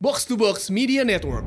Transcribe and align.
Box 0.00 0.26
to 0.26 0.36
Box 0.36 0.70
Media 0.70 1.02
Network. 1.04 1.44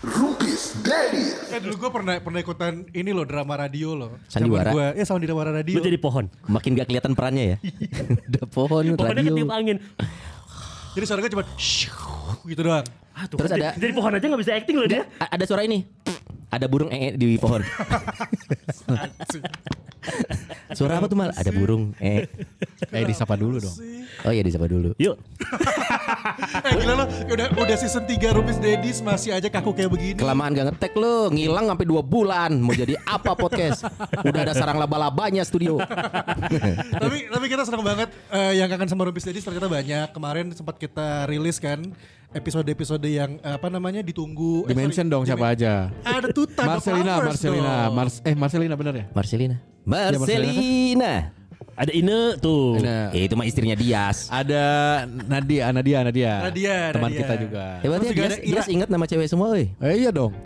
Rupis 0.00 0.80
Daddy. 0.80 1.28
Eh 1.52 1.60
dulu 1.60 1.76
gue 1.76 1.90
pernah 1.92 2.14
pernah 2.24 2.40
ikutan 2.40 2.88
ini 2.96 3.12
loh 3.12 3.28
drama 3.28 3.52
radio 3.60 3.92
loh. 3.92 4.10
Sandiwara? 4.32 4.72
Gue 4.72 4.86
ya 4.96 5.04
Sandiwara 5.04 5.52
radio. 5.52 5.76
Lu 5.76 5.84
jadi 5.84 6.00
pohon. 6.00 6.24
Makin 6.48 6.72
gak 6.72 6.88
kelihatan 6.88 7.12
perannya 7.12 7.44
ya. 7.44 7.56
Udah 8.32 8.46
pohon, 8.48 8.84
Pohonnya 8.96 9.20
radio. 9.20 9.32
ketiup 9.36 9.52
angin. 9.52 9.76
Jadi 10.90 11.04
suara 11.06 11.20
gue 11.22 11.30
cuma 11.30 11.44
gitu 12.42 12.60
doang. 12.60 12.86
Ah, 13.14 13.28
tuh, 13.28 13.36
Terus 13.38 13.50
kan, 13.52 13.58
ada- 13.60 13.74
jadi 13.76 13.92
pohon 13.92 14.10
aja 14.10 14.24
gak 14.26 14.40
bisa 14.40 14.52
acting 14.54 14.76
loh 14.76 14.88
dia. 14.88 15.02
Ada 15.18 15.44
suara 15.46 15.62
ini. 15.62 15.86
Ada 16.50 16.66
burung 16.66 16.90
ee 16.90 17.14
di 17.14 17.38
pohon. 17.38 17.62
suara 20.74 20.98
apa 20.98 21.06
tuh 21.06 21.14
mal? 21.14 21.30
Ada 21.30 21.54
burung 21.54 21.94
ee. 22.02 22.26
Eh 22.90 23.06
disapa 23.06 23.38
dulu 23.38 23.62
dong. 23.62 23.76
Oh 24.26 24.34
iya 24.34 24.42
disapa 24.42 24.66
dulu. 24.66 24.90
Yuk. 24.98 25.14
Eh 26.66 26.74
gila 26.74 26.94
lo 26.98 27.04
udah 27.06 27.46
udah 27.54 27.76
season 27.78 28.02
3 28.02 28.34
Rupis 28.34 28.58
Dedis 28.58 28.98
masih 28.98 29.30
aja 29.30 29.46
kaku 29.46 29.70
kayak 29.70 29.94
begini. 29.94 30.18
Kelamaan 30.18 30.58
gak 30.58 30.74
ngetek 30.74 30.98
lu, 30.98 31.30
ngilang 31.30 31.70
sampai 31.70 31.86
dua 31.86 32.02
bulan. 32.02 32.50
Mau 32.58 32.74
jadi 32.74 32.98
apa 33.06 33.38
podcast? 33.38 33.86
Udah 34.26 34.42
ada 34.42 34.50
sarang 34.50 34.82
laba-labanya 34.82 35.46
studio. 35.46 35.78
tapi 37.02 37.30
tapi 37.30 37.46
kita 37.46 37.62
senang 37.62 37.86
banget 37.86 38.10
eh, 38.34 38.58
yang 38.58 38.66
kangen 38.66 38.90
sama 38.90 39.06
Rupis 39.06 39.22
Dedis 39.22 39.46
ternyata 39.46 39.70
banyak. 39.70 40.10
Kemarin 40.10 40.50
sempat 40.50 40.82
kita 40.82 41.30
rilis 41.30 41.62
kan 41.62 41.78
episode-episode 42.30 43.06
yang 43.06 43.38
eh, 43.42 43.54
apa 43.54 43.66
namanya 43.66 44.00
ditunggu. 44.00 44.66
Eh, 44.66 44.74
Dimension 44.74 45.06
sorry, 45.06 45.14
dong 45.14 45.22
siapa 45.26 45.46
aja. 45.50 45.90
Ada 46.06 46.28
of 46.30 46.50
Marcelina, 46.58 47.14
Marcelina, 47.18 47.74
dong. 47.86 47.94
Mars 47.96 48.14
eh 48.22 48.34
Marcelina 48.34 48.74
bener 48.78 48.94
ya? 48.94 49.04
Marcelina. 49.10 49.56
Marcelina 49.82 50.18
Marcelina. 50.22 51.14
Ada 51.80 51.92
Ine 51.96 52.36
tuh. 52.40 52.76
Ada 52.76 53.12
Eh, 53.16 53.24
itu 53.24 53.34
mah 53.36 53.46
istrinya 53.48 53.72
Dias. 53.72 54.28
ada 54.28 54.62
Nadia, 55.08 55.72
Nadia, 55.72 55.98
Nadia. 56.04 56.32
Nadia, 56.44 56.76
Teman 56.92 57.08
Nadia. 57.08 57.20
kita 57.24 57.34
juga. 57.40 57.64
Hebatnya 57.80 58.10
Dias. 58.12 58.36
Dias 58.44 58.66
ingat 58.68 58.88
nama 58.92 59.04
cewek 59.08 59.28
semua, 59.28 59.56
woi. 59.56 59.72
Eh, 59.80 60.04
iya 60.04 60.12
dong. 60.12 60.36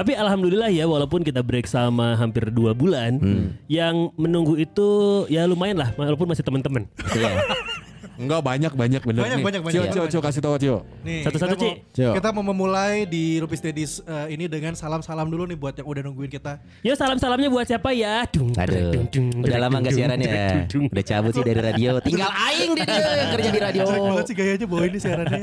Tapi 0.00 0.16
alhamdulillah 0.16 0.72
ya 0.72 0.88
walaupun 0.88 1.20
kita 1.20 1.44
break 1.44 1.68
sama 1.68 2.16
hampir 2.16 2.48
dua 2.48 2.72
bulan, 2.72 3.20
yang 3.68 4.08
menunggu 4.16 4.56
itu 4.56 4.88
ya 5.28 5.44
lumayan 5.44 5.76
lah 5.76 5.92
walaupun 5.92 6.24
masih 6.24 6.44
teman-teman. 6.44 6.88
Enggak 8.18 8.40
banyak 8.42 8.72
banyak 8.72 9.00
bener 9.00 9.22
Banyak, 9.22 9.38
nih. 9.38 9.44
banyak, 9.46 9.60
banyak, 9.62 9.72
Cio, 9.72 9.80
banyak, 9.80 9.94
Cio, 9.94 10.02
banyak. 10.02 10.12
Cio, 10.12 10.20
kasih 10.20 10.40
tahu 10.42 10.54
Cio. 10.58 10.76
Nih, 11.00 11.22
Satu-satu, 11.22 11.54
kita 11.54 11.62
mau- 11.62 11.74
Ci. 11.88 11.96
Cuk. 11.96 12.14
Kita 12.14 12.28
mau 12.30 12.44
memulai 12.44 12.94
di 13.04 13.24
Rupis 13.38 13.60
Dedis 13.60 14.02
eh, 14.02 14.26
ini 14.30 14.44
dengan 14.44 14.74
salam-salam 14.74 15.24
dulu 15.24 15.46
nih 15.46 15.54
buat 15.54 15.72
yang 15.72 15.86
udah 15.86 16.02
nungguin 16.02 16.26
kita. 16.28 16.58
Ya 16.80 16.92
salam-salamnya 16.92 17.46
buat 17.46 17.62
siapa 17.64 17.94
ya? 17.94 18.26
Dung, 18.26 18.50
Aduh, 18.52 18.74
dung, 18.92 19.06
dung, 19.08 19.26
udah 19.38 19.48
dung, 19.48 19.62
lama 19.62 19.70
dung, 19.72 19.84
gak 19.84 19.94
siaran 19.94 20.18
ya? 20.18 20.66
Udah 20.68 21.04
cabut 21.04 21.32
sih 21.32 21.42
dari 21.42 21.60
radio. 21.60 21.90
Tinggal 22.00 22.26
aing 22.28 22.70
deh 22.74 22.84
dia 22.84 22.98
yang 23.14 23.30
kerja 23.32 23.48
di 23.48 23.60
radio. 23.60 23.80
Jelek 23.84 24.02
banget 24.04 24.24
sih 24.26 24.34
gayanya 24.34 24.66
bawa 24.66 24.82
ini 24.84 24.98
siarannya. 24.98 25.42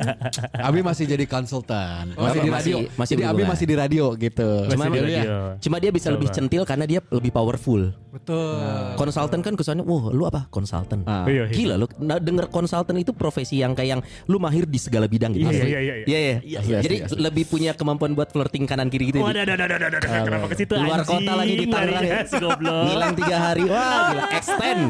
Abi 0.60 0.80
masih 0.82 1.06
jadi 1.06 1.26
konsultan. 1.26 2.06
Oh, 2.14 2.28
masih 2.28 2.40
di 2.40 2.50
masih- 2.50 2.76
radio. 2.76 2.92
masih 2.94 3.14
jadi 3.14 3.24
Abi 3.26 3.44
masih 3.46 3.66
di 3.66 3.76
radio 3.76 4.06
gitu. 4.16 4.50
Cuma, 4.68 4.84
Masih 4.84 4.92
di 4.92 5.00
dia, 5.00 5.16
radio. 5.18 5.32
cuma 5.58 5.76
dia 5.78 5.92
bisa 5.92 6.08
lebih 6.10 6.28
centil 6.30 6.62
karena 6.64 6.84
dia 6.84 7.00
lebih 7.08 7.32
powerful. 7.32 7.96
Betul. 8.12 8.60
Konsultan 8.96 9.40
kan 9.40 9.54
kesannya, 9.54 9.84
wah 9.84 10.08
lu 10.10 10.24
apa? 10.24 10.48
Konsultan. 10.50 11.04
Ah. 11.06 11.24
Iya, 11.26 11.48
iya. 11.48 11.54
Gila 11.54 11.76
lu 11.78 11.88
nah, 11.98 12.18
denger 12.18 12.48
konsultan 12.48 12.65
itu 12.96 13.12
profesi 13.14 13.62
yang 13.62 13.74
kayak 13.74 13.90
yang 13.98 14.02
lu 14.26 14.38
mahir 14.38 14.66
di 14.66 14.78
segala 14.78 15.06
bidang 15.06 15.32
gitu. 15.34 15.46
Iya, 15.46 15.54
Asli. 15.54 15.70
iya, 15.70 15.80
iya, 15.80 15.96
iya. 15.96 16.06
Iya, 16.06 16.20
iya. 16.42 16.60
iya, 16.62 16.80
Jadi 16.82 16.96
iya, 17.02 17.08
iya. 17.08 17.18
lebih 17.22 17.44
punya 17.46 17.72
kemampuan 17.74 18.12
buat 18.14 18.30
flirting 18.30 18.66
kanan 18.66 18.90
kiri 18.90 19.14
gitu. 19.14 19.22
Oh, 19.22 19.30
ada, 19.30 19.44
ada, 19.46 19.54
ada, 19.54 19.66
ada, 19.66 19.88
ada, 19.88 19.98
ada. 20.00 20.08
Kenapa 20.26 20.46
ke 20.50 20.56
situ? 20.58 20.74
Luar 20.76 21.02
anjing? 21.02 21.12
kota 21.12 21.32
lagi 21.36 21.54
di 21.56 21.66
Tangerang 21.70 22.06
ya. 22.06 22.20
Si 22.26 22.36
goblok. 22.40 22.84
Ngilang 22.86 23.14
tiga 23.16 23.38
hari, 23.38 23.64
wah 23.68 24.00
gila 24.12 24.24
extend. 24.40 24.84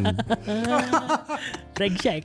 Brengsek. 1.75 2.24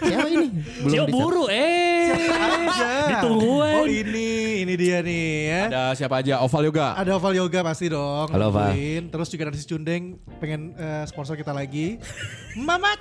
Siapa 0.00 0.28
ini? 0.32 0.46
Cio 0.88 1.04
dicap- 1.04 1.12
buru 1.12 1.44
eh. 1.52 2.16
Aja. 2.16 2.88
Ditungguan. 3.12 3.74
Oh 3.76 3.84
ini, 3.84 4.64
ini 4.64 4.74
dia 4.74 5.04
nih 5.04 5.26
ya. 5.52 5.62
Ada 5.68 5.82
siapa 5.92 6.24
aja? 6.24 6.40
Oval 6.40 6.72
Yoga. 6.72 6.96
Ada 6.96 7.10
Oval 7.20 7.34
Yoga 7.36 7.60
pasti 7.60 7.92
dong. 7.92 8.32
Halo, 8.32 8.48
Oval. 8.48 8.72
Terus 9.12 9.28
juga 9.28 9.52
ada 9.52 9.56
si 9.58 9.68
Cundeng 9.68 10.16
pengen 10.40 10.72
eh, 10.76 11.04
sponsor 11.04 11.36
kita 11.36 11.52
lagi. 11.52 12.00
Mamat. 12.68 12.98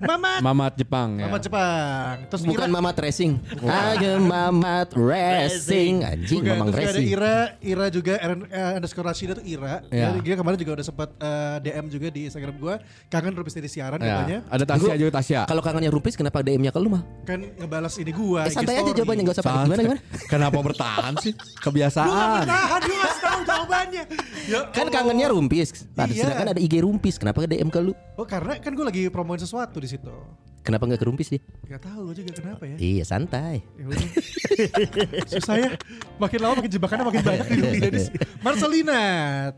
Mamat. 0.00 0.40
Mamat 0.40 0.72
Jepang 0.80 1.01
ya. 1.12 1.26
Mamat 1.26 1.40
Jepang. 1.42 2.16
Terus 2.26 2.42
Bukan 2.42 2.66
Ira, 2.66 2.74
Mamat 2.74 2.96
Racing. 2.98 3.32
Ayo 3.60 4.12
Mamat 4.18 4.90
Racing. 4.92 5.94
Anjing 6.02 6.40
Bukan, 6.40 6.54
Mamang 6.54 6.68
ada 6.68 6.78
Racing. 6.82 7.06
Ira, 7.08 7.36
Ira 7.58 7.86
juga 7.88 8.12
Aaron, 8.16 8.40
eh, 8.46 8.76
underscore 8.76 9.06
Rashida 9.06 9.32
tuh 9.34 9.44
Ira. 9.44 9.82
Iya. 9.88 10.14
Dia, 10.14 10.22
dia 10.22 10.34
kemarin 10.34 10.56
juga 10.56 10.72
udah 10.74 10.86
sempat 10.86 11.08
eh, 11.14 11.56
DM 11.60 11.86
juga 11.88 12.06
di 12.08 12.20
Instagram 12.26 12.54
gua. 12.56 12.74
Kangen 13.06 13.32
Rupis 13.32 13.52
dari 13.52 13.66
siaran 13.66 13.98
Ya. 13.98 14.06
katanya. 14.16 14.38
Ada 14.46 14.64
Tasya 14.66 14.94
juga 14.96 15.10
Tasya. 15.16 15.40
Kalau 15.44 15.62
kangennya 15.62 15.88
Rupis 15.88 16.14
kenapa 16.14 16.38
DM-nya 16.40 16.70
ke 16.70 16.78
lu 16.78 16.88
mah? 16.88 17.02
Kan 17.22 17.46
ngebalas 17.56 17.94
ini 17.96 18.10
gua. 18.10 18.46
Eh, 18.46 18.52
santai 18.52 18.78
aja 18.78 18.92
jawabannya 18.92 19.22
enggak 19.22 19.36
usah 19.38 19.44
panik. 19.44 19.64
Gimana 19.66 19.82
gimana? 19.82 20.00
Kenapa 20.26 20.58
bertahan 20.60 21.14
sih? 21.18 21.32
Lu 21.32 21.40
gak 21.40 21.62
Kebiasaan. 21.62 22.44
bertahan, 22.44 22.80
lu 22.80 22.94
gak 22.94 23.16
tahu 23.18 23.40
jawabannya. 23.42 24.02
Ya 24.44 24.60
Kan 24.68 24.86
kangennya 24.88 25.26
Rumpis. 25.28 25.68
Nah, 25.92 26.04
Iya. 26.04 26.26
sedangkan 26.26 26.48
ada 26.50 26.60
IG 26.60 26.74
Rumpis. 26.78 27.14
Kenapa 27.16 27.38
ke 27.40 27.48
DM 27.48 27.68
ke 27.68 27.80
lu? 27.80 27.92
Oh 28.14 28.24
karena 28.24 28.58
kan 28.58 28.70
gue 28.70 28.82
lagi 28.82 29.02
promoin 29.08 29.36
sesuatu 29.36 29.78
di 29.78 29.88
situ. 29.88 30.12
Kenapa 30.62 30.86
nggak 30.86 31.00
ke 31.02 31.06
Rumpis 31.10 31.28
dia? 31.34 31.42
Gak 31.66 31.82
tahu 31.82 32.14
gue 32.14 32.22
juga 32.22 32.38
kenapa 32.38 32.62
ya. 32.70 32.76
Iya 32.78 33.02
santai. 33.02 33.66
Ya. 33.74 33.86
Susah 35.26 35.58
ya. 35.58 35.70
Makin 36.22 36.38
lama 36.38 36.62
makin 36.62 36.70
jebakannya 36.70 37.04
makin 37.10 37.22
banyak 37.26 37.46
di 37.50 37.54
dunia 37.58 37.80
Dennis. 37.82 38.06
Marcelina. 38.46 39.02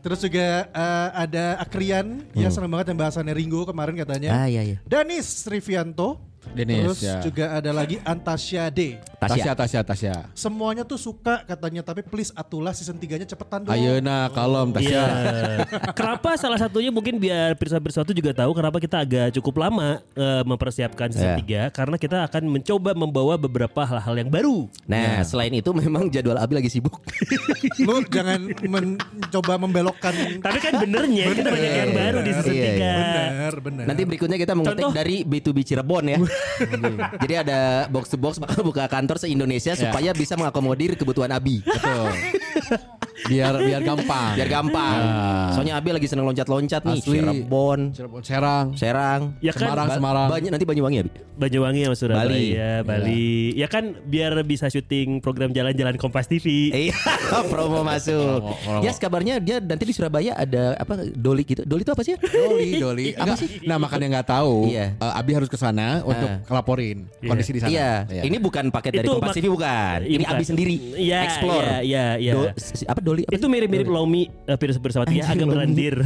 Terus 0.01 0.19
juga 0.25 0.65
eh, 0.65 1.09
ada 1.13 1.61
Akrian. 1.61 2.25
Ya 2.33 2.49
senang 2.49 2.73
banget 2.73 2.89
yang 2.89 2.99
bahasannya 2.99 3.37
Ringo 3.37 3.69
kemarin 3.69 3.93
katanya. 4.01 4.33
Ah 4.33 4.49
iya 4.49 4.65
iya. 4.65 4.77
Danis 4.81 5.45
Rivianto. 5.45 6.34
Denis, 6.51 6.85
Terus 6.85 6.99
ya. 7.01 7.17
juga 7.19 7.45
ada 7.51 7.71
lagi 7.71 7.97
Antasya 7.99 8.69
D. 8.69 9.01
Tasya. 9.15 9.57
Tasya, 9.57 9.81
Tasya. 9.81 10.13
Semuanya 10.31 10.83
tuh 10.83 10.95
suka 10.95 11.41
katanya 11.41 11.81
tapi 11.81 12.01
please 12.01 12.29
atulah 12.31 12.71
season 12.71 12.93
3-nya 12.95 13.25
cepetan 13.25 13.63
dong. 13.63 13.73
Ayeuna 13.73 14.29
kalem 14.29 14.69
Tasya. 14.69 14.85
Iya. 14.85 15.05
kenapa 15.97 16.35
salah 16.35 16.55
satunya 16.55 16.89
mungkin 16.89 17.17
biar 17.17 17.55
pirsa-pirsa 17.55 18.03
itu 18.03 18.13
juga 18.13 18.35
tahu 18.35 18.53
kenapa 18.53 18.77
kita 18.77 19.01
agak 19.01 19.33
cukup 19.33 19.63
lama 19.63 19.97
eh, 20.13 20.43
mempersiapkan 20.43 21.09
season 21.09 21.33
Iya. 21.41 21.71
3 21.71 21.75
karena 21.75 21.95
kita 21.97 22.17
akan 22.23 22.43
mencoba 22.45 22.91
membawa 22.93 23.33
beberapa 23.35 23.81
hal-hal 23.81 24.13
yang 24.15 24.29
baru. 24.29 24.69
Nah 24.85 25.23
selain 25.23 25.51
itu 25.51 25.71
memang 25.71 26.05
jadwal 26.07 26.37
Abi 26.37 26.53
lagi 26.53 26.69
sibuk. 26.69 27.01
Lu 27.81 28.05
jangan 28.05 28.45
mencoba 28.61 29.57
membelokkan. 29.57 30.13
Tapi 30.45 30.57
kan 30.59 30.73
benernya 30.77 31.31
kita 31.31 31.49
banyak 31.49 31.73
yang 31.73 31.91
baru 31.93 32.17
di 32.21 32.31
season 32.31 32.53
Iya, 32.53 32.65
iya. 32.69 32.93
3. 32.93 33.01
Bener, 33.25 33.53
bener. 33.59 33.83
Nanti 33.85 34.01
berikutnya 34.03 34.37
kita 34.37 34.53
mengetik 34.53 34.85
Contoh? 34.85 34.91
dari 34.93 35.15
B2B 35.23 35.57
Cirebon 35.63 36.03
ya. 36.07 36.17
Jadi 37.21 37.33
ada 37.35 37.89
box 37.91 38.11
to 38.11 38.17
box 38.17 38.39
buka 38.67 38.87
kantor 38.87 39.19
se 39.19 39.27
Indonesia 39.27 39.75
supaya 39.75 40.11
bisa 40.15 40.35
mengakomodir 40.39 40.95
kebutuhan 40.95 41.31
Abi. 41.31 41.61
Betul. 41.63 42.09
Biar 43.25 43.55
biar 43.67 43.81
gampang. 43.81 44.35
Biar 44.35 44.49
gampang. 44.51 44.99
Soalnya 45.51 45.79
Abi 45.79 45.89
lagi 45.89 46.03
seneng 46.03 46.27
loncat-loncat 46.27 46.83
nih. 46.83 46.99
Asli. 46.99 47.17
Cirebon, 47.17 47.79
Cirebon, 47.89 48.21
Serang. 48.21 48.65
Serang, 48.75 49.21
Ya 49.39 49.49
kan 49.49 49.65
Semarang, 49.65 49.87
Ba- 49.87 49.95
Semarang. 49.95 50.27
Banyak 50.27 50.51
nanti 50.51 50.65
Banyuwangi 50.65 50.97
Abi. 50.99 51.11
Banyuwangi 51.35 51.81
sama 51.83 51.95
Surabaya, 51.95 52.27
Bali. 52.79 52.83
Bali. 52.83 53.31
Ya 53.55 53.67
kan 53.67 53.95
biar 54.01 54.35
bisa 54.43 54.67
syuting 54.67 55.19
program 55.19 55.51
jalan-jalan 55.51 55.95
Kompas 55.95 56.27
TV. 56.27 56.71
Iya, 56.71 56.95
promo 57.51 57.83
masuk. 57.83 58.39
Ya, 58.79 58.91
kabarnya 58.93 59.39
dia 59.39 59.59
nanti 59.59 59.83
di 59.83 59.91
Surabaya 59.91 60.31
ada 60.33 60.75
apa 60.75 60.95
Doli 61.09 61.43
gitu. 61.43 61.63
Doli 61.63 61.83
itu 61.83 61.91
apa 61.91 62.03
sih? 62.03 62.15
Doli, 62.15 62.69
Doli. 62.77 63.05
Enggak, 63.11 63.37
Nah, 63.63 63.77
makanya 63.77 64.07
nggak 64.13 64.27
tahu. 64.29 64.69
Iya. 64.69 64.95
eh, 64.95 65.13
Abi 65.15 65.31
harus 65.33 65.47
ke 65.47 65.55
sana 65.55 66.03
untuk 66.03 66.29
ngelaporin 66.45 67.07
kondisi 67.21 67.51
di 67.51 67.59
sana. 67.59 67.71
Iya, 67.71 67.91
ini 68.23 68.37
bukan 68.37 68.67
paket 68.69 68.91
dari 68.93 69.07
Itu 69.07 69.17
Kompas 69.17 69.35
TV 69.35 69.47
bukan. 69.47 69.97
Iya, 70.03 70.07
Ini 70.09 70.23
bukan. 70.23 70.35
Abi 70.35 70.43
sendiri. 70.43 70.75
Iya, 70.95 71.17
Explore. 71.25 71.63
iya, 71.63 71.79
iya, 71.81 72.05
iya. 72.17 72.31
Do- 72.33 72.54
si- 72.55 72.83
apa 72.83 72.99
Doli? 72.99 73.23
Apa 73.23 73.33
Itu 73.33 73.45
mirip-mirip 73.45 73.85
Lomi 73.85 74.25
uh, 74.27 74.55
Pirsa 74.55 74.79
Pirsawati 74.79 75.19
ya, 75.19 75.27
agak 75.27 75.45
merendir. 75.45 75.95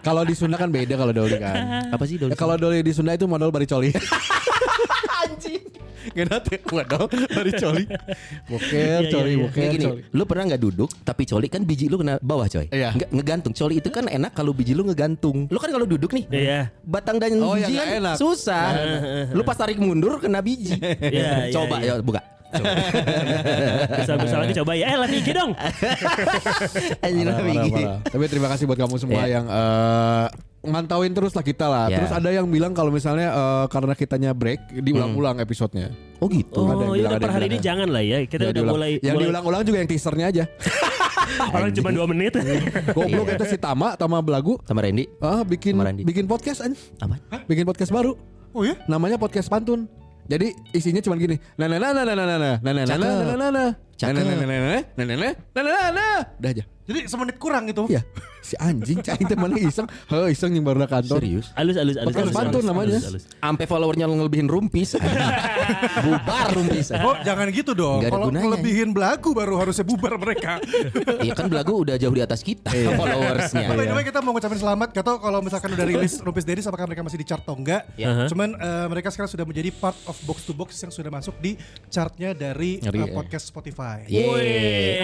Kalau 0.00 0.22
di 0.22 0.32
Sunda 0.32 0.56
kan 0.56 0.68
beda 0.68 0.94
kalau 0.94 1.12
Doli 1.12 1.36
kan. 1.36 1.54
apa 1.90 2.04
sih 2.04 2.16
Doli? 2.16 2.32
Eh, 2.32 2.38
kalau 2.38 2.56
Doli 2.56 2.80
di 2.80 2.92
Sunda 2.92 3.12
itu 3.12 3.24
modal 3.24 3.50
baricoli. 3.50 3.92
Anjing. 5.20 5.62
Gak 6.08 6.24
ya, 6.48 6.58
modal 6.64 7.04
baricoli. 7.28 7.84
Boker, 8.48 9.00
Iya, 9.04 9.10
coli, 9.10 9.28
iya, 9.28 9.34
iya. 9.34 9.44
boker, 9.44 9.60
Kayak 9.60 9.72
gini, 9.74 9.84
coli. 9.84 10.00
lu 10.08 10.22
pernah 10.24 10.44
nggak 10.48 10.62
duduk 10.62 10.90
tapi 11.02 11.22
coli 11.22 11.46
kan 11.46 11.62
biji 11.62 11.84
lu 11.86 12.00
kena 12.00 12.16
bawah 12.18 12.48
coy. 12.48 12.66
Iya. 12.70 12.96
Nggak- 12.96 13.10
ngegantung. 13.12 13.52
Coli 13.52 13.74
itu 13.76 13.88
kan 13.90 14.04
enak 14.06 14.32
kalau 14.32 14.56
biji 14.56 14.72
lu 14.72 14.82
ngegantung. 14.82 15.44
Lu 15.46 15.58
kan 15.58 15.68
kalau 15.68 15.84
duduk 15.84 16.10
nih. 16.10 16.24
Iya. 16.30 16.60
Batang 16.80 17.20
dan 17.20 17.36
Oh, 17.38 17.52
biji 17.52 17.74
kan 17.76 17.88
enak. 18.00 18.14
susah. 18.16 18.66
Lu 19.30 19.42
pas 19.44 19.54
tarik 19.54 19.76
mundur 19.76 20.16
kena 20.16 20.40
biji. 20.40 20.78
Iya, 20.80 21.50
iya, 21.50 21.52
Coba 21.52 21.76
iya. 21.78 21.92
ya 21.92 22.00
buka. 22.00 22.22
Bisa 22.48 24.12
bisa 24.16 24.36
lagi 24.38 24.52
coba 24.56 24.72
ya. 24.72 24.84
Eh, 24.88 24.98
lagi 24.98 25.16
IG 25.18 25.28
dong. 25.30 25.52
Anjing. 27.04 27.86
Tapi 28.04 28.24
terima 28.26 28.48
kasih 28.48 28.64
buat 28.64 28.78
kamu 28.78 28.94
semua 28.96 29.22
Iya. 29.22 29.40
yang 29.40 29.46
eh, 29.46 30.26
ngantauin 30.60 31.12
terus 31.12 31.32
lah 31.32 31.42
kita 31.42 31.66
lah. 31.66 31.86
Ya. 31.88 32.00
Terus 32.00 32.12
ada 32.12 32.28
yang 32.30 32.46
bilang 32.46 32.72
kalau 32.72 32.88
misalnya 32.88 33.28
eh, 33.30 33.64
karena 33.68 33.92
kitanya 33.92 34.30
break 34.32 34.60
diulang-ulang 34.74 35.38
episodenya. 35.38 35.92
Oh 36.18 36.26
gitu. 36.26 36.64
Ada 36.64 36.72
yang 36.74 36.80
Oh, 36.82 36.94
bilang, 36.94 37.12
ya 37.12 37.16
ada 37.16 37.20
per 37.20 37.30
hari 37.30 37.46
ini 37.46 37.58
jangan 37.58 37.88
lah 37.88 38.02
ya. 38.02 38.18
Kita 38.24 38.42
Ya, 38.42 38.50
udah 38.50 38.54
diulang. 38.56 38.74
mulai 38.74 38.90
yang 38.98 39.14
mulai 39.14 39.24
diulang-ulang 39.26 39.62
juga 39.62 39.78
yang 39.78 39.88
teasernya 39.88 40.26
aja. 40.28 40.44
orang 41.54 41.70
cuma 41.70 41.88
dua 41.92 42.06
menit. 42.08 42.32
Goblok 42.96 43.28
itu 43.30 43.44
si 43.46 43.56
Tama 43.56 43.94
Tama 43.94 44.18
Belagu. 44.18 44.56
Sama 44.64 44.80
Randy. 44.80 45.04
Ah, 45.20 45.44
bikin 45.44 45.76
Sama 45.76 45.84
Randy. 45.86 46.02
bikin 46.02 46.24
podcast 46.24 46.64
aja. 46.64 46.74
Apa? 46.98 47.44
Bikin 47.44 47.62
podcast 47.62 47.92
baru. 47.92 48.16
Oh 48.50 48.64
ya? 48.64 48.74
Namanya 48.88 49.20
podcast 49.20 49.46
pantun. 49.46 49.84
Jadi 50.28 50.52
isinya 50.76 51.00
cuma 51.00 51.16
gini. 51.16 51.40
Nah 51.56 51.66
nah 51.66 51.80
nah 51.80 51.90
nah 51.96 52.04
nah 52.04 52.14
nah 52.14 52.26
nah 52.28 52.36
nah 52.36 52.54
nah 52.60 52.72
nah 52.72 52.72
nah 52.72 52.84
Cakep. 52.84 53.00
nah 53.00 53.36
nah 53.36 53.48
nah 53.48 53.68
Cakep. 53.96 54.12
nah 54.12 54.22
nah 54.22 54.34
nah 54.36 54.46
nah 54.46 54.58
nah 54.60 55.04
nah 55.04 55.04
nah 55.08 55.16
nah 55.16 55.32
nah 55.56 55.62
nah 55.64 55.88
nah 55.90 56.18
Udah 56.38 56.50
aja. 56.52 56.64
Jadi 56.88 57.04
semenit 57.04 57.36
kurang 57.36 57.68
itu. 57.68 57.84
Iya. 57.92 58.00
Si 58.40 58.56
anjing 58.56 59.04
cai 59.04 59.20
teman 59.20 59.52
iseng. 59.60 59.84
Heh 60.08 60.32
iseng 60.32 60.56
yang 60.56 60.64
baru 60.64 60.88
kantor. 60.88 61.20
Serius? 61.20 61.52
Alus 61.52 61.76
alus 61.76 62.00
alus. 62.00 62.08
Podcast 62.16 62.32
pantun 62.32 62.64
namanya. 62.64 62.98
Ampe 63.44 63.68
followernya 63.68 64.08
ngelebihin 64.08 64.48
rumpis. 64.48 64.96
Bubar 66.08 66.48
rumpis. 66.56 66.88
Oh 66.96 67.12
jangan 67.20 67.52
gitu 67.52 67.76
dong. 67.76 68.00
Kalau 68.08 68.32
gunanya. 68.32 68.48
melebihin 68.48 68.96
belagu 68.96 69.36
baru 69.36 69.60
harusnya 69.60 69.84
bubar 69.84 70.16
mereka. 70.16 70.56
Iya 71.18 71.34
kan 71.34 71.50
belagu 71.50 71.82
udah 71.82 71.98
jauh 71.98 72.14
di 72.14 72.22
atas 72.22 72.40
kita 72.40 72.70
followersnya. 72.72 73.68
By 73.68 73.84
the 73.84 73.92
way 73.92 74.04
kita 74.06 74.22
mau 74.22 74.32
ngucapin 74.32 74.56
selamat 74.56 74.94
Gak 74.94 75.04
tau 75.04 75.16
kalau 75.18 75.42
misalkan 75.42 75.74
udah 75.74 75.84
rilis 75.84 76.22
Rumpis 76.22 76.46
Daddies 76.46 76.66
Apakah 76.70 76.86
mereka 76.86 77.02
masih 77.02 77.18
di 77.18 77.26
chart 77.26 77.42
atau 77.42 77.58
enggak 77.58 77.90
Ya. 77.98 78.30
Cuman 78.30 78.54
eh, 78.54 78.86
mereka 78.86 79.10
sekarang 79.10 79.26
sudah 79.28 79.42
menjadi 79.42 79.74
part 79.74 79.98
of 80.06 80.14
Box 80.22 80.46
to 80.46 80.54
Box 80.54 80.78
Yang 80.78 81.02
sudah 81.02 81.10
masuk 81.10 81.34
di 81.42 81.58
chartnya 81.90 82.32
dari 82.32 82.78
Ngeri, 82.78 83.00
eh, 83.02 83.06
ya. 83.10 83.14
podcast 83.14 83.44
Spotify 83.50 84.06
Yeay. 84.06 85.02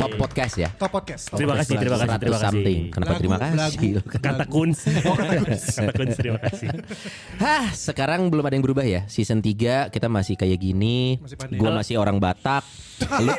Top 0.00 0.12
podcast 0.16 0.54
ya. 0.56 0.68
Top 0.74 0.87
podcast 0.88 1.22
top 1.28 1.36
Terima 1.36 1.52
podcast. 1.54 1.68
kasih, 1.68 1.76
terima 1.78 1.96
kasih, 1.96 2.08
100 2.10 2.20
terima 2.20 2.36
kasih. 2.36 2.46
something. 2.48 2.80
Kenapa 2.88 3.08
Lagu, 3.08 3.20
terima 3.20 3.38
kasih? 3.38 3.58
lagu. 3.58 3.90
Kata 4.18 4.44
kuns. 4.44 4.78
Kata 5.76 5.92
kuns 5.94 6.14
terima 6.14 6.38
kasih. 6.40 6.68
Hah, 7.36 7.64
sekarang 7.70 8.20
belum 8.28 8.44
ada 8.44 8.54
yang 8.54 8.64
berubah 8.64 8.84
ya. 8.84 9.04
Season 9.06 9.38
3 9.38 9.88
kita 9.88 10.06
masih 10.06 10.34
kayak 10.34 10.58
gini. 10.58 11.16
Masih 11.20 11.36
pandai. 11.36 11.58
Gua 11.58 11.70
masih 11.72 11.94
orang 11.96 12.16
Batak. 12.18 12.64
Lu 13.20 13.32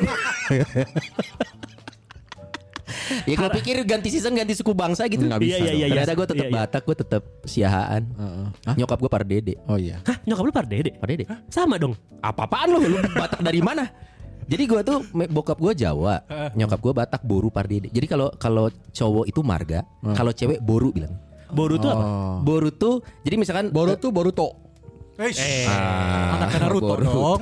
Ya 3.26 3.34
kalau 3.34 3.50
pikir 3.54 3.74
ganti 3.86 4.06
season 4.06 4.34
ganti 4.34 4.54
suku 4.54 4.70
bangsa 4.70 5.06
gitu 5.10 5.22
Nggak 5.22 5.40
bisa 5.42 5.56
Iya, 5.58 5.58
iya, 5.62 5.74
iya. 5.74 5.86
Ternyata 5.94 6.14
gue 6.14 6.26
tetap 6.26 6.46
Iya, 6.46 6.50
iya. 6.50 6.58
Batak 6.62 6.82
Gue 6.82 6.96
tetap 6.98 7.22
Siahaan 7.42 8.02
Nyokap 8.74 8.98
gue 8.98 9.10
Pardede 9.10 9.54
Oh 9.66 9.78
iya. 9.78 9.98
Hah, 10.06 10.16
nyokap 10.26 10.44
lu 10.46 10.52
Pardede? 10.54 10.90
Pardede 10.94 11.24
Sama 11.50 11.74
dong. 11.78 11.94
Apa-apaan 12.18 12.66
lu 12.70 12.78
Lu 12.82 12.98
Batak 13.14 13.42
dari 13.42 13.58
mana 13.62 13.86
jadi 14.50 14.62
gue 14.66 14.80
tuh 14.82 14.98
bokap 15.30 15.62
gue 15.62 15.72
Jawa, 15.78 16.26
nyokap 16.58 16.80
gue 16.82 16.92
Batak, 16.92 17.22
Boru, 17.22 17.54
Pardede. 17.54 17.86
Jadi 17.88 18.06
kalau 18.10 18.34
kalau 18.34 18.66
cowok 18.90 19.30
itu 19.30 19.40
marga, 19.46 19.86
kalau 20.18 20.34
cewek 20.34 20.58
Boru 20.58 20.90
bilang. 20.90 21.14
Boru 21.50 21.78
tuh 21.78 21.90
apa? 21.90 22.04
Boru 22.42 22.70
tuh, 22.70 22.98
jadi 23.22 23.38
misalkan 23.38 23.70
Boru 23.70 23.94
tuh 23.94 24.10
Boruto. 24.10 24.48
Eh, 25.20 25.30
shh. 25.36 25.68
Ah, 25.68 26.40
Anaknya 26.40 26.58
Naruto 26.64 26.94
dong. 26.96 27.40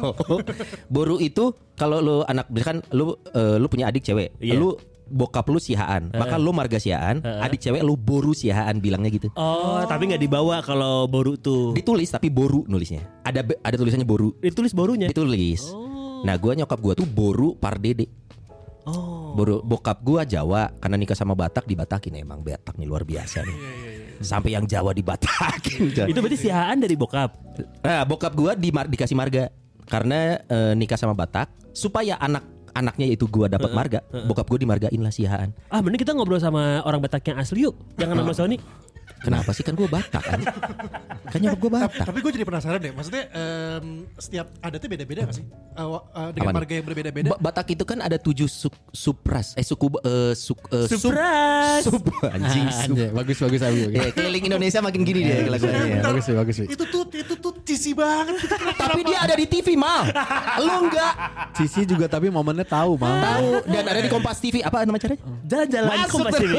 Boru 0.90 1.16
itu 1.22 1.54
kalau 1.78 2.02
lu 2.02 2.16
anak 2.26 2.50
misalkan 2.50 2.82
lu 2.90 3.14
eh, 3.30 3.56
lu 3.56 3.70
punya 3.70 3.86
adik 3.86 4.02
cewek, 4.02 4.34
Iya. 4.42 4.58
lu 4.58 4.74
bokap 5.08 5.48
lu 5.48 5.56
sihaan, 5.56 6.12
maka 6.12 6.36
lu 6.36 6.52
marga 6.52 6.76
sihaan, 6.76 7.24
adik 7.24 7.64
cewek 7.64 7.80
lu 7.80 7.96
boru 7.96 8.36
sihaan 8.36 8.76
bilangnya 8.82 9.08
gitu. 9.08 9.28
Oh, 9.40 9.80
tapi 9.88 10.12
nggak 10.12 10.20
dibawa 10.20 10.60
kalau 10.60 11.08
boru 11.08 11.38
tuh. 11.40 11.72
Ditulis 11.72 12.12
tapi 12.12 12.28
boru 12.28 12.68
nulisnya. 12.68 13.00
Ada 13.24 13.40
ada 13.64 13.76
tulisannya 13.78 14.04
boru. 14.04 14.36
Ditulis 14.42 14.76
borunya. 14.76 15.08
Ditulis. 15.08 15.72
Nah, 16.24 16.34
gua 16.38 16.52
nyokap 16.56 16.78
gua 16.80 16.94
tuh 16.96 17.06
boru 17.06 17.54
pardede. 17.58 18.06
Oh. 18.88 19.36
Boru 19.36 19.60
bokap 19.60 20.00
gua 20.00 20.24
Jawa 20.24 20.72
karena 20.80 20.96
nikah 20.96 21.12
sama 21.12 21.36
Batak 21.36 21.68
dibatakin 21.68 22.24
emang 22.24 22.40
Batak 22.40 22.80
nih 22.80 22.88
luar 22.88 23.04
biasa 23.04 23.44
nih. 23.44 23.58
Sampai 24.24 24.56
yang 24.56 24.64
Jawa 24.64 24.96
dibatakin. 24.96 25.92
Itu 26.10 26.18
berarti 26.18 26.38
sihaan 26.40 26.80
dari 26.80 26.96
bokap. 26.96 27.30
Nah, 27.84 28.02
bokap 28.08 28.32
gua 28.32 28.56
di 28.56 28.72
dikasih 28.72 29.14
marga 29.14 29.52
karena 29.86 30.40
eh, 30.48 30.72
nikah 30.72 30.96
sama 30.96 31.12
Batak 31.12 31.52
supaya 31.76 32.16
anak 32.16 32.42
anaknya 32.72 33.10
yaitu 33.10 33.28
gua 33.28 33.50
dapat 33.50 33.70
marga. 33.76 34.00
Bokap 34.08 34.48
gua 34.48 34.58
dimargain 34.58 35.00
lah 35.04 35.12
sihaan. 35.12 35.52
Ah, 35.68 35.84
mending 35.84 36.00
kita 36.00 36.16
ngobrol 36.16 36.40
sama 36.40 36.80
orang 36.88 37.04
Batak 37.04 37.28
yang 37.28 37.38
asli 37.38 37.68
yuk. 37.68 37.76
Jangan 38.00 38.24
sama 38.24 38.32
Sony. 38.32 38.56
Kenapa 39.18 39.50
sih 39.50 39.60
kan 39.60 39.74
gua 39.74 39.88
Batak 39.88 40.22
kan? 40.22 40.40
kan 41.28 41.38
nyokap 41.38 41.58
gua 41.58 41.70
Tapi, 41.70 41.82
Batak. 41.84 42.06
tapi 42.06 42.18
gue 42.18 42.32
jadi 42.32 42.44
penasaran 42.44 42.78
deh. 42.78 42.92
Maksudnya 42.92 43.22
em, 43.28 43.84
setiap 44.14 44.46
adatnya 44.58 44.88
beda-beda 44.88 45.20
gak 45.24 45.34
sih? 45.34 45.44
Eh, 45.44 45.84
wa- 45.84 46.04
eh, 46.08 46.28
dengan 46.30 46.40
Apa 46.40 46.50
nih? 46.50 46.56
marga 46.56 46.72
yang 46.74 46.86
berbeda-beda. 46.86 47.28
Ba- 47.30 47.40
Batak 47.44 47.66
itu 47.70 47.84
kan 47.84 47.98
ada 47.98 48.16
tujuh 48.16 48.46
suk, 48.46 48.72
supras 48.90 49.52
eh 49.52 49.62
suku 49.62 49.86
eh, 50.00 50.32
suk, 50.34 50.58
sup- 50.86 51.02
Supras. 51.04 51.82
sup, 51.82 52.00
anjing 52.24 52.66
sup. 52.68 52.94
Anjay, 52.94 53.08
bagus 53.10 53.36
bagus 53.38 53.60
bagus. 53.60 53.82
bagus. 53.84 53.94
Ya, 53.94 54.08
keliling 54.10 54.44
Indonesia 54.46 54.80
makin 54.80 55.00
gini 55.02 55.20
dia 55.22 55.36
lagunya. 55.46 55.78
Iya, 55.78 55.96
bagus 56.00 56.22
sih 56.24 56.34
bagus 56.34 56.54
sih. 56.56 56.66
Itu 56.66 56.84
tuh 56.86 57.02
itu 57.10 57.34
tuh 57.34 57.52
cheesy 57.62 57.92
banget. 57.92 58.38
Tapi 58.74 59.00
dia 59.02 59.18
ada 59.20 59.34
di 59.34 59.44
TV 59.44 59.74
mal. 59.74 60.08
Lu 60.58 60.86
enggak 60.86 61.12
Cici 61.50 61.82
juga 61.84 62.06
tapi 62.06 62.28
momennya 62.28 62.62
tahu 62.62 62.94
mah. 62.94 63.18
tahu 63.18 63.48
dan 63.66 63.84
ada 63.84 63.98
di 63.98 64.08
Kompas 64.08 64.38
TV 64.38 64.62
apa 64.62 64.82
nama 64.82 64.96
caranya? 64.96 65.20
Jalan-jalan 65.44 65.88
Masuk 65.90 66.10
kompas 66.14 66.32
ini. 66.38 66.58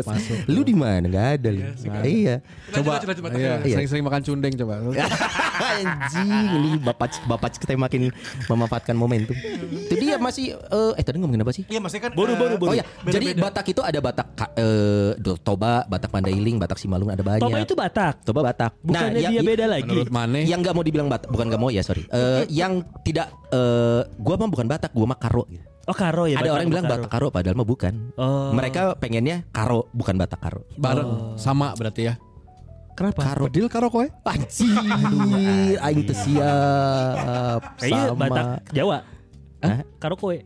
Masuk. 0.00 0.36
Lu 0.46 0.60
di 0.62 0.74
mana? 0.74 1.04
Enggak 1.04 1.28
ada 1.34 1.48
lu. 1.50 1.62
Iya. 2.04 2.34
Coba 2.70 2.90
lanjut, 2.94 3.08
lanjut, 3.08 3.22
lanjut. 3.22 3.38
iya, 3.38 3.52
Iya. 3.58 3.74
sering-sering 3.74 4.04
makan 4.04 4.20
cundeng 4.20 4.52
coba. 4.54 4.74
Anjing 5.54 6.30
ini 6.52 6.70
bapak 6.78 7.22
bapak 7.24 7.56
kita 7.56 7.74
makin 7.74 8.10
memanfaatkan 8.46 8.94
momentum. 8.94 9.34
Itu 9.86 9.94
dia 9.96 10.16
masih 10.16 10.54
eh 10.54 10.92
eh 10.94 11.04
tadi 11.04 11.18
ngomongin 11.18 11.42
apa 11.42 11.52
sih? 11.52 11.64
Iya 11.66 11.78
maksudnya 11.78 12.10
kan 12.10 12.12
Boru, 12.14 12.32
eh. 12.32 12.58
Oh 12.60 12.74
ya, 12.74 12.84
jadi 13.04 13.26
beda-beda. 13.30 13.42
Batak 13.44 13.66
itu 13.68 13.80
ada 13.80 13.98
Batak 13.98 14.26
eh, 14.54 15.10
Do- 15.16 15.38
Toba, 15.38 15.84
Batak 15.84 16.10
Mandailing, 16.10 16.56
Batak 16.56 16.78
Simalung 16.78 17.08
ada 17.08 17.22
banyak. 17.22 17.42
Toba 17.42 17.58
itu 17.60 17.74
Batak. 17.74 18.14
Toba 18.22 18.40
Batak. 18.42 18.72
Bukannya 18.80 19.20
yang- 19.20 19.32
dia 19.32 19.42
beda 19.42 19.66
lagi. 19.68 19.86
Menurut 19.86 20.10
Mane 20.10 20.40
Yang 20.44 20.58
nggak 20.62 20.74
mau 20.74 20.84
dibilang 20.84 21.08
Batak, 21.08 21.28
bukan 21.28 21.46
nggak 21.48 21.60
mau 21.60 21.70
ya 21.70 21.82
sorry. 21.82 22.02
Eh, 22.06 22.44
yang 22.48 22.72
tidak, 23.02 23.30
eh, 23.50 24.02
gua 24.16 24.34
mah 24.36 24.48
bukan 24.48 24.66
Batak, 24.66 24.90
gua 24.90 25.06
mah 25.06 25.18
Karo. 25.18 25.44
gitu. 25.48 25.73
Oh, 25.84 25.92
Karo 25.92 26.24
ya. 26.24 26.40
ada 26.40 26.48
orang 26.48 26.66
bilang 26.66 26.84
Karo. 26.84 26.96
Batak 26.96 27.10
Karo, 27.10 27.26
padahal 27.28 27.56
mah 27.56 27.68
bukan. 27.68 27.94
Oh. 28.16 28.50
Mereka 28.52 28.96
pengennya 28.96 29.44
Karo, 29.50 29.88
bukan 29.92 30.16
Batak 30.16 30.40
Karo. 30.40 30.64
bareng 30.74 31.36
sama 31.36 31.76
berarti 31.76 32.08
ya. 32.08 32.14
Kenapa? 32.94 33.20
Karo. 33.26 33.50
Bedil 33.50 33.66
karo 33.66 33.90
kowe? 33.90 34.06
Anjir, 34.24 34.70
aing 35.76 36.06
teu 36.06 36.14
siap. 36.14 37.60
Kayaknya 37.76 38.02
Sama. 38.06 38.20
Batak 38.22 38.46
Jawa. 38.70 38.98
Hah? 39.60 39.78
Karo 39.98 40.14
kowe. 40.14 40.36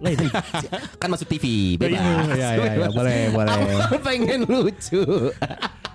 Lain. 0.00 0.16
kan 1.00 1.08
masuk 1.08 1.28
TV, 1.28 1.76
bebas. 1.76 2.00
Iya 2.34 2.48
iya 2.56 2.72
iya 2.72 2.88
boleh 2.88 3.18
boleh. 3.36 3.54
Apa 3.84 3.96
pengen 4.00 4.42
lucu. 4.42 5.04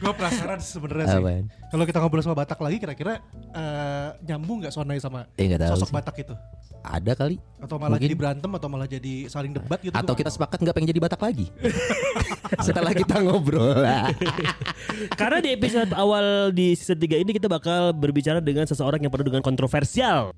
Gue 0.00 0.12
penasaran 0.12 0.58
sebenarnya 0.58 1.06
sih. 1.06 1.20
Apaan? 1.20 1.44
Kalau 1.68 1.84
kita 1.84 1.98
ngobrol 2.00 2.24
sama 2.24 2.32
Batak 2.34 2.56
lagi 2.58 2.76
kira-kira 2.76 3.20
eh, 3.52 4.08
nyambung 4.24 4.64
nggak 4.64 4.72
Sonai 4.72 4.96
sama 4.96 5.28
Eh, 5.36 5.44
tahu 5.46 5.76
sosok 5.76 5.86
sih. 5.86 5.94
Batak 5.94 6.16
itu? 6.18 6.34
Ada 6.80 7.12
kali. 7.12 7.36
Atau 7.60 7.76
malah 7.76 7.92
Mungkin. 7.92 8.08
jadi 8.08 8.14
berantem 8.16 8.50
atau 8.50 8.68
malah 8.68 8.88
jadi 8.88 9.28
saling 9.28 9.52
debat 9.52 9.76
gitu? 9.78 9.92
Atau 9.92 10.16
kita 10.16 10.32
sepakat 10.32 10.56
nggak 10.58 10.72
pengen 10.72 10.88
jadi 10.88 11.00
Batak 11.00 11.20
lagi. 11.20 11.46
Setelah 12.66 12.92
kita 12.92 13.20
ngobrol. 13.20 13.84
Karena 15.20 15.38
di 15.38 15.52
episode 15.52 15.92
awal 15.92 16.24
di 16.50 16.72
season 16.72 16.96
3 16.96 17.20
ini 17.20 17.30
kita 17.30 17.46
bakal 17.46 17.92
berbicara 17.92 18.40
dengan 18.40 18.64
seseorang 18.64 18.98
yang 18.98 19.12
penuh 19.12 19.28
dengan 19.28 19.44
kontroversial. 19.44 20.32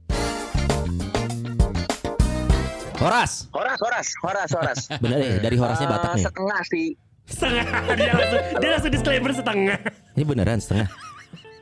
Horas. 2.99 3.47
Horas, 3.51 3.79
Horas, 3.79 4.09
Horas, 4.21 4.51
Horas. 4.53 4.79
Bener 4.99 5.19
deh, 5.19 5.39
dari 5.41 5.57
Horasnya 5.57 5.87
Batak 5.89 6.09
Eh, 6.09 6.15
nih. 6.15 6.25
Setengah 6.25 6.61
sih, 6.65 6.87
Setengah. 7.25 7.65
dia 7.95 8.13
langsung 8.13 8.41
dia 8.59 8.71
langsung 8.71 8.91
disclaimer 8.91 9.33
setengah. 9.33 9.79
Ini 10.13 10.25
beneran 10.25 10.59
setengah. 10.59 10.89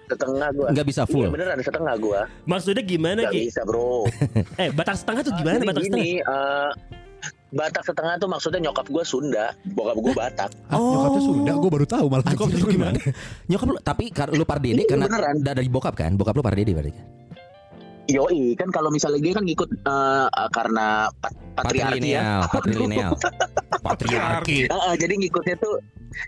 setengah 0.06 0.48
gua. 0.50 0.68
Nggak 0.70 0.86
bisa 0.86 1.02
full. 1.04 1.22
Iya 1.22 1.30
beneran 1.30 1.58
setengah 1.60 1.94
gua. 1.96 2.20
Maksudnya 2.42 2.82
gimana 2.82 3.20
Gak 3.22 3.32
Ki? 3.32 3.42
bisa 3.46 3.62
bro. 3.62 4.02
Eh, 4.62 4.68
Batak 4.70 4.96
setengah 4.96 5.22
tuh 5.22 5.32
gimana 5.36 5.62
Batak 5.62 5.80
setengah? 5.80 6.02
gini, 6.02 6.18
eh, 6.18 6.70
Batak 7.50 7.82
setengah 7.82 8.14
tuh 8.16 8.26
maksudnya 8.26 8.60
nyokap 8.60 8.86
gua 8.86 9.04
Sunda, 9.04 9.46
bokap 9.68 9.96
gua 9.96 10.12
Batak. 10.16 10.50
Ah, 10.72 10.78
nyokapnya 10.78 11.20
Sunda, 11.20 11.52
gue 11.52 11.70
baru 11.70 11.86
tahu 11.86 12.04
malah 12.06 12.24
nyokapnya 12.24 12.42
Anjir, 12.50 12.66
lu 12.66 12.74
gimana? 12.74 12.98
Nyokap 13.46 13.66
lu 13.66 13.76
tapi 13.80 14.04
lu 14.32 14.44
pardede 14.44 14.82
karena 14.84 15.06
beneran. 15.06 15.34
dari 15.38 15.68
bokap 15.68 15.94
kan? 15.94 16.10
Bokap 16.14 16.34
lu 16.34 16.42
pardede 16.42 16.72
berarti 16.74 16.90
kan? 16.90 17.06
Yoi, 18.10 18.54
kan 18.54 18.68
kalau 18.68 18.90
misalnya 18.90 19.20
dia 19.20 19.32
kan 19.32 19.44
ngikut 19.44 19.70
eh, 19.70 20.26
eh, 20.26 20.48
karena 20.50 20.86
pat- 21.16 21.38
patriarki 21.54 22.10
ya. 22.10 22.42
patrilineal. 22.44 23.12
Patriarki. 23.86 24.66
Eh, 24.66 24.82
eh, 24.82 24.94
jadi 24.96 25.14
ngikutnya 25.16 25.56
tuh 25.56 25.78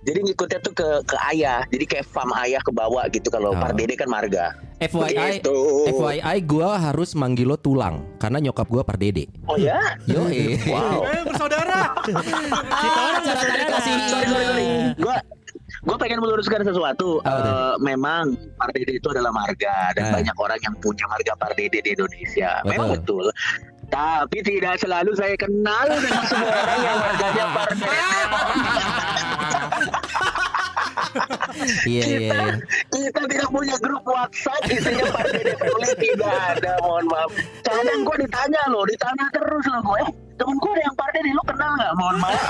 jadi 0.03 0.23
ngikutnya 0.23 0.59
tuh 0.61 0.73
ke 0.73 0.89
ke 1.05 1.17
ayah. 1.29 1.67
Jadi 1.67 1.85
kayak 1.85 2.07
fam 2.07 2.31
ayah 2.39 2.62
ke 2.62 2.71
bawah 2.71 3.05
gitu 3.09 3.29
kalau 3.29 3.53
Oh. 3.53 3.59
Pardede 3.59 3.93
kan 3.93 4.07
marga. 4.07 4.55
FYI, 4.79 5.39
Begitu. 5.39 5.59
FYI 5.93 6.39
gua 6.43 6.75
harus 6.75 7.12
manggil 7.12 7.47
lo 7.47 7.55
tulang 7.55 8.03
karena 8.17 8.41
nyokap 8.41 8.67
gua 8.67 8.83
pardede. 8.83 9.27
Oh 9.45 9.55
ya? 9.55 9.79
Yo, 10.07 10.27
Wow. 10.65 11.05
Eh 11.05 11.23
bersaudara. 11.23 11.93
Kita 12.83 12.99
orang 13.01 13.23
cara 13.23 13.41
tadi 13.41 13.65
kasih 13.65 13.93
sorry 14.09 14.27
sorry 14.27 14.45
sorry. 14.45 14.67
Gua 14.97 15.17
gue 15.83 15.97
pengen 15.99 16.19
meluruskan 16.19 16.62
sesuatu. 16.62 17.19
Tuh? 17.19 17.27
Eh, 17.27 17.75
memang 17.79 18.33
Pardede 18.55 18.95
itu 18.95 19.09
adalah 19.11 19.31
marga 19.31 19.91
dan 19.93 20.05
Ah. 20.09 20.12
banyak 20.15 20.37
orang 20.37 20.59
yang 20.62 20.75
punya 20.79 21.05
marga 21.07 21.33
Pardede 21.35 21.79
di 21.79 21.91
Indonesia. 21.91 22.62
Memang 22.62 22.95
Betul. 22.95 23.27
betul. 23.29 23.35
Tapi 23.89 24.39
tidak 24.41 24.81
selalu 24.81 25.12
saya 25.12 25.37
kenal 25.37 25.85
dengan 25.85 26.23
semua 26.25 26.49
orang 26.55 26.81
yang 26.81 26.99
marganya 26.99 27.45
Pardede. 27.51 27.91
Iya 31.85 32.03
iya 32.09 32.19
iya. 32.33 32.53
Kita 32.89 33.21
tidak 33.29 33.49
punya 33.53 33.77
grup 33.79 34.01
WhatsApp 34.03 34.65
isinya 34.67 35.05
Pak 35.12 35.25
Dede 35.31 35.55
Poli 35.61 35.93
tidak 36.01 36.33
ada, 36.57 36.73
mohon 36.81 37.05
maaf. 37.07 37.31
Kadang 37.62 38.01
gue 38.03 38.17
ditanya 38.25 38.62
loh, 38.73 38.85
ditanya 38.89 39.25
terus 39.31 39.65
loh 39.69 39.83
gue. 39.85 40.03
Temen 40.33 40.57
gue 40.57 40.71
ada 40.73 40.83
yang 40.83 40.95
Pak 40.95 41.09
Dede, 41.12 41.31
lu 41.31 41.43
kenal 41.45 41.71
nggak? 41.73 41.93
Mohon 41.95 42.17
maaf. 42.19 42.41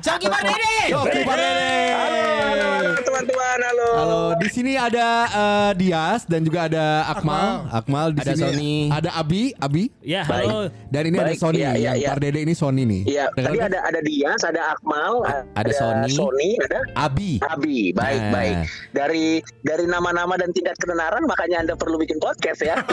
Coki 0.00 0.26
Pardede. 0.26 0.74
Oke 0.92 1.18
Pak 1.22 1.36
Dede. 1.36 1.70
halo, 1.92 2.18
halo, 2.18 2.66
halo, 2.74 2.90
teman-teman, 2.98 3.58
halo. 3.62 3.88
Halo, 3.94 4.20
di 4.36 4.48
sini 4.48 4.72
ada 4.74 5.06
eh, 5.28 5.70
Dias 5.76 6.24
dan 6.24 6.40
juga 6.42 6.66
ada 6.66 6.84
Akmal. 7.06 7.68
Akmal 7.70 8.06
di 8.10 8.20
Ada 8.20 8.32
sini 8.32 8.42
Sony. 8.42 8.74
ada 8.90 9.10
Abi, 9.14 9.42
Abi. 9.56 9.84
Ya, 10.00 10.24
Baik. 10.24 10.46
halo. 10.46 10.58
Dan 10.88 11.02
ini 11.04 11.16
ada 11.16 11.26
Baik, 11.28 11.38
Sony. 11.38 11.58
iya, 11.58 11.70
iya, 11.70 11.84
yang 11.84 11.96
iya. 11.96 12.08
Pardede 12.10 12.40
ini 12.40 12.54
Sony 12.54 12.82
nih. 12.82 13.02
Iya, 13.06 13.24
tadi 13.30 13.56
kan? 13.56 13.68
ada 13.68 13.78
ada 13.84 14.00
Dias, 14.00 14.40
ada 14.42 14.62
Akmal, 14.72 15.12
ada 15.52 15.72
Sony. 15.72 16.10
Sony, 16.10 16.50
ada 16.60 16.78
Abi. 16.96 17.30
Abi. 17.40 17.78
Baik, 17.92 18.20
Nah. 18.20 18.32
baik. 18.32 18.56
Dari 18.90 19.26
dari 19.62 19.84
nama-nama 19.84 20.34
dan 20.34 20.50
tingkat 20.50 20.74
ketenaran 20.76 21.22
makanya 21.22 21.56
Anda 21.62 21.74
perlu 21.74 21.96
bikin 21.96 22.18
podcast 22.18 22.60
ya. 22.60 22.74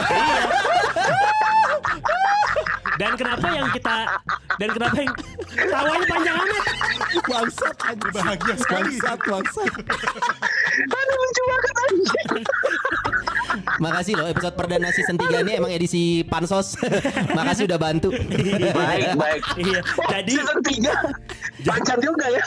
Dan 2.96 3.12
kenapa 3.14 3.46
yang 3.52 3.68
kita 3.76 3.96
dan 4.56 4.68
kenapa 4.72 4.98
yang 5.04 5.14
tawanya 5.68 6.06
panjang 6.08 6.36
amat? 6.40 6.64
Bangsat 7.28 7.76
anjing. 7.84 8.12
Bahagia 8.12 8.54
sekali. 8.56 8.94
Bangsat, 8.96 9.18
bangsat. 9.28 9.72
Aduh, 10.76 11.16
lucu 11.20 11.42
banget 11.44 11.74
anjing. 11.76 12.44
Makasih 13.76 14.16
loh 14.16 14.26
episode 14.26 14.54
perdana 14.54 14.88
season 14.88 15.16
3 15.16 15.42
ini 15.42 15.52
emang 15.54 15.68
edisi 15.68 16.02
pansos. 16.22 16.80
Makasih 17.38 17.68
udah 17.68 17.78
bantu. 17.78 18.08
Baik, 18.10 19.12
baik. 19.14 19.42
Iya. 19.56 19.80
Jadi 20.10 20.32
season 20.34 20.58
tiga 20.62 20.94
panjang 21.66 21.98
juga 21.98 22.26
ya. 22.28 22.42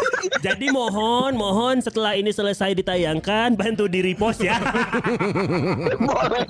jadi 0.46 0.66
mohon 0.70 1.34
mohon 1.34 1.78
setelah 1.78 2.14
ini 2.14 2.30
selesai 2.30 2.74
ditayangkan 2.74 3.54
bantu 3.54 3.86
di 3.86 4.00
repost 4.00 4.40
ya. 4.40 4.58
Boleh. 5.98 6.42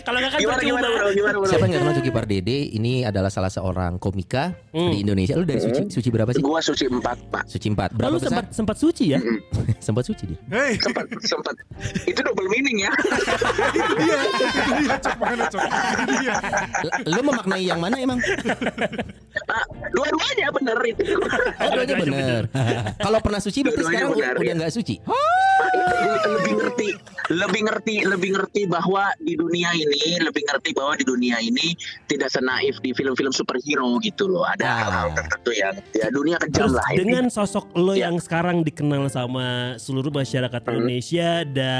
Kalau 0.00 0.18
nggak 0.20 0.30
kan 0.30 0.38
Gimana 0.40 0.60
gimana 0.62 0.86
bro? 0.88 1.08
Gimana 1.12 1.36
bro? 1.36 1.48
Siapa 1.48 1.64
yang 1.64 1.72
gak 1.72 1.82
kenal 1.82 1.94
Coki 2.00 2.12
Pardede? 2.12 2.58
Ini 2.70 2.92
adalah 3.04 3.28
salah 3.28 3.50
seorang 3.50 3.96
komika 3.96 4.52
Hmm. 4.70 4.94
di 4.94 5.02
Indonesia. 5.02 5.34
Lu 5.34 5.42
dari 5.44 5.58
suci 5.58 5.90
suci 5.90 6.08
berapa 6.08 6.30
sih? 6.30 6.40
Gua 6.40 6.62
suci 6.62 6.86
empat 6.86 7.18
pak. 7.28 7.42
Suci 7.44 7.68
4. 7.68 7.90
Berapa 7.92 8.06
Lalu 8.06 8.16
besar? 8.16 8.28
sempat 8.30 8.44
sempat 8.54 8.76
suci 8.78 9.04
ya? 9.10 9.20
sempat 9.86 10.04
suci 10.06 10.22
dia. 10.30 10.38
Hei, 10.48 10.78
Sempat 10.78 11.04
sempat. 11.20 11.54
Itu 12.02 12.20
double 12.20 12.48
meaning 12.48 12.78
ya. 12.80 12.92
itu 13.70 13.92
dia, 13.98 14.16
itu 14.16 14.72
dia, 14.78 14.96
cok 14.98 15.16
mana 15.16 15.44
cok, 15.46 15.62
itu 15.64 16.14
dia. 16.18 16.34
L- 16.80 16.94
Lu 17.08 17.20
memaknai 17.22 17.62
yang 17.62 17.78
mana 17.78 17.96
emang? 17.96 18.18
Ah, 19.46 19.64
Dua-duanya 19.90 20.46
bener 20.50 20.78
itu. 20.84 21.02
Oh, 21.56 21.68
dua-duanya 21.68 21.96
bener. 21.98 22.42
Kalau 22.96 23.18
pernah 23.20 23.40
suci 23.40 23.58
berarti 23.60 23.82
sekarang 23.82 24.10
benar, 24.12 24.34
udah 24.34 24.46
ya. 24.46 24.54
nggak 24.56 24.72
suci. 24.72 24.94
lebih 26.30 26.54
ngerti, 26.56 26.88
lebih 27.30 27.60
ngerti, 27.62 27.94
lebih 28.04 28.30
ngerti 28.32 28.62
bahwa 28.66 29.12
di 29.18 29.34
dunia 29.34 29.70
ini, 29.72 30.00
lebih 30.18 30.42
ngerti 30.42 30.70
bahwa 30.72 30.94
di 30.94 31.04
dunia 31.04 31.36
ini 31.38 31.76
tidak 32.06 32.28
senaif 32.28 32.78
di 32.78 32.90
film-film 32.90 33.30
superhero 33.30 33.98
gitu 34.00 34.26
loh. 34.26 34.46
Ada 34.46 34.62
Ah. 34.62 34.76
hal-hal 34.80 35.08
tertentu 35.14 35.50
yang 35.52 35.74
ya 35.92 36.06
dunia 36.08 36.36
kejam 36.38 36.64
Terus 36.64 36.74
lah 36.74 36.86
ini. 36.90 36.98
dengan 36.98 37.24
sosok 37.28 37.64
lo 37.74 37.92
Ya. 37.92 38.08
yang 38.08 38.16
sekarang 38.18 38.62
dikenal 38.62 39.06
sama 39.08 39.46
seluruh 39.76 40.10
masyarakat 40.10 40.60
Indonesia 40.64 41.44
dan 41.44 41.79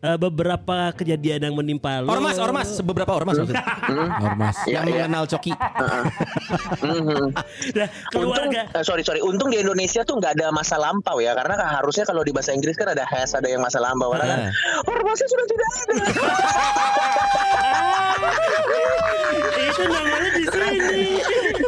eh, 0.00 0.16
beberapa 0.16 0.92
kejadian 0.92 1.40
yang 1.42 1.54
menimpa 1.54 2.00
lo. 2.00 2.12
Ormas, 2.12 2.36
ormas, 2.36 2.68
beberapa 2.80 3.08
ormas 3.10 3.36
maksudnya. 3.36 3.64
Ormas. 4.20 4.56
Ya, 4.64 4.84
yang 4.84 4.84
ya. 4.84 4.92
mengenal 5.08 5.24
Coki. 5.26 5.52
Mhm. 6.84 7.32
Nah, 7.74 7.88
Untung, 8.12 8.28
keluarga. 8.28 8.68
eh, 8.70 8.84
sorry 8.84 9.00
sorry, 9.00 9.18
untung 9.18 9.48
di 9.48 9.56
Indonesia 9.56 10.04
tuh 10.04 10.20
nggak 10.20 10.36
ada 10.36 10.52
masa 10.52 10.76
lampau 10.76 11.16
ya, 11.18 11.32
karena 11.32 11.56
kan 11.56 11.68
harusnya 11.80 12.04
kalau 12.04 12.20
di 12.20 12.30
bahasa 12.30 12.52
Inggris 12.52 12.76
kan 12.76 12.86
ada 12.86 13.02
has, 13.08 13.32
ada 13.32 13.48
yang 13.48 13.64
masa 13.64 13.80
lampau, 13.80 14.12
karena 14.12 14.26
kan 14.28 14.38
Ah. 14.44 14.52
ormasnya 14.86 15.24
sudah 15.26 15.46
tidak 15.48 15.68
ada. 15.72 15.94
Itu 19.64 19.82
namanya 19.84 20.30
di 20.30 20.44
sini. 20.44 21.02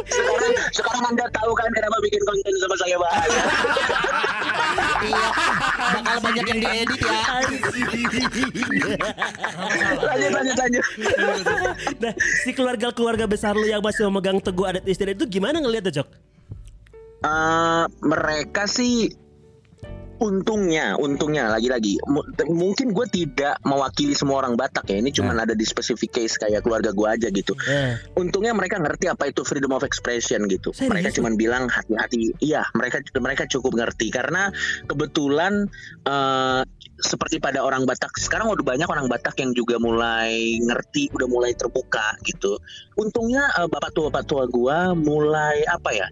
Sekarang 0.07 0.53
sekarang 0.73 1.03
anda 1.11 1.25
tahu 1.31 1.51
kan 1.55 1.69
kenapa 1.71 1.97
bikin 2.03 2.21
konten 2.23 2.53
sama 2.59 2.75
saya 2.79 2.95
bahaya. 2.99 3.41
Iya, 4.97 5.29
bakal 5.93 6.17
banyak 6.25 6.45
yang 6.49 6.59
diedit 6.61 6.99
ya. 6.99 7.19
lanjut 10.01 10.31
lanjut 10.33 10.55
lanjut. 10.57 10.83
Nah, 12.01 12.13
si 12.43 12.49
keluarga-keluarga 12.53 13.25
besar 13.29 13.53
lu 13.53 13.67
yang 13.69 13.81
masih 13.83 14.09
memegang 14.09 14.41
teguh 14.41 14.65
adat 14.65 14.83
istiadat 14.89 15.21
itu 15.21 15.25
gimana 15.37 15.61
ngelihatnya, 15.61 16.01
Cok? 16.01 16.07
Eh, 17.17 17.85
mereka 18.05 18.69
sih 18.69 19.09
untungnya 20.17 20.97
untungnya 20.97 21.49
lagi-lagi. 21.53 22.01
Mungkin 22.49 22.93
gue 22.93 23.05
tidak 23.09 23.61
mewakili 23.63 24.17
semua 24.17 24.45
orang 24.45 24.57
Batak 24.57 24.89
ya. 24.89 24.97
Ini 24.97 25.13
cuma 25.13 25.37
ada 25.37 25.53
di 25.53 25.65
specific 25.65 26.13
case 26.13 26.35
kayak 26.41 26.65
keluarga 26.65 26.91
gue 26.93 27.07
aja 27.07 27.27
gitu. 27.29 27.53
Eh, 27.69 27.97
untungnya 28.17 28.53
mereka 28.57 28.81
ngerti 28.81 29.09
apa 29.09 29.29
itu 29.29 29.45
freedom 29.45 29.77
of 29.77 29.85
expression 29.85 30.49
gitu. 30.49 30.73
Serius 30.73 30.89
mereka 30.89 31.09
cuma 31.13 31.29
bilang 31.37 31.69
hati-hati. 31.69 32.33
Iya 32.41 32.65
mereka 32.73 33.01
mereka 33.21 33.43
cukup 33.45 33.77
ngerti. 33.77 34.09
Karena 34.09 34.49
kebetulan 34.89 35.69
eh, 36.05 36.61
seperti 36.97 37.37
pada 37.37 37.61
orang 37.61 37.85
Batak 37.85 38.17
sekarang 38.17 38.49
udah 38.49 38.65
banyak 38.65 38.89
orang 38.89 39.05
Batak 39.05 39.37
yang 39.37 39.53
juga 39.53 39.77
mulai 39.77 40.57
ngerti 40.65 41.13
udah 41.13 41.27
mulai 41.29 41.53
terbuka 41.53 42.17
gitu. 42.25 42.57
Untungnya 42.97 43.45
eh, 43.61 43.69
bapak 43.69 43.93
tua 43.93 44.09
bapak 44.09 44.25
tua 44.25 44.43
gua 44.49 44.97
mulai 44.97 45.61
apa 45.69 45.93
ya 45.93 46.09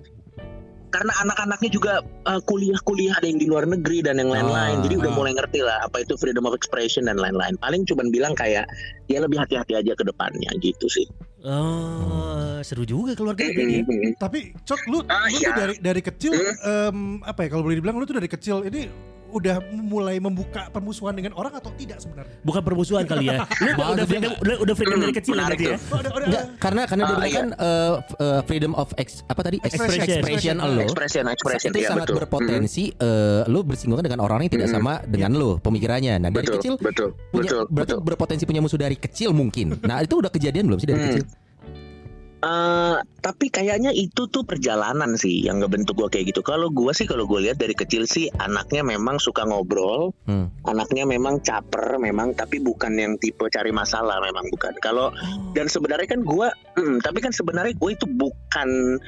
karena 0.96 1.12
anak-anaknya 1.28 1.70
juga 1.75 1.94
eh, 2.32 2.42
kuliah-kuliah 2.48 3.20
ada 3.20 3.28
yang 3.28 3.40
di 3.44 3.48
luar 3.52 3.68
negeri 3.68 4.00
dan 4.00 4.16
yang 4.16 4.32
lain-lain 4.32 4.80
Ah, 4.80 4.84
jadi 4.88 4.96
udah 5.04 5.12
ah. 5.12 5.18
mulai 5.20 5.32
ngerti 5.36 5.60
lah 5.60 5.84
apa 5.84 6.08
itu 6.08 6.16
freedom 6.16 6.48
of 6.48 6.56
expression 6.56 7.12
dan 7.12 7.20
lain-lain 7.20 7.60
paling 7.60 7.84
cuman 7.84 8.08
bilang 8.08 8.32
kayak 8.32 8.64
ya 9.12 9.20
lebih 9.20 9.36
hati-hati 9.44 9.75
aja 9.75 9.92
ke 9.92 10.04
depannya 10.08 10.48
gitu 10.64 10.88
sih 10.88 11.04
Oh, 11.46 12.58
seru 12.66 12.90
juga 12.90 13.14
keluarga 13.14 13.46
ini. 13.46 13.86
Tapi 14.18 14.58
Cok 14.66 14.82
lu, 14.90 15.06
Ah, 15.06 15.30
lu 15.30 15.38
iya. 15.38 15.54
tuh 15.54 15.54
dari 15.54 15.75
dari 15.78 16.02
kecil 16.02 16.34
em, 16.66 17.22
apa 17.22 17.46
ya 17.46 17.54
kalau 17.54 17.70
boleh 17.70 17.78
dibilang 17.78 18.02
lu 18.02 18.06
tuh 18.10 18.18
dari 18.18 18.25
kecil 18.25 18.66
ini 18.66 18.90
udah 19.36 19.60
mulai 19.70 20.15
membuka 20.18 20.68
permusuhan 20.70 21.12
dengan 21.12 21.36
orang 21.36 21.51
atau 21.54 21.68
tidak 21.75 22.00
sebenarnya? 22.00 22.32
Bukan 22.42 22.62
permusuhan 22.62 23.04
kali 23.04 23.27
ya. 23.27 23.44
Lu 23.62 23.70
udah, 23.74 23.88
udah 23.94 24.06
freedom, 24.06 24.32
udah, 24.39 24.56
udah 24.58 24.74
freedom 24.74 24.98
dari 24.98 25.13
kecil 25.13 25.36
ya 25.36 25.44
berarti 25.46 25.65
ya. 25.65 25.77
Oh, 25.86 26.00
udah, 26.00 26.12
udah, 26.12 26.25
Enggak, 26.25 26.44
karena 26.58 26.82
karena 26.86 27.01
dia 27.01 27.06
Ah, 27.06 27.18
bilang 27.18 27.27
iya. 27.27 27.38
kan 27.38 27.48
f- 28.01 28.15
eh, 28.18 28.42
freedom 28.46 28.72
of 28.74 28.89
ex, 28.96 29.08
apa 29.25 29.42
tadi 29.42 29.58
Expression. 29.60 30.00
expression, 30.00 30.18
expression 30.18 30.56
lo 30.58 30.82
expression 30.82 31.24
expression 31.27 31.70
itu 31.70 31.80
iya, 31.80 31.89
sangat 31.89 32.08
betul. 32.08 32.18
berpotensi 32.18 32.84
eh, 32.89 33.42
lo 33.46 33.60
bersinggungan 33.62 34.04
dengan 34.04 34.20
orang 34.20 34.39
yang 34.42 34.54
tidak 34.54 34.63
Mm. 34.65 34.74
sama 34.74 34.94
dengan 35.04 35.32
lo 35.34 35.50
pemikirannya. 35.58 36.13
Nah 36.18 36.30
dari 36.30 36.39
betul 36.42 36.56
kecil 36.56 36.74
betul 36.77 37.10
punya 37.30 37.44
betul 37.44 37.62
berarti 37.65 37.92
betul 37.92 37.98
berpotensi 38.01 38.44
punya 38.44 38.62
musuh 38.62 38.77
dari 38.77 38.96
kecil 38.96 39.30
mungkin. 39.32 39.75
Nah 39.82 40.00
itu 40.00 40.15
udah 40.15 40.30
kejadian 40.30 40.65
belum 40.65 40.80
sih 40.80 40.88
dari 40.88 40.98
Hmm. 40.98 41.08
kecil? 41.12 41.25
Eh, 42.46 42.98
tapi 43.25 43.50
kayaknya 43.50 43.90
itu 43.90 44.30
tuh 44.30 44.46
perjalanan 44.46 45.18
sih 45.18 45.42
yang 45.42 45.66
ngebentuk 45.66 45.98
gue 45.98 46.10
kayak 46.14 46.30
gitu. 46.30 46.46
Kalau 46.46 46.70
gue 46.70 46.94
sih 46.94 47.10
kalau 47.10 47.25
gue 47.25 47.42
lihat 47.42 47.58
dari 47.58 47.74
kecil 47.74 48.06
sih 48.06 48.30
anaknya 48.38 48.86
memang 48.86 49.18
suka 49.18 49.50
ngobrol, 49.50 50.14
Hmm. 50.30 50.54
anaknya 50.70 51.10
memang 51.10 51.42
caper 51.42 51.98
memang, 51.98 52.38
tapi 52.38 52.62
bukan 52.62 52.94
yang 53.02 53.18
tipe 53.18 53.50
cari 53.50 53.74
masalah 53.74 54.22
memang 54.22 54.46
bukan. 54.54 54.78
Kalau 54.78 55.10
dan 55.58 55.66
sebenarnya 55.66 56.06
kan 56.06 56.22
gue, 56.22 56.48
tapi 57.06 57.18
kan 57.18 57.34
sebenarnya 57.34 57.74
gue 57.74 57.92
itu 57.98 58.06
bukan 58.14 59.02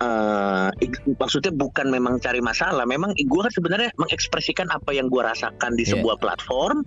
eh 0.00 0.68
ik- 0.80 1.04
maksudnya 1.16 1.50
bukan 1.50 1.88
memang 1.88 2.18
cari 2.18 2.38
masalah. 2.38 2.82
Memang 2.84 3.12
gue 3.12 3.40
kan 3.40 3.52
sebenarnya 3.52 3.90
mengekspresikan 3.96 4.66
apa 4.70 4.90
yang 4.90 5.06
gue 5.06 5.22
rasakan 5.22 5.74
di 5.74 5.84
Iya. 5.84 5.98
sebuah 5.98 6.16
platform. 6.18 6.82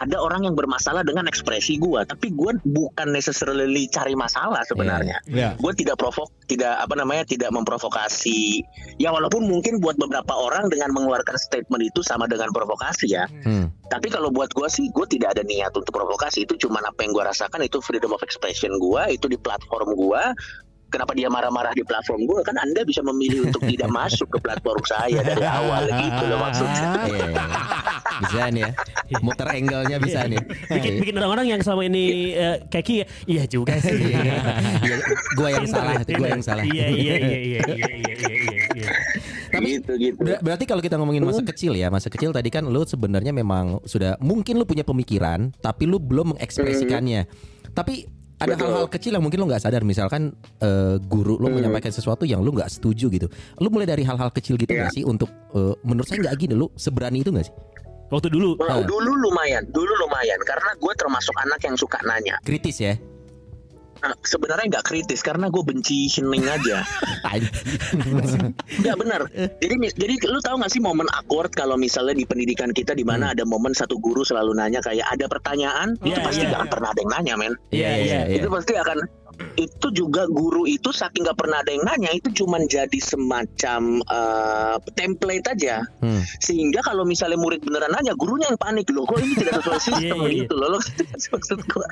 Ada 0.00 0.16
orang 0.16 0.46
yang 0.46 0.54
bermasalah 0.54 1.02
dengan 1.02 1.26
ekspresi 1.26 1.76
gue, 1.76 2.00
tapi 2.04 2.30
gue 2.30 2.52
bukan 2.64 3.08
necessarily 3.08 3.86
cari 3.88 4.14
masalah 4.14 4.62
sebenarnya 4.64 5.18
Ya. 5.26 5.54
gue 5.54 5.72
tidak 5.74 5.96
provok 5.96 6.30
tidak 6.48 6.80
apa 6.80 6.94
namanya 6.94 7.24
tidak 7.24 7.52
memprovokasi 7.52 8.64
ya 8.96 9.10
walaupun 9.10 9.44
mungkin 9.44 9.78
buat 9.78 9.96
beberapa 9.96 10.32
orang 10.32 10.68
dengan 10.68 10.92
mengeluarkan 10.92 11.36
statement 11.36 11.84
itu 11.84 12.00
sama 12.00 12.24
dengan 12.24 12.48
provokasi 12.50 13.10
ya 13.10 13.28
Hmm. 13.44 13.68
tapi 13.88 14.08
kalau 14.08 14.28
buat 14.28 14.48
gue 14.52 14.68
sih 14.68 14.88
gue 14.90 15.06
tidak 15.08 15.36
ada 15.36 15.42
niat 15.44 15.72
untuk 15.72 15.92
provokasi 15.92 16.44
itu 16.44 16.56
cuma 16.58 16.80
apa 16.80 17.04
yang 17.04 17.12
gue 17.12 17.20
rasakan 17.22 17.60
itu 17.60 17.80
freedom 17.80 18.12
of 18.12 18.22
expression 18.22 18.72
gue 18.74 19.02
itu 19.10 19.26
di 19.26 19.36
platform 19.36 19.92
gue 19.92 20.22
Kenapa 20.88 21.12
dia 21.12 21.28
marah-marah 21.28 21.76
di 21.76 21.84
platform 21.84 22.24
gue? 22.24 22.40
Kan 22.48 22.56
Anda 22.56 22.80
bisa 22.80 23.04
memilih 23.04 23.52
untuk 23.52 23.60
tidak 23.70 23.92
masuk 23.92 24.28
ke 24.32 24.38
platform 24.40 24.80
saya 24.88 25.20
dari 25.20 25.44
awal 25.44 25.84
gitu 26.02 26.22
loh 26.24 26.38
maksudnya. 26.40 26.88
Iya, 27.04 27.26
iya. 27.28 27.44
Bisa 28.24 28.40
nih 28.48 28.62
ya. 28.64 29.18
Muter 29.20 29.48
angle-nya 29.52 29.96
bisa 30.00 30.24
nih. 30.24 30.40
Bikin 30.72 30.92
bikin 31.04 31.14
orang-orang 31.20 31.46
yang 31.52 31.60
selama 31.60 31.84
ini 31.84 32.32
eh, 32.32 32.56
keki 32.72 32.94
ya, 33.04 33.06
iya 33.28 33.42
juga 33.44 33.76
sih. 33.78 33.94
Iya, 33.94 34.40
gua 35.36 35.48
yang 35.52 35.66
salah, 35.68 36.00
itu 36.00 36.12
gua 36.16 36.28
pinter. 36.28 36.32
yang 36.32 36.42
salah. 36.42 36.64
Iya 36.64 36.86
iya 36.88 37.14
iya 37.20 37.38
iya 37.38 37.60
iya 37.68 37.88
iya 37.92 38.14
iya. 38.16 38.62
iya. 38.74 38.90
Tapi 39.52 39.68
gitu 39.80 39.92
gitu. 39.96 40.20
Ber- 40.24 40.40
berarti 40.40 40.64
kalau 40.64 40.82
kita 40.84 40.96
ngomongin 40.96 41.24
masa 41.24 41.44
kecil 41.44 41.76
ya, 41.76 41.88
masa 41.92 42.08
kecil 42.08 42.32
tadi 42.32 42.48
kan 42.48 42.64
lu 42.64 42.84
sebenarnya 42.84 43.32
memang 43.32 43.80
sudah 43.84 44.16
mungkin 44.24 44.56
lu 44.56 44.64
punya 44.64 44.84
pemikiran, 44.84 45.52
tapi 45.60 45.84
lu 45.84 46.00
belum 46.00 46.36
mengekspresikannya. 46.36 47.28
Tapi 47.76 48.17
ada 48.38 48.54
hal-hal 48.54 48.86
kecil 48.86 49.12
yang 49.12 49.22
mungkin 49.22 49.38
lo 49.38 49.46
nggak 49.46 49.60
sadar. 49.60 49.82
Misalkan 49.82 50.30
eh, 50.58 50.96
guru 51.02 51.36
lo 51.36 51.46
Hmm. 51.46 51.58
menyampaikan 51.58 51.90
sesuatu 51.90 52.22
yang 52.22 52.40
lo 52.40 52.50
nggak 52.50 52.70
setuju 52.70 53.06
gitu. 53.08 53.26
Lo 53.58 53.68
mulai 53.68 53.84
dari 53.84 54.02
hal-hal 54.02 54.30
kecil 54.30 54.54
gitu 54.54 54.70
nggak 54.70 54.92
sih? 54.92 55.02
Untuk 55.02 55.26
eh, 55.52 55.74
menurut 55.82 56.06
saya 56.06 56.22
nggak 56.22 56.36
gini 56.38 56.54
lo 56.54 56.70
seberani 56.74 57.20
itu 57.20 57.30
nggak 57.30 57.46
sih? 57.46 57.54
Waktu 58.08 58.32
dulu. 58.32 58.56
Nah, 58.56 58.80
Ah. 58.80 58.86
dulu 58.88 59.12
lumayan, 59.20 59.68
dulu 59.68 59.92
lumayan. 60.00 60.40
Karena 60.40 60.72
gue 60.74 60.92
termasuk 60.96 61.34
anak 61.38 61.60
yang 61.60 61.76
suka 61.76 62.00
nanya. 62.02 62.40
kritis 62.40 62.80
ya 62.80 62.96
Nah, 63.98 64.14
sebenarnya 64.22 64.66
nggak 64.78 64.86
kritis 64.86 65.20
karena 65.26 65.50
gue 65.50 65.62
benci 65.62 66.06
hening 66.06 66.46
aja. 66.46 66.86
Nggak 68.82 68.96
benar. 68.98 69.20
Jadi 69.58 69.74
jadi 69.98 70.14
lu 70.30 70.38
tahu 70.38 70.62
nggak 70.62 70.72
sih 70.72 70.82
momen 70.82 71.08
awkward 71.18 71.50
kalau 71.54 71.74
misalnya 71.74 72.14
di 72.14 72.24
pendidikan 72.24 72.70
kita 72.70 72.94
di 72.94 73.02
mana 73.02 73.34
ada 73.34 73.42
momen 73.42 73.74
satu 73.74 73.98
guru 73.98 74.22
selalu 74.22 74.54
nanya 74.54 74.78
kayak 74.78 75.06
ada 75.10 75.26
pertanyaan 75.26 75.98
itu 76.04 76.18
Iya, 76.18 76.24
pasti 76.24 76.42
iya, 76.42 76.48
nggak 76.50 76.58
akan 76.58 76.68
iya. 76.68 76.74
pernah 76.74 76.88
ada 76.88 77.00
yang 77.00 77.12
nanya 77.12 77.34
men. 77.34 77.54
Iya, 77.74 77.90
iya, 77.98 78.20
Itu 78.38 78.48
pasti 78.50 78.72
akan 78.78 78.98
itu 79.58 79.86
juga 79.94 80.26
guru 80.30 80.64
itu 80.64 80.90
saking 80.90 81.26
nggak 81.26 81.38
pernah 81.38 81.60
ada 81.62 81.70
yang 81.74 81.84
nanya 81.84 82.10
itu 82.14 82.30
cuman 82.44 82.66
jadi 82.66 82.98
semacam 82.98 84.02
eh, 84.02 84.76
template 84.94 85.46
aja. 85.54 85.84
Hmm. 85.98 86.22
sehingga 86.38 86.80
kalau 86.82 87.02
misalnya 87.02 87.38
murid 87.38 87.62
beneran 87.62 87.90
nanya 87.90 88.14
gurunya 88.14 88.46
yang 88.48 88.60
panik 88.60 88.86
loh 88.94 89.02
kok 89.06 89.18
ini 89.18 89.34
tidak 89.34 89.60
sesuai 89.62 89.80
sistem? 89.86 90.02
Iya, 90.02 90.14
iya, 90.14 90.38
gitu 90.46 90.54
loh 90.54 90.68
lo 90.74 90.78
maksud 91.34 91.58
gua. 91.70 91.86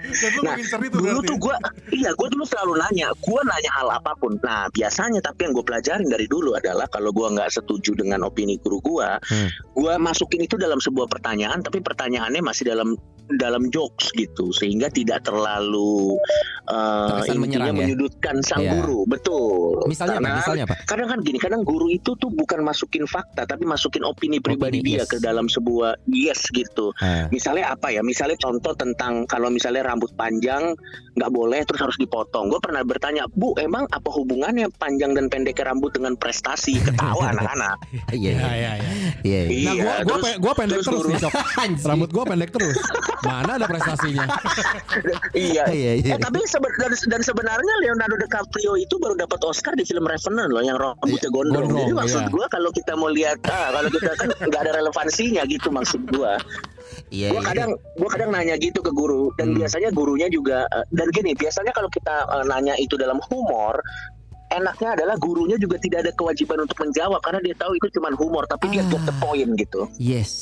Nah, 0.46 0.56
dulu 0.90 1.18
tuh 1.26 1.36
gue 1.38 1.56
iya 1.94 2.10
gue 2.14 2.28
dulu 2.30 2.44
selalu 2.46 2.78
nanya 2.78 3.10
gue 3.18 3.40
nanya 3.42 3.70
hal 3.74 3.88
apa 3.90 4.12
pun. 4.18 4.38
Nah 4.42 4.70
biasanya 4.70 5.20
tapi 5.22 5.48
yang 5.48 5.52
gue 5.56 5.64
pelajarin 5.66 6.08
dari 6.08 6.26
dulu 6.30 6.54
adalah 6.54 6.86
kalau 6.88 7.10
gue 7.10 7.26
nggak 7.26 7.50
setuju 7.50 7.98
dengan 7.98 8.26
opini 8.26 8.58
guru 8.62 8.78
gue 8.82 9.08
Hmm. 9.26 9.50
gue 9.74 9.94
masukin 9.98 10.44
itu 10.44 10.54
dalam 10.54 10.78
sebuah 10.78 11.10
pertanyaan 11.10 11.58
tapi 11.58 11.82
pertanyaannya 11.82 12.42
masih 12.44 12.68
dalam 12.68 12.94
dalam 13.34 13.68
jokes 13.74 14.14
gitu. 14.14 14.54
Sehingga 14.54 14.86
tidak 14.86 15.26
terlalu 15.26 16.14
uh, 16.70 17.25
Intinya 17.28 17.42
menyerang 17.42 17.68
ya? 17.68 17.80
menyudutkan 17.82 18.36
sang 18.40 18.62
Iya. 18.62 18.72
guru 18.74 19.00
betul 19.04 19.82
misalnya 19.84 20.14
apa 20.14 20.22
Karena 20.22 20.38
misalnya 20.38 20.64
apa 20.64 20.74
kadang 20.84 21.08
kan 21.08 21.18
gini 21.20 21.38
kadang 21.38 21.62
guru 21.62 21.86
itu 21.88 22.10
tuh 22.14 22.30
bukan 22.30 22.60
masukin 22.60 23.04
fakta 23.04 23.42
tapi 23.44 23.62
masukin 23.62 24.02
opini 24.02 24.38
pribadi 24.38 24.78
Opini, 24.78 24.88
dia 24.88 25.02
yes. 25.02 25.08
ke 25.08 25.18
dalam 25.18 25.46
sebuah 25.46 25.98
yes 26.06 26.46
gitu 26.48 26.90
Ah. 26.96 27.26
misalnya 27.28 27.70
apa 27.70 27.88
ya 27.88 28.00
misalnya 28.00 28.36
contoh 28.36 28.72
tentang 28.72 29.24
kalau 29.24 29.48
misalnya 29.48 29.82
rambut 29.84 30.10
panjang 30.12 30.72
nggak 31.12 31.30
boleh 31.30 31.60
terus 31.62 31.80
harus 31.80 31.96
dipotong 31.96 32.46
gue 32.46 32.58
pernah 32.58 32.82
bertanya 32.82 33.24
bu 33.30 33.56
emang 33.56 33.84
apa 33.88 34.08
hubungannya 34.08 34.68
panjang 34.72 35.12
dan 35.12 35.26
pendeknya 35.26 35.66
rambut 35.66 35.90
dengan 35.90 36.14
prestasi 36.14 36.78
ketawa 36.78 37.28
anak-anak 37.32 37.76
iya 38.10 38.34
Ya 38.36 38.50
iya 38.52 38.52
ya 38.52 38.72
ya. 38.76 38.90
iya 39.22 39.40
iya. 39.46 39.64
Nah, 39.66 39.74
gua 39.74 39.94
gua, 39.96 39.96
terus- 40.06 40.24
pe- 40.26 40.38
gua 40.38 40.52
pendek 40.52 40.76
terus 40.76 40.86
terus, 40.86 41.06
nih. 41.08 41.84
Rambut 41.88 42.10
gua 42.10 42.24
pendek 42.24 42.50
terus. 42.50 42.76
Mana 43.26 43.50
ada 43.54 43.66
prestasinya? 43.66 44.24
iya 45.36 45.64
Iya, 45.66 45.92
iya. 45.98 46.12
Eh, 46.12 46.18
tapi 46.18 46.40
sebe- 46.44 46.70
dan, 46.76 46.92
dan 46.92 47.20
sebenarnya 47.20 47.74
Leonardo 47.80 48.16
DiCaprio 48.16 48.76
itu 48.76 48.94
baru 48.96 49.14
dapat 49.16 49.42
Oscar 49.42 49.74
di 49.74 49.82
film 49.82 50.04
Revenant 50.04 50.48
loh 50.48 50.60
yang 50.60 50.76
rambutnya 50.76 51.18
Iya, 51.20 51.28
gondrong. 51.28 51.70
Jadi 51.72 51.92
maksud 51.92 52.22
iya. 52.22 52.30
gue 52.30 52.46
kalau 52.46 52.70
kita 52.70 52.92
mau 52.94 53.10
lihat 53.10 53.38
ah, 53.44 53.68
kalau 53.72 53.88
kita 53.88 54.10
kan 54.14 54.28
nggak 54.48 54.60
ada 54.60 54.72
relevansinya 54.76 55.42
gitu 55.44 55.68
maksud 55.68 56.00
gue. 56.06 56.32
iya 57.08 57.28
gue 57.28 57.36
iya. 57.36 57.42
kadang 57.44 57.70
gue 57.74 58.08
kadang 58.08 58.30
nanya 58.30 58.54
gitu 58.56 58.78
ke 58.78 58.90
guru 58.90 59.30
dan 59.34 59.46
Hmm. 59.48 59.58
biasanya 59.58 59.90
gurunya 59.90 60.26
juga 60.26 60.66
eh, 60.68 60.86
dan 60.88 61.06
gini 61.08 61.34
biasanya 61.34 61.70
kalau 61.70 61.86
kita 61.88 62.14
eh, 62.24 62.44
nanya 62.46 62.74
itu 62.76 62.94
dalam 62.94 63.18
humor 63.24 63.78
enaknya 64.48 64.94
adalah 64.94 65.14
gurunya 65.16 65.54
juga 65.56 65.76
tidak 65.76 65.98
ada 66.00 66.12
kewajiban 66.12 66.58
untuk 66.60 66.78
menjawab 66.78 67.18
karena 67.20 67.42
dia 67.42 67.54
tahu 67.56 67.74
itu 67.74 67.90
cuma 67.92 68.10
humor 68.12 68.46
tapi 68.46 68.70
dia 68.70 68.82
get 68.84 69.02
the 69.02 69.14
point 69.16 69.50
gitu. 69.56 69.90
yes 69.96 70.32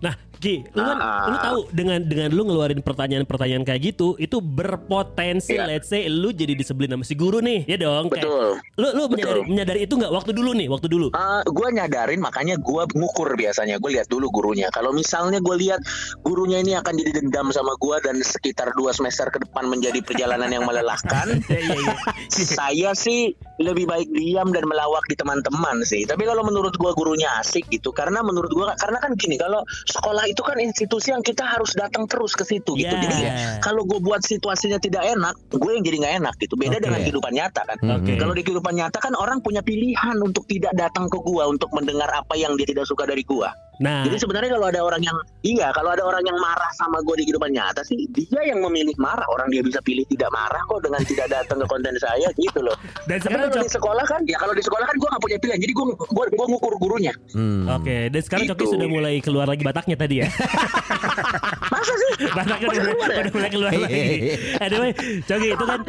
Nah, 0.00 0.16
Ki, 0.40 0.64
lu 0.72 0.80
kan 0.80 0.96
Ah. 0.96 1.28
lu 1.28 1.36
tahu 1.36 1.58
dengan 1.70 2.00
dengan 2.00 2.32
lu 2.32 2.42
ngeluarin 2.42 2.80
pertanyaan-pertanyaan 2.80 3.60
kayak 3.60 3.92
gitu, 3.92 4.16
itu 4.16 4.40
berpotensi 4.40 5.54
Iya. 5.54 5.68
let's 5.68 5.86
say 5.86 6.08
lu 6.08 6.32
jadi 6.32 6.56
disebelin 6.56 6.96
sama 6.96 7.04
si 7.04 7.12
guru 7.12 7.38
nih. 7.38 7.68
Ya 7.68 7.76
dong, 7.76 8.08
kayak 8.08 8.24
Betul. 8.24 8.48
lu 8.76 8.88
lu 8.90 9.04
menyadari, 9.06 9.38
Betul. 9.38 9.50
menyadari 9.52 9.80
itu 9.84 9.94
nggak 9.94 10.12
waktu 10.12 10.30
dulu 10.32 10.50
nih, 10.52 10.66
waktu 10.66 10.88
dulu. 10.88 11.06
gue 11.50 11.68
nyadarin 11.72 12.20
makanya 12.20 12.56
gue 12.56 12.82
ngukur 12.94 13.36
biasanya 13.36 13.76
gue 13.76 13.90
lihat 13.92 14.08
dulu 14.08 14.30
gurunya 14.30 14.70
kalau 14.70 14.92
misalnya 14.92 15.42
gue 15.42 15.56
lihat 15.58 15.80
gurunya 16.22 16.60
ini 16.60 16.72
akan 16.72 16.96
jadi 16.96 17.20
dendam 17.20 17.50
sama 17.50 17.74
gue 17.76 17.96
dan 18.00 18.16
sekitar 18.20 18.72
dua 18.74 18.94
semester 18.94 19.28
ke 19.28 19.40
depan 19.40 19.66
menjadi 19.66 20.00
perjalanan 20.00 20.48
yang 20.48 20.64
melelahkan 20.64 21.26
Iya, 21.50 21.58
iya, 21.60 21.76
iya. 21.76 21.94
saya 22.30 22.90
sih 22.94 23.34
lebih 23.58 23.84
baik 23.84 24.08
diam 24.10 24.48
dan 24.50 24.64
melawak 24.64 25.04
di 25.06 25.16
teman-teman 25.16 25.82
sih 25.82 26.06
tapi 26.06 26.24
kalau 26.24 26.40
menurut 26.40 26.72
gue 26.72 26.90
gurunya 26.94 27.28
asik 27.36 27.66
gitu 27.68 27.90
karena 27.90 28.22
menurut 28.22 28.48
gue 28.48 28.64
karena 28.78 28.96
kan 28.96 29.12
gini 29.14 29.36
kalau 29.36 29.60
sekolah 29.86 30.24
itu 30.30 30.42
kan 30.46 30.56
institusi 30.62 31.10
yang 31.10 31.20
kita 31.26 31.42
harus 31.42 31.74
datang 31.74 32.06
terus 32.06 32.38
ke 32.38 32.46
situ 32.46 32.78
gitu 32.78 32.90
Ya. 32.90 33.02
jadi 33.02 33.18
kalau 33.64 33.82
gue 33.86 33.98
buat 33.98 34.22
situasinya 34.22 34.78
tidak 34.78 35.02
enak 35.02 35.34
gue 35.50 35.70
yang 35.74 35.82
jadi 35.82 35.96
nggak 36.06 36.14
enak 36.22 36.34
gitu 36.38 36.54
beda 36.54 36.78
Oke. 36.78 36.84
dengan 36.86 37.00
kehidupan 37.02 37.32
nyata 37.34 37.60
kan 37.66 37.78
Oke. 37.82 38.12
kalau 38.16 38.32
di 38.34 38.42
kehidupan 38.46 38.74
nyata 38.78 38.98
kan 39.02 39.12
orang 39.18 39.42
punya 39.42 39.60
pilihan 39.60 40.16
untuk 40.22 40.46
tidak 40.46 40.72
datang 40.76 41.10
ke 41.10 41.18
gua 41.20 41.48
untuk 41.50 41.68
mendengar 41.74 42.08
apa 42.10 42.34
yang 42.36 42.54
dia 42.54 42.66
tidak 42.66 42.86
suka 42.86 43.06
dari 43.06 43.22
gua. 43.26 43.50
Nah, 43.80 44.04
Jadi 44.04 44.20
sebenarnya 44.20 44.52
kalau 44.52 44.68
ada 44.68 44.80
orang 44.84 45.00
yang 45.00 45.16
iya, 45.40 45.72
kalau 45.72 45.96
ada 45.96 46.04
orang 46.04 46.20
yang 46.20 46.36
marah 46.36 46.68
sama 46.76 47.00
gua 47.00 47.16
di 47.16 47.24
kehidupan 47.24 47.48
nyata 47.48 47.80
sih, 47.80 48.04
dia 48.12 48.44
yang 48.44 48.60
memilih 48.60 48.92
marah. 49.00 49.24
Orang 49.32 49.48
dia 49.48 49.64
bisa 49.64 49.80
pilih 49.80 50.04
tidak 50.04 50.28
marah 50.28 50.60
kok 50.68 50.84
dengan 50.84 51.00
tidak 51.00 51.32
datang 51.32 51.64
ke 51.64 51.66
konten 51.66 51.96
saya 52.04 52.28
gitu 52.36 52.60
loh. 52.60 52.76
dan 53.08 53.16
sekarang 53.18 53.48
kalau 53.48 53.64
di 53.64 53.72
sekolah 53.72 54.04
kan, 54.04 54.20
ya 54.28 54.36
kalau 54.36 54.52
di 54.52 54.60
sekolah 54.60 54.84
kan 54.84 54.96
gua 55.00 55.08
nggak 55.16 55.22
punya 55.24 55.38
pilihan. 55.40 55.60
Jadi 55.64 55.72
gua 55.72 55.84
gua, 56.12 56.24
gua 56.28 56.46
ngukur 56.52 56.72
gurunya. 56.76 57.12
Hmm. 57.32 57.72
Oke, 57.72 58.12
dan 58.12 58.20
sekarang 58.20 58.44
Coki 58.52 58.58
Gitu. 58.60 58.72
sudah 58.76 58.88
mulai 58.92 59.14
keluar 59.24 59.48
lagi 59.48 59.64
bataknya 59.64 59.96
tadi 59.96 60.20
ya. 60.20 60.28
Masa 61.80 61.94
sih? 62.02 62.12
Bataknya 62.30 62.66
udah, 62.68 62.76
Masa 62.76 62.82
keluar 62.84 63.08
ya? 63.10 63.20
udah 63.20 63.32
mulai 63.32 63.50
keluar 63.50 63.72
lagi. 63.72 64.04
Anyway, 64.64 64.90
Coki 65.24 65.48
itu 65.50 65.64
kan 65.64 65.80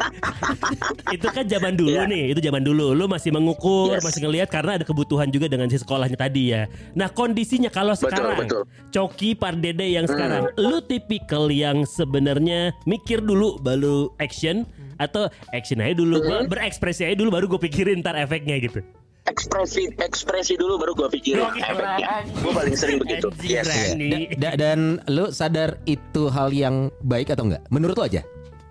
itu 1.12 1.26
kan 1.28 1.44
zaman 1.44 1.72
dulu 1.76 1.92
Iya. 1.92 2.08
nih, 2.08 2.24
itu 2.32 2.40
zaman 2.40 2.62
dulu. 2.62 2.86
Lu 2.92 3.04
masih 3.06 3.30
mengukur, 3.30 3.92
Yes. 3.92 4.02
masih 4.02 4.20
ngelihat 4.24 4.48
karena 4.48 4.80
ada 4.80 4.84
kebutuhan 4.84 5.28
juga 5.28 5.46
dengan 5.46 5.68
si 5.68 5.76
sekolahnya 5.76 6.16
tadi 6.16 6.56
ya. 6.56 6.64
Nah, 6.96 7.12
kondisinya 7.12 7.68
kalau 7.68 7.92
Betul, 7.92 8.08
sekarang 8.08 8.36
betul. 8.40 8.62
Coki 8.88 9.36
Pardede 9.36 9.86
yang 9.86 10.08
sekarang, 10.08 10.48
lu 10.56 10.80
tipikal 10.80 11.52
yang 11.52 11.84
sebenarnya 11.84 12.72
mikir 12.84 13.20
dulu 13.20 13.60
baru 13.60 14.08
action 14.16 14.64
atau 14.96 15.26
action 15.50 15.82
aja 15.82 15.92
dulu, 15.92 16.22
gua 16.22 16.46
berekspresi 16.46 17.04
aja 17.04 17.16
dulu 17.18 17.28
baru 17.28 17.44
gue 17.48 17.60
pikirin 17.60 18.00
ntar 18.00 18.14
efeknya 18.14 18.56
gitu. 18.56 18.80
Ekspresi 19.22 19.86
ekspresi 20.02 20.58
dulu 20.58 20.82
baru 20.82 20.92
gua 20.94 21.06
pikirin 21.06 21.46
efeknya. 21.54 22.26
Gua 22.42 22.52
paling 22.58 22.74
sering 22.74 22.98
begitu. 22.98 23.30
Yes. 23.40 23.70
Da- 23.94 24.28
da- 24.34 24.56
dan 24.58 24.78
lu 25.06 25.30
sadar 25.30 25.78
itu 25.86 26.26
hal 26.26 26.50
yang 26.50 26.90
baik 27.02 27.30
atau 27.30 27.46
enggak? 27.46 27.62
Menurut 27.70 27.94
lu 27.94 28.02
aja? 28.02 28.22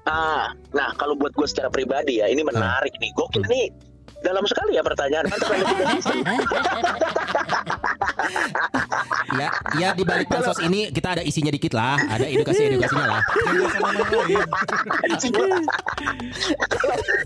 Ah, 0.04 0.50
nah 0.74 0.92
kalau 0.98 1.14
buat 1.14 1.30
gue 1.32 1.46
secara 1.46 1.70
pribadi 1.70 2.20
ya 2.20 2.28
ini 2.28 2.42
menarik 2.42 2.90
nih. 2.98 3.14
Gokil 3.14 3.46
nih. 3.46 3.70
Dalam 4.22 4.44
sekali 4.46 4.78
ya 4.78 4.84
pertanyaan. 4.86 5.26
Ya, 9.32 9.48
ya 9.80 9.90
di 9.96 10.04
balik 10.04 10.28
pansos 10.28 10.60
ini 10.60 10.92
kita 10.92 11.16
ada 11.16 11.24
isinya 11.24 11.52
dikit 11.52 11.72
lah, 11.72 11.96
ada 12.12 12.28
edukasi 12.28 12.68
edukasinya 12.68 13.08
lah. 13.08 13.22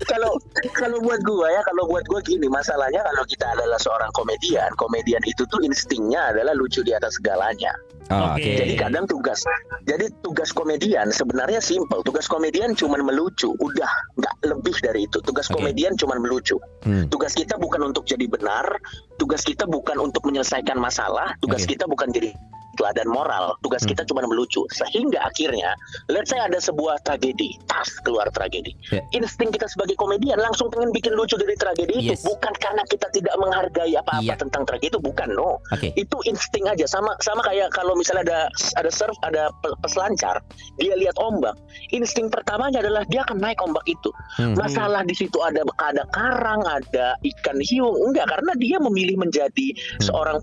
kalau 0.05 0.37
kalau 0.77 0.97
buat 1.01 1.21
gua 1.25 1.49
ya 1.49 1.61
kalau 1.65 1.89
buat 1.89 2.05
gua 2.05 2.21
gini 2.21 2.45
masalahnya 2.45 3.01
kalau 3.01 3.23
kita 3.25 3.45
adalah 3.57 3.79
seorang 3.81 4.11
komedian 4.13 4.69
komedian 4.77 5.21
itu 5.25 5.49
tuh 5.49 5.61
instingnya 5.65 6.29
adalah 6.29 6.53
lucu 6.53 6.85
di 6.85 6.93
atas 6.93 7.17
segalanya 7.17 7.73
Oh, 8.05 8.37
Oke. 8.37 8.37
Oke. 8.37 8.51
jadi 8.61 8.73
kadang 8.77 9.09
tugas 9.09 9.41
jadi 9.81 10.05
tugas 10.21 10.53
komedian 10.53 11.09
sebenarnya 11.09 11.57
simple 11.57 12.05
tugas 12.05 12.29
komedian 12.29 12.77
cuman 12.77 13.01
melucu 13.01 13.57
udah 13.57 13.89
nggak 14.13 14.35
lebih 14.45 14.77
dari 14.77 15.09
itu 15.09 15.17
tugas 15.25 15.49
Oke. 15.49 15.57
komedian 15.57 15.97
cuman 15.97 16.21
melucu 16.21 16.61
Hmm. 16.85 17.09
tugas 17.09 17.33
kita 17.33 17.57
bukan 17.57 17.81
untuk 17.81 18.05
jadi 18.05 18.29
benar 18.29 18.77
tugas 19.17 19.41
kita 19.41 19.65
bukan 19.65 19.97
untuk 19.97 20.21
menyelesaikan 20.21 20.77
masalah 20.77 21.33
tugas 21.41 21.65
Oke. 21.65 21.73
kita 21.73 21.89
bukan 21.89 22.13
jadi 22.13 22.29
teladan 22.75 23.07
moral 23.07 23.55
tugas 23.59 23.81
Hmm. 23.81 23.91
kita 23.91 24.03
cuma 24.05 24.23
melucu 24.23 24.63
sehingga 24.71 25.23
akhirnya 25.23 25.73
let's 26.07 26.29
say 26.29 26.39
ada 26.39 26.57
sebuah 26.57 27.01
tragedi 27.01 27.55
tas 27.65 27.89
keluar 28.01 28.27
tragedi 28.29 28.71
Ya. 28.89 29.01
insting 29.13 29.49
kita 29.49 29.65
sebagai 29.65 29.95
komedian 29.95 30.37
langsung 30.37 30.69
pengen 30.69 30.91
bikin 30.91 31.13
lucu 31.13 31.35
dari 31.35 31.55
tragedi 31.55 31.99
Yes. 31.99 32.21
itu 32.21 32.29
bukan 32.29 32.53
karena 32.57 32.83
kita 32.87 33.07
tidak 33.11 33.35
menghargai 33.35 33.93
apa-apa 33.95 34.23
Iya. 34.23 34.35
tentang 34.37 34.63
tragedi 34.63 34.87
itu 34.87 34.99
bukan 34.99 35.33
no 35.33 35.57
Oke. 35.71 35.89
itu 35.95 36.17
insting 36.25 36.65
aja 36.65 36.85
sama 36.85 37.17
sama 37.19 37.41
kayak 37.41 37.71
kalau 37.71 37.93
misalnya 37.93 38.21
ada 38.27 38.39
ada 38.75 38.89
surf 38.89 39.15
ada 39.21 39.49
pe- 39.59 39.73
peselancar 39.81 40.37
dia 40.77 40.93
lihat 40.93 41.17
ombak 41.17 41.57
insting 41.89 42.29
pertamanya 42.29 42.81
adalah 42.81 43.01
dia 43.07 43.23
akan 43.23 43.39
naik 43.39 43.57
ombak 43.59 43.81
itu 43.85 44.13
Hmm. 44.37 44.53
masalah 44.53 45.01
di 45.01 45.13
situ 45.13 45.41
ada 45.41 45.63
ada 45.79 46.03
karang 46.11 46.61
ada 46.61 47.17
ikan 47.23 47.57
hiung 47.59 47.97
enggak 48.03 48.27
karena 48.27 48.51
dia 48.55 48.77
memilih 48.77 49.17
menjadi 49.17 49.67
seorang 49.99 50.37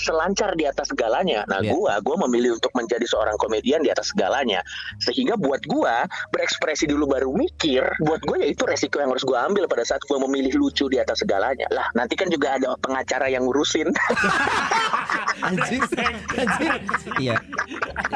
peselancar 0.00 0.56
di 0.56 0.64
atas 0.64 0.88
segalanya. 0.88 1.44
Nah, 1.44 1.60
Iya. 1.60 1.76
gua 1.76 2.00
gua 2.00 2.16
memilih 2.26 2.56
untuk 2.56 2.72
menjadi 2.72 3.04
seorang 3.04 3.36
komedian 3.36 3.84
di 3.84 3.92
atas 3.92 4.10
segalanya. 4.10 4.64
Sehingga 4.98 5.36
buat 5.36 5.60
gua 5.68 6.08
berekspresi 6.32 6.88
dulu 6.88 7.04
baru 7.06 7.28
mikir, 7.30 7.84
buat 8.00 8.24
gua 8.24 8.40
ya 8.40 8.48
itu 8.48 8.64
resiko 8.64 8.98
yang 8.98 9.12
harus 9.12 9.22
gua 9.22 9.44
ambil 9.44 9.68
pada 9.68 9.84
saat 9.84 10.00
gua 10.08 10.16
memilih 10.24 10.56
lucu 10.56 10.88
di 10.88 10.96
atas 10.96 11.20
segalanya. 11.20 11.68
Lah, 11.68 11.86
nanti 11.92 12.16
kan 12.16 12.32
juga 12.32 12.56
ada 12.56 12.72
pengacara 12.80 13.28
yang 13.28 13.44
ngurusin. 13.44 13.92
Iya. 17.18 17.40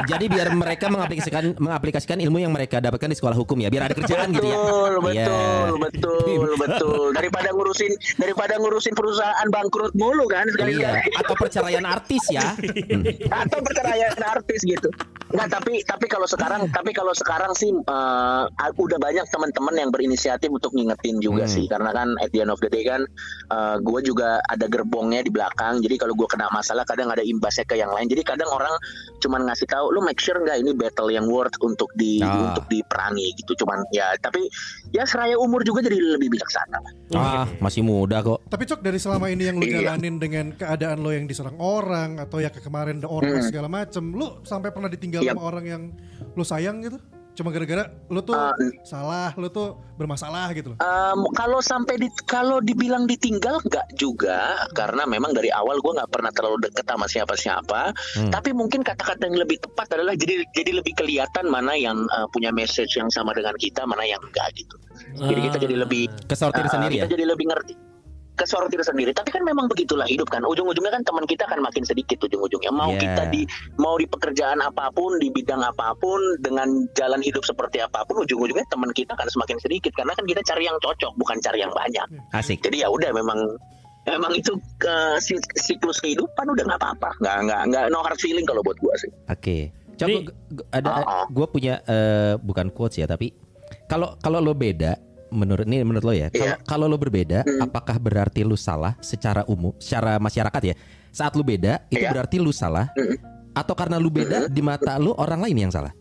Jadi 0.05 0.25
biar 0.29 0.53
mereka 0.53 0.93
mengaplikasikan 0.93 1.57
mengaplikasikan 1.57 2.19
ilmu 2.21 2.39
yang 2.39 2.53
mereka 2.53 2.79
dapatkan 2.79 3.09
di 3.09 3.17
sekolah 3.17 3.33
hukum 3.33 3.57
ya, 3.59 3.73
biar 3.73 3.89
ada 3.89 3.97
kerjaan 3.97 4.29
gitu 4.31 4.45
ya. 4.45 4.57
Betul, 4.61 4.93
Iya. 5.09 5.27
betul, 5.27 5.71
betul, 5.81 6.49
betul. 6.61 7.05
Daripada 7.17 7.49
ngurusin 7.51 7.93
daripada 8.19 8.55
ngurusin 8.61 8.93
perusahaan 8.93 9.49
bangkrut 9.49 9.97
mulu 9.97 10.29
kan 10.29 10.45
Iya. 10.45 10.53
sekali-kali. 10.53 11.01
Atau 11.17 11.35
perceraian 11.35 11.74
artis 11.83 12.23
ya. 12.31 12.55
Atau 13.43 13.59
perceraian 13.59 14.15
artis 14.21 14.63
gitu. 14.63 14.87
Enggak, 15.35 15.59
tapi 15.59 15.83
tapi 15.83 16.07
kalau 16.07 16.29
sekarang 16.29 16.71
tapi 16.71 16.93
kalau 16.93 17.11
sekarang 17.11 17.51
sih 17.53 17.75
eh, 17.75 18.43
udah 18.77 18.99
banyak 19.01 19.27
teman-teman 19.27 19.75
yang 19.75 19.91
berinisiatif 19.91 20.47
untuk 20.47 20.71
ngingetin 20.71 21.19
juga 21.19 21.43
Hmm. 21.45 21.51
sih 21.51 21.65
karena 21.67 21.91
kan 21.91 22.15
at 22.21 22.31
the 22.31 22.39
end 22.39 22.49
of 22.49 22.61
the 22.61 22.69
day 22.69 22.85
kan 22.85 23.03
gue 23.81 24.01
juga 24.01 24.39
ada 24.47 24.67
gerbongnya 24.67 25.21
di 25.21 25.29
belakang 25.29 25.81
jadi 25.81 25.97
kalau 25.97 26.13
gue 26.13 26.29
kena 26.29 26.47
masalah 26.51 26.85
kadang 26.85 27.09
ada 27.09 27.21
imbasnya 27.21 27.65
ke 27.65 27.75
yang 27.75 27.91
lain 27.91 28.07
jadi 28.07 28.23
kadang 28.23 28.47
orang 28.47 28.71
cuman 29.19 29.43
ngasih 29.45 29.67
tahu 29.67 29.91
lu 29.91 30.01
make 30.01 30.19
sure 30.19 30.37
nggak 30.37 30.57
ini 30.57 30.71
battle 30.71 31.09
yang 31.09 31.27
worth 31.27 31.57
untuk 31.61 31.89
di 31.95 32.21
Ah. 32.21 32.53
untuk 32.53 32.69
diperangi 32.69 33.33
gitu 33.35 33.57
cuman 33.59 33.83
ya 33.91 34.13
tapi 34.19 34.47
ya 34.91 35.03
seraya 35.05 35.35
umur 35.35 35.61
juga 35.61 35.81
jadi 35.81 35.97
lebih 35.97 36.31
bijaksana. 36.31 36.79
Ah, 37.13 37.47
masih 37.59 37.81
muda 37.81 38.21
kok. 38.21 38.43
Tapi 38.45 38.63
Cok 38.65 38.81
dari 38.81 38.99
selama 38.99 39.27
ini 39.27 39.43
yang 39.45 39.57
lu 39.57 39.65
Iya. 39.65 39.91
jalanin 39.91 40.17
dengan 40.17 40.47
keadaan 40.53 40.99
lo 40.99 41.11
yang 41.11 41.25
diserang 41.25 41.57
orang 41.65 42.21
atau 42.21 42.39
ya 42.39 42.49
ke 42.49 42.61
kemarin 42.61 43.01
ada 43.01 43.09
orang 43.09 43.33
Hmm. 43.35 43.43
segala 43.43 43.67
macem, 43.67 44.05
lu 44.11 44.45
sampai 44.45 44.69
pernah 44.69 44.87
ditinggal 44.87 45.21
Yap. 45.21 45.35
sama 45.35 45.43
orang 45.43 45.65
yang 45.65 45.83
lu 46.31 46.45
sayang 46.45 46.79
gitu? 46.81 47.01
Cuma 47.35 47.51
gara-gara 47.51 47.91
lu 48.07 48.23
tuh 48.23 48.31
Ah, 48.31 48.55
salah, 48.85 49.35
lu 49.35 49.51
tuh 49.51 49.75
bermasalah 49.99 50.55
gitu 50.55 50.71
loh. 50.71 50.79
Um, 50.79 51.27
kalau 51.35 51.59
sampai 51.59 51.99
di 51.99 52.07
kalau 52.25 52.63
dibilang 52.63 53.11
ditinggal 53.11 53.59
nggak 53.61 53.91
juga 53.93 54.55
karena 54.71 55.03
memang 55.03 55.35
dari 55.35 55.51
awal 55.51 55.83
gue 55.83 55.93
nggak 55.95 56.11
pernah 56.11 56.31
terlalu 56.31 56.63
deket 56.63 56.87
sama 56.87 57.07
siapa-siapa 57.07 57.91
Hmm. 58.15 58.31
tapi 58.31 58.55
mungkin 58.55 58.83
kata-kata 58.83 59.27
yang 59.27 59.35
lebih 59.37 59.59
tepat 59.59 59.91
adalah 59.91 60.15
jadi 60.15 60.47
jadi 60.53 60.79
lebih 60.79 60.95
kelihatan 60.95 61.51
mana 61.51 61.75
yang 61.75 62.07
uh, 62.09 62.31
punya 62.31 62.51
message 62.51 62.95
yang 62.95 63.11
sama 63.11 63.35
dengan 63.35 63.55
kita 63.57 63.83
mana 63.83 64.07
yang 64.07 64.23
enggak 64.23 64.55
gitu 64.55 64.79
jadi 65.17 65.41
kita 65.43 65.57
jadi 65.59 65.77
lebih 65.81 66.03
Kesortir 66.27 66.67
uh, 66.67 66.71
sendiri 66.71 66.95
ya. 66.97 67.03
kita 67.03 67.19
jadi 67.19 67.27
lebih 67.27 67.51
ngerti 67.51 67.75
kesortir 68.35 68.81
sendiri 68.81 69.11
tapi 69.11 69.31
kan 69.31 69.41
memang 69.41 69.67
begitulah 69.67 70.05
hidup 70.05 70.27
kan 70.27 70.43
ujung-ujungnya 70.43 70.91
kan 70.91 71.03
teman 71.03 71.23
kita 71.23 71.45
akan 71.45 71.61
makin 71.61 71.83
sedikit 71.83 72.19
ujung-ujungnya 72.21 72.69
mau 72.69 72.91
Yeah. 72.91 73.03
kita 73.05 73.23
di 73.29 73.43
mau 73.77 73.95
di 73.95 74.05
pekerjaan 74.05 74.59
apa 74.59 74.91
pun 74.91 75.17
di 75.17 75.29
bidang 75.29 75.61
apa 75.61 75.95
pun 75.95 76.19
dengan 76.39 76.67
jalan 76.93 77.19
hidup 77.19 77.43
seperti 77.43 77.79
apa 77.79 78.03
pun 78.03 78.21
ujung-ujungnya 78.21 78.67
teman 78.67 78.91
kita 78.91 79.13
akan 79.13 79.27
semakin 79.29 79.59
sedikit 79.59 79.91
karena 79.93 80.13
kan 80.13 80.23
kita 80.23 80.43
cari 80.43 80.65
yang 80.65 80.77
cocok 80.77 81.15
bukan 81.15 81.39
cari 81.39 81.59
yang 81.59 81.71
banyak 81.71 82.07
Asik. 82.31 82.59
jadi 82.61 82.85
ya 82.85 82.89
udah 82.89 83.11
memang 83.13 83.39
memang 84.05 84.33
itu 84.33 84.53
ke 84.77 84.95
si- 85.19 85.39
siklus 85.55 85.99
kehidupan 85.99 86.45
udah 86.45 86.65
nggak 86.65 86.77
apa-apa 86.77 87.11
nggak 87.17 87.37
nggak 87.41 87.63
nggak 87.67 87.85
no 87.89 87.99
hard 88.01 88.19
feeling 88.19 88.45
kalau 88.45 88.61
buat 88.61 88.77
gua 88.77 88.95
sih 88.97 89.11
Oke. 89.27 89.71
Coba 89.95 90.11
gua- 90.21 90.35
gua- 90.53 90.69
ada 90.71 90.91
Oh. 91.01 91.27
gue 91.29 91.47
punya 91.49 91.75
eh, 91.85 92.35
bukan 92.37 92.67
quotes 92.69 92.99
ya, 92.99 93.07
tapi 93.07 93.31
kalau 93.87 94.19
kalau 94.19 94.39
lo 94.39 94.51
beda 94.53 94.99
menurut 95.31 95.65
ini 95.69 95.81
menurut 95.85 96.05
lo 96.05 96.13
ya. 96.13 96.29
Kalau 96.29 96.45
Iya. 96.45 96.57
kalau 96.65 96.87
lo 96.91 96.97
berbeda, 96.97 97.45
Hmm. 97.45 97.65
apakah 97.65 97.97
berarti 97.97 98.43
lo 98.43 98.57
salah 98.59 98.97
secara 99.01 99.45
umum, 99.47 99.73
secara 99.79 100.17
masyarakat 100.19 100.63
ya? 100.65 100.75
Saat 101.15 101.39
lo 101.39 101.47
beda, 101.47 101.87
itu 101.89 102.03
Iya. 102.03 102.11
berarti 102.11 102.37
lo 102.43 102.51
salah 102.51 102.91
Hmm. 102.97 103.17
atau 103.55 103.75
karena 103.79 103.97
lo 104.03 104.11
beda 104.11 104.51
di 104.51 104.61
mata 104.61 104.99
lo 104.99 105.15
orang 105.15 105.47
lain 105.47 105.69
yang 105.69 105.73
salah? 105.73 105.95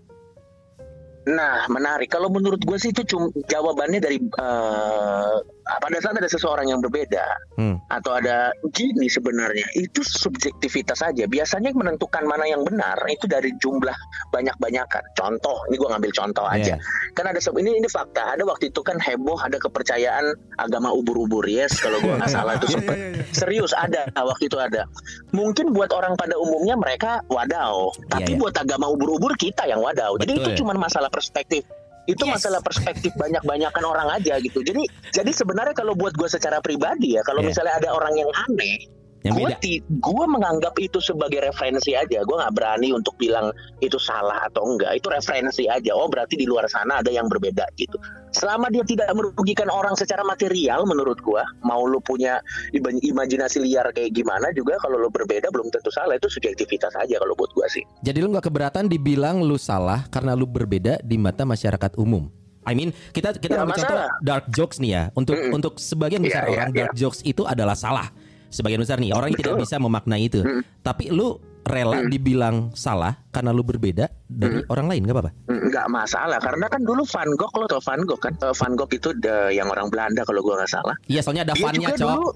Nah, 1.23 1.63
menarik. 1.71 2.12
Kalau 2.12 2.27
menurut 2.27 2.59
gue 2.59 2.75
sih 2.75 2.91
itu 2.91 2.99
cuma 3.07 3.31
jawabannya 3.47 4.03
dari 4.03 4.19
eh, 4.19 5.36
pada 5.63 5.97
saat 6.04 6.15
ada 6.19 6.28
seseorang 6.28 6.67
yang 6.67 6.80
berbeda 6.84 7.23
Hmm. 7.54 7.78
atau 7.88 8.17
ada 8.17 8.49
gini 8.73 9.06
sebenarnya 9.06 9.63
itu 9.78 10.02
subjektivitas 10.02 11.06
saja. 11.06 11.30
Biasanya 11.30 11.69
menentukan 11.78 12.26
mana 12.26 12.49
yang 12.49 12.65
benar 12.65 12.97
itu 13.06 13.30
dari 13.30 13.54
jumlah 13.62 13.93
banyak-banyakan. 14.34 15.04
Contoh, 15.13 15.62
ini 15.69 15.78
gue 15.78 15.89
ngambil 15.89 16.12
contoh 16.17 16.45
aja. 16.49 16.73
Iya. 16.73 17.13
Kan 17.13 17.30
ada 17.30 17.39
ini 17.62 17.78
ini 17.78 17.88
fakta. 17.88 18.34
Ada 18.34 18.43
waktu 18.49 18.73
itu 18.73 18.82
kan 18.82 18.97
heboh 18.97 19.38
ada 19.38 19.62
kepercayaan 19.62 20.34
agama 20.58 20.89
ubur-ubur 20.89 21.45
yes 21.45 21.78
kalau 21.78 22.02
gue 22.02 22.13
nggak 22.17 22.32
salah 22.34 22.58
itu 22.58 22.65
Iya, 22.73 22.76
sempet 22.82 22.97
iya, 22.97 23.10
iya. 23.13 23.23
serius 23.30 23.71
ada 23.78 24.10
waktu 24.17 24.49
itu 24.49 24.58
ada. 24.58 24.89
Mungkin 25.30 25.78
buat 25.78 25.93
orang 25.93 26.17
pada 26.17 26.34
umumnya 26.41 26.73
mereka 26.73 27.21
wadaw, 27.30 27.93
tapi 28.10 28.34
iya. 28.34 28.39
buat 28.41 28.56
agama 28.58 28.89
ubur-ubur 28.89 29.38
kita 29.38 29.69
yang. 29.69 30.17
Jadi 30.17 30.34
Betul. 30.34 30.43
itu 30.49 30.49
cuma 30.65 30.73
masalah 30.73 31.13
perspektif. 31.13 31.62
Itu 32.03 32.27
Yes. 32.27 32.43
masalah 32.43 32.59
perspektif 32.59 33.15
banyak-banyakan 33.15 33.83
orang 33.83 34.09
aja 34.19 34.35
gitu. 34.43 34.59
Jadi 34.59 34.83
jadi 35.15 35.31
sebenarnya 35.31 35.71
kalau 35.71 35.95
buat 35.95 36.11
gue 36.13 36.27
secara 36.27 36.59
pribadi 36.59 37.15
ya, 37.15 37.23
kalau 37.23 37.39
Iya. 37.39 37.47
misalnya 37.55 37.73
ada 37.79 37.89
orang 37.95 38.13
yang 38.19 38.29
aneh, 38.49 38.77
Yang 39.23 39.33
gue 39.39 39.49
beda. 39.55 39.57
gue 40.03 40.25
menganggap 40.27 40.75
itu 40.83 40.99
sebagai 40.99 41.39
referensi 41.47 41.95
aja. 41.95 42.27
Gue 42.27 42.35
nggak 42.35 42.55
berani 42.59 42.91
untuk 42.91 43.15
bilang 43.15 43.55
itu 43.79 43.95
salah 43.95 44.43
atau 44.51 44.67
enggak. 44.67 44.99
Itu 44.99 45.07
referensi 45.07 45.63
aja. 45.71 45.95
Oh 45.95 46.11
berarti 46.11 46.35
di 46.35 46.43
luar 46.43 46.67
sana 46.67 46.99
ada 46.99 47.07
yang 47.07 47.31
berbeda 47.31 47.63
gitu. 47.79 47.95
Selama 48.33 48.67
dia 48.73 48.81
tidak 48.81 49.09
merugikan 49.13 49.69
orang 49.69 49.93
secara 49.93 50.25
material, 50.25 50.83
menurut 50.89 51.21
gue, 51.21 51.43
mau 51.61 51.85
lu 51.85 52.01
punya 52.01 52.41
imajinasi 52.73 53.61
liar 53.61 53.89
kayak 53.93 54.13
gimana 54.17 54.49
juga, 54.57 54.77
kalau 54.81 54.97
lu 54.97 55.09
berbeda 55.13 55.53
belum 55.53 55.69
tentu 55.69 55.93
salah. 55.93 56.17
Itu 56.17 56.29
subjektivitas 56.33 56.97
aja 56.97 57.21
kalau 57.21 57.37
buat 57.37 57.53
gue 57.53 57.67
sih. 57.69 57.83
Jadi 58.01 58.17
lu 58.25 58.33
nggak 58.33 58.49
keberatan 58.49 58.89
dibilang 58.89 59.45
lu 59.45 59.55
salah 59.61 60.05
karena 60.09 60.33
lu 60.33 60.49
berbeda 60.49 60.99
di 61.05 61.17
mata 61.21 61.45
masyarakat 61.45 61.93
umum. 62.01 62.27
I 62.63 62.73
mean, 62.73 62.95
kita 63.11 63.35
kita 63.37 63.59
ambil 63.59 63.75
contoh 63.75 63.99
dark 64.23 64.45
jokes 64.49 64.79
nih 64.79 64.91
ya. 64.95 65.03
Untuk 65.13 65.35
Mm-mm. 65.35 65.55
untuk 65.55 65.77
sebagian 65.77 66.23
besar 66.23 66.47
Iya, 66.47 66.49
iya, 66.49 66.55
orang 66.55 66.69
iya. 66.71 66.77
dark 66.79 66.93
jokes 66.95 67.19
itu 67.27 67.43
adalah 67.43 67.75
salah. 67.75 68.07
Sebagian 68.53 68.79
besar 68.81 69.01
nih 69.01 69.11
orang 69.11 69.33
yang 69.33 69.39
tidak 69.39 69.55
bisa 69.65 69.75
memaknai 69.81 70.23
itu. 70.31 70.39
Mm. 70.41 70.61
Tapi 70.79 71.11
lu 71.11 71.37
rela 71.63 72.04
dibilang 72.06 72.71
salah 72.71 73.15
karena 73.30 73.49
lu 73.49 73.62
berbeda 73.62 74.06
dari 74.23 74.62
orang 74.67 74.88
lain 74.88 75.02
nggak 75.04 75.15
apa-apa. 75.15 75.32
Nggak 75.47 75.88
masalah, 75.88 76.38
karena 76.38 76.65
kan 76.67 76.82
dulu 76.82 77.02
Van 77.04 77.30
Gogh, 77.34 77.54
lo 77.56 77.65
tau 77.65 77.82
Van 77.82 78.02
Gogh 78.04 78.19
kan? 78.19 78.34
Eh, 78.36 78.54
Van 78.54 78.73
Gogh 78.73 78.91
itu 78.91 79.10
the- 79.17 79.49
yang 79.49 79.67
orang 79.67 79.88
Belanda 79.88 80.21
kalau 80.21 80.41
gue 80.41 80.54
nggak 80.54 80.69
salah. 80.69 80.95
Iya, 81.08 81.21
soalnya 81.21 81.43
ada 81.43 81.56
Van-nya, 81.56 81.95
dulu 81.95 82.30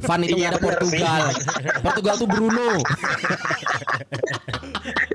Van 0.00 0.20
itu 0.22 0.36
Iya, 0.36 0.46
ada 0.50 0.58
Portugal. 0.58 1.22
Portugal 1.82 2.14
tuh 2.16 2.28
Bruno. 2.28 2.68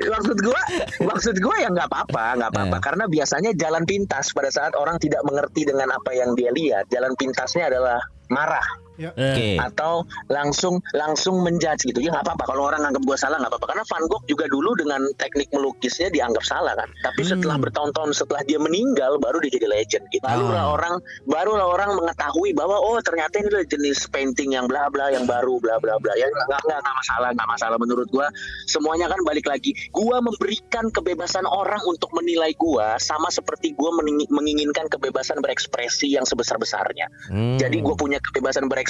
maksud 0.05 0.37
gua 0.39 0.61
maksud 1.01 1.35
gua 1.41 1.55
ya 1.57 1.69
nggak 1.69 1.89
apa-apa 1.89 2.25
nggak 2.37 2.51
apa-apa 2.53 2.77
Eh. 2.77 2.81
karena 2.83 3.03
biasanya 3.05 3.51
jalan 3.57 3.83
pintas 3.83 4.29
pada 4.31 4.53
saat 4.53 4.73
orang 4.77 4.95
tidak 4.97 5.25
mengerti 5.25 5.65
dengan 5.65 5.89
apa 5.91 6.13
yang 6.13 6.37
dia 6.37 6.53
lihat 6.53 6.85
jalan 6.87 7.11
pintasnya 7.15 7.67
adalah 7.67 7.97
marah 8.29 8.63
Ya. 8.95 9.11
Oke. 9.11 9.59
atau 9.59 9.93
langsung 10.27 10.79
langsung 10.91 11.43
menjudge 11.43 11.83
gitu 11.85 11.99
ya 11.99 12.09
nggak 12.09 12.23
apa-apa 12.23 12.43
kalau 12.47 12.63
orang 12.65 12.79
anggap 12.81 13.03
gua 13.03 13.15
salah 13.15 13.35
nggak 13.37 13.51
apa-apa 13.51 13.67
karena 13.69 13.83
Van 13.85 14.03
Gogh 14.05 14.23
juga 14.25 14.45
dulu 14.45 14.71
dengan 14.73 15.01
teknik 15.13 15.51
melukisnya 15.51 16.07
dianggap 16.07 16.41
salah 16.41 16.71
kan 16.73 16.87
tapi 17.01 17.21
Hmm. 17.21 17.31
setelah 17.35 17.59
bertahun-tahun 17.59 18.15
setelah 18.15 18.41
dia 18.41 18.55
meninggal 18.55 19.19
baru 19.19 19.37
dia 19.39 19.51
jadi 19.51 19.67
legend 19.69 20.07
gitu 20.09 20.23
barulah 20.23 20.63
Ah. 20.63 20.73
orang 20.73 20.95
barulah 21.25 21.67
orang 21.67 21.91
mengetahui 21.93 22.53
bahwa 22.53 22.77
oh 22.77 22.95
ternyata 23.01 23.35
ini 23.35 23.49
adalah 23.49 23.67
jenis 23.67 24.07
painting 24.07 24.53
yang 24.53 24.65
bla 24.65 24.87
bla 24.87 25.11
yang 25.11 25.25
baru 25.25 25.59
bla 25.59 25.75
bla 25.75 25.97
bla 25.97 26.15
ya 26.15 26.25
nggak 26.25 26.61
nggak 26.61 26.79
nggak 26.79 26.95
masalah 26.95 27.29
nggak 27.31 27.49
masalah 27.49 27.75
menurut 27.75 28.07
gua 28.09 28.31
semuanya 28.65 29.05
kan 29.05 29.19
balik 29.21 29.43
lagi 29.43 29.75
gua 29.91 30.17
memberikan 30.19 30.87
kebebasan 30.89 31.43
orang 31.43 31.83
untuk 31.83 32.09
menilai 32.11 32.55
gua 32.55 32.95
sama 32.97 33.27
seperti 33.27 33.73
gua 33.73 33.91
mening- 33.93 34.29
menginginkan 34.29 34.87
kebebasan 34.87 35.37
berekspresi 35.37 36.07
yang 36.09 36.23
sebesar 36.23 36.55
besarnya 36.55 37.11
Hmm. 37.25 37.57
jadi 37.57 37.75
gue 37.75 37.95
punya 37.95 38.17
kebebasan 38.21 38.65
berekspresi, 38.65 38.84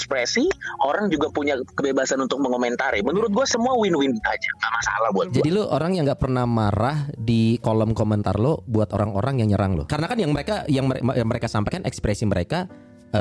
orang 0.84 1.08
juga 1.08 1.32
punya 1.32 1.56
kebebasan 1.76 2.20
untuk 2.20 2.44
mengomentari. 2.44 3.00
Menurut 3.02 3.32
gue 3.32 3.46
semua 3.48 3.74
win-win 3.80 4.12
aja, 4.26 4.50
nggak 4.60 4.74
masalah 4.76 5.10
buat. 5.16 5.26
Jadi 5.32 5.50
lu 5.50 5.64
orang 5.66 5.96
yang 5.96 6.04
nggak 6.06 6.22
pernah 6.22 6.44
marah 6.44 7.08
di 7.16 7.58
kolom 7.64 7.96
komentar 7.96 8.36
lo 8.36 8.62
buat 8.68 8.92
orang-orang 8.92 9.44
yang 9.44 9.56
nyerang 9.56 9.80
lo. 9.80 9.84
Karena 9.88 10.06
kan 10.12 10.18
yang 10.20 10.32
mereka 10.36 10.68
yang, 10.68 10.86
mere- 10.90 11.04
yang 11.16 11.28
mereka 11.28 11.48
sampaikan 11.48 11.84
ekspresi 11.88 12.28
mereka, 12.28 12.68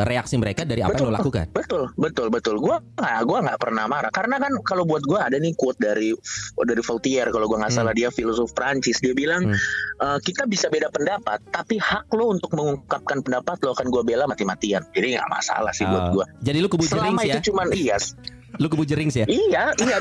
reaksi 0.03 0.35
mereka 0.35 0.67
dari 0.67 0.81
apa 0.81 0.93
yang 0.93 1.07
lo 1.07 1.15
lakukan. 1.15 1.47
Betul, 1.51 1.95
betul, 1.95 2.27
betul. 2.29 2.59
Gue 2.59 2.75
nggak, 2.95 3.23
gue 3.23 3.39
nggak 3.47 3.59
pernah 3.59 3.85
marah. 3.85 4.11
Karena 4.11 4.37
kan 4.37 4.51
kalau 4.61 4.83
buat 4.83 5.03
gue 5.03 5.15
ada 5.17 5.37
nih 5.37 5.55
quote 5.55 5.79
dari 5.79 6.11
dari 6.57 6.83
Voltaire 6.83 7.31
kalau 7.31 7.47
gue 7.47 7.55
nggak 7.55 7.71
Hmm. 7.71 7.81
salah 7.81 7.95
dia 7.95 8.09
filosof 8.09 8.51
Prancis. 8.51 8.99
Dia 8.99 9.13
bilang 9.13 9.47
Hmm. 9.47 9.55
"Eh, 10.01 10.19
kita 10.21 10.45
bisa 10.45 10.67
beda 10.67 10.89
pendapat, 10.89 11.39
tapi 11.49 11.77
hak 11.77 12.11
lo 12.11 12.33
untuk 12.33 12.51
mengungkapkan 12.51 13.21
pendapat 13.21 13.61
lo 13.61 13.71
akan 13.71 13.87
gue 13.87 14.03
bela 14.03 14.25
mati-matian. 14.25 14.83
Jadi 14.91 15.15
nggak 15.15 15.29
masalah 15.29 15.71
sih 15.71 15.85
buat 15.85 16.11
Oh. 16.11 16.13
gue. 16.17 16.27
Jadi 16.43 16.59
lu 16.59 16.67
kubu 16.67 16.83
jerings 16.83 16.99
Selama 17.15 17.23
ya? 17.23 17.35
itu 17.35 17.53
cuman 17.53 17.67
iya, 17.71 17.97
Lu 18.57 18.67
kubu 18.67 18.83
jerings 18.83 19.15
ya? 19.15 19.27
Iya, 19.27 19.75
iya, 19.77 19.97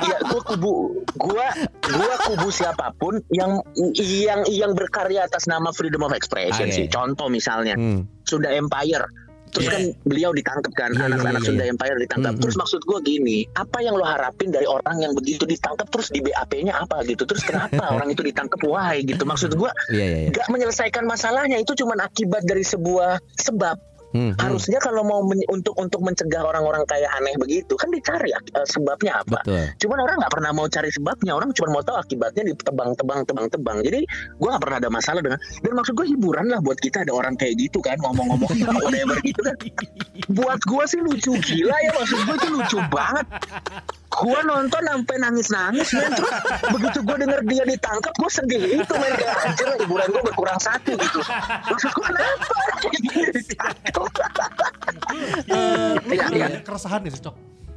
iya. 0.00 0.18
Gue 0.22 0.40
kubu, 0.42 0.72
gua, 1.14 1.48
gua 1.82 2.14
kubu 2.24 2.48
siapa 2.48 2.92
pun 2.96 3.20
yang 3.28 3.60
yang 3.94 4.40
yang 4.46 4.72
berkarya 4.72 5.24
atas 5.24 5.44
nama 5.44 5.70
freedom 5.70 6.00
of 6.00 6.12
expression 6.12 6.68
Oke. 6.68 6.74
sih. 6.74 6.86
Contoh 6.88 7.28
misalnya, 7.28 7.76
Hmm. 7.76 8.08
Sunda 8.22 8.48
Empire. 8.50 9.04
Terus 9.46 9.62
Iya. 9.62 9.72
kan 9.72 9.82
beliau 10.04 10.30
ditangkap 10.32 10.72
kan, 10.74 10.90
Iya, 10.90 10.98
iya, 10.98 11.06
anak-anak 11.08 11.40
iya, 11.40 11.48
Sunda 11.48 11.64
iya. 11.64 11.70
Empire 11.70 11.96
ditangkap. 11.98 12.32
Hmm, 12.34 12.42
Terus 12.42 12.56
maksud 12.56 12.80
gua 12.82 12.98
gini, 12.98 13.46
apa 13.54 13.78
yang 13.78 13.94
lo 13.94 14.04
harapin 14.04 14.50
dari 14.50 14.66
orang 14.66 14.96
yang 14.98 15.12
begitu 15.14 15.46
ditangkap 15.46 15.86
terus 15.88 16.10
di 16.10 16.20
BAP-nya 16.20 16.74
apa 16.76 17.00
gitu? 17.04 17.24
Terus 17.24 17.40
kenapa 17.40 17.78
orang 17.94 18.10
itu 18.10 18.20
ditangkap? 18.20 18.58
Why 18.60 19.00
gitu? 19.00 19.22
Maksud 19.22 19.54
gua 19.54 19.70
Iya 19.88 20.04
iya 20.04 20.18
iya. 20.18 20.30
gak 20.34 20.50
menyelesaikan 20.50 21.04
masalahnya 21.04 21.56
itu 21.56 21.72
cuma 21.74 21.94
akibat 21.96 22.42
dari 22.42 22.64
sebuah 22.64 23.16
sebab. 23.38 23.76
Hmm, 24.16 24.32
hmm. 24.32 24.40
Harusnya 24.40 24.78
kalau 24.80 25.04
mau 25.04 25.20
men- 25.20 25.44
untuk 25.52 25.76
untuk 25.76 26.00
mencegah 26.00 26.40
orang-orang 26.40 26.88
kayak 26.88 27.12
aneh 27.20 27.36
begitu 27.36 27.76
kan 27.76 27.92
dicari 27.92 28.32
eh, 28.32 28.40
sebabnya 28.64 29.20
apa. 29.20 29.44
Betul. 29.44 29.64
Cuman 29.84 29.98
orang 30.08 30.16
nggak 30.24 30.32
pernah 30.32 30.50
mau 30.56 30.66
cari 30.72 30.88
sebabnya, 30.88 31.36
orang 31.36 31.52
cuma 31.52 31.76
mau 31.76 31.82
tahu 31.84 32.00
akibatnya 32.00 32.42
ditebang, 32.48 32.96
tebang, 32.96 33.20
tebang, 33.28 33.46
tebang. 33.52 33.76
Jadi 33.84 34.00
gue 34.08 34.48
nggak 34.48 34.62
pernah 34.64 34.78
ada 34.80 34.88
masalah 34.88 35.20
dengan. 35.20 35.38
Dan 35.60 35.72
maksud 35.76 35.92
gue 35.92 36.06
hiburan 36.08 36.48
lah 36.48 36.60
buat 36.64 36.80
kita 36.80 37.04
ada 37.04 37.12
orang 37.12 37.36
kayak 37.36 37.60
gitu 37.60 37.84
kan 37.84 38.00
ngomong-ngomong 38.00 38.48
whatever 38.88 39.16
gitu 39.20 39.40
kan. 39.44 39.56
Buat 40.32 40.60
gue 40.64 40.84
sih 40.88 41.00
lucu 41.04 41.36
gila 41.44 41.76
ya 41.84 41.90
maksud 41.92 42.18
gue 42.24 42.36
itu 42.40 42.48
lucu 42.56 42.78
banget. 42.88 43.26
Gue 44.16 44.40
nonton 44.48 44.80
sampai 44.80 45.16
nangis-nangis 45.20 45.88
men 45.92 46.10
terus 46.16 46.32
begitu 46.72 46.98
gue 47.04 47.16
denger 47.20 47.40
dia 47.44 47.64
ditangkap 47.68 48.14
gue 48.16 48.30
sedih 48.32 48.62
itu 48.80 48.92
men 48.96 49.12
kayak 49.12 49.36
anjir 49.44 49.68
hiburan 49.84 50.08
gue 50.08 50.22
berkurang 50.32 50.60
satu 50.60 50.92
gitu. 50.96 51.20
Maksud 51.68 51.90
gue 51.92 52.04
kenapa? 52.08 52.56
Lu 56.06 56.14
ada 56.16 56.32
iya. 56.32 56.60
keresahan 56.64 57.00
ya 57.04 57.10
sih 57.12 57.22
Cok 57.22 57.36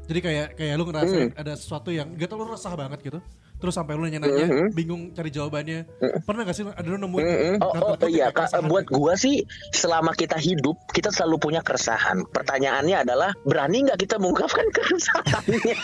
jadi 0.10 0.20
kayak 0.26 0.48
kayak 0.58 0.74
lu 0.82 0.84
ngerasain 0.90 1.30
ada 1.38 1.54
sesuatu 1.54 1.94
yang 1.94 2.10
gak 2.18 2.34
tau 2.34 2.42
lu 2.42 2.50
resah 2.50 2.74
banget 2.74 3.00
gitu 3.06 3.20
terus 3.60 3.76
sampai 3.76 3.94
lu 3.94 4.04
nanya-nanya 4.04 4.72
bingung 4.72 5.12
cari 5.12 5.28
jawabannya 5.28 5.84
pernah 6.24 6.42
gak 6.42 6.56
sih 6.56 6.64
ada 6.64 6.88
lu 6.88 6.96
nemuin 6.98 7.26
Oh, 7.60 7.72
dalam 7.72 7.84
oh 7.84 7.92
bentuk 7.94 8.10
iya, 8.10 8.32
kayak 8.32 8.50
Kak, 8.52 8.64
buat 8.66 8.86
gitu? 8.86 8.96
gua 8.96 9.14
sih 9.14 9.44
selama 9.70 10.12
kita 10.14 10.36
hidup 10.36 10.80
kita 10.90 11.10
selalu 11.10 11.36
punya 11.40 11.60
keresahan. 11.60 12.24
Pertanyaannya 12.26 12.98
adalah 13.02 13.36
berani 13.42 13.84
nggak 13.84 14.00
kita 14.00 14.16
mengungkapkan 14.16 14.64
keresahannya? 14.76 15.76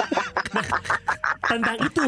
tentang 1.45 1.77
itu. 1.79 2.07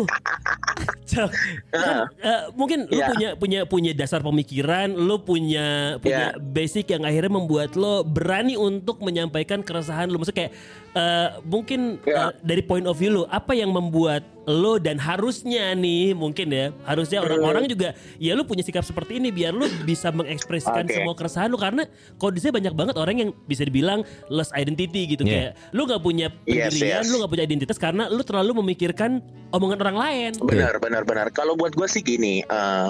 Cok, 1.09 1.31
kan, 1.69 1.95
eh, 2.19 2.41
mungkin 2.53 2.79
lu 2.85 2.95
Iya. 2.95 3.07
punya 3.07 3.29
punya 3.33 3.59
punya 3.65 3.91
dasar 3.93 4.19
pemikiran, 4.19 4.91
lu 4.91 5.19
punya 5.19 5.97
punya 5.97 6.33
Iya. 6.33 6.41
basic 6.41 6.89
yang 6.89 7.03
akhirnya 7.03 7.31
membuat 7.33 7.73
lo 7.73 8.03
berani 8.03 8.55
untuk 8.55 8.99
menyampaikan 8.99 9.61
keresahan 9.61 10.07
lu. 10.07 10.17
Maksudnya 10.17 10.47
kayak 10.47 10.53
eh, 10.93 11.27
mungkin 11.43 12.01
Iya. 12.01 12.29
eh, 12.29 12.31
dari 12.41 12.61
point 12.61 12.85
of 12.85 12.95
view 12.95 13.11
lu, 13.11 13.23
apa 13.25 13.51
yang 13.51 13.69
membuat 13.69 14.23
lo 14.47 14.79
dan 14.79 14.95
harusnya 14.95 15.75
nih 15.75 16.15
mungkin 16.15 16.47
ya, 16.55 16.71
harusnya 16.87 17.19
orang-orang 17.19 17.67
juga 17.67 17.91
ya 18.15 18.31
lu 18.31 18.47
punya 18.47 18.63
sikap 18.63 18.87
seperti 18.87 19.19
ini 19.19 19.27
biar 19.27 19.51
lu 19.51 19.67
bisa 19.83 20.07
mengekspresikan 20.15 20.87
Oke. 20.87 20.95
semua 20.95 21.13
keresahan 21.19 21.51
lu 21.51 21.59
karena 21.59 21.83
kondisinya 22.15 22.55
banyak 22.55 22.73
banget 22.73 22.95
orang 22.95 23.15
yang 23.19 23.29
bisa 23.43 23.67
dibilang 23.67 24.07
lost 24.31 24.55
identity 24.55 25.03
gitu 25.19 25.27
Iya. 25.27 25.51
kayak 25.51 25.75
lu 25.75 25.83
nggak 25.83 25.99
punya 25.99 26.27
Yes, 26.47 26.71
pendirian, 26.71 27.03
yes. 27.03 27.11
lu 27.11 27.15
nggak 27.19 27.31
punya 27.35 27.43
identitas 27.43 27.77
karena 27.77 28.07
lu 28.07 28.23
terlalu 28.23 28.63
memikirkan 28.63 29.19
omongan 29.51 29.83
orang 29.83 29.97
lain. 29.99 30.31
benar, 30.47 30.79
benar, 30.79 31.03
benar. 31.03 31.27
Kalau 31.35 31.59
buat 31.59 31.75
gua 31.75 31.91
sih 31.91 31.99
gini, 31.99 32.39
eh, 32.47 32.87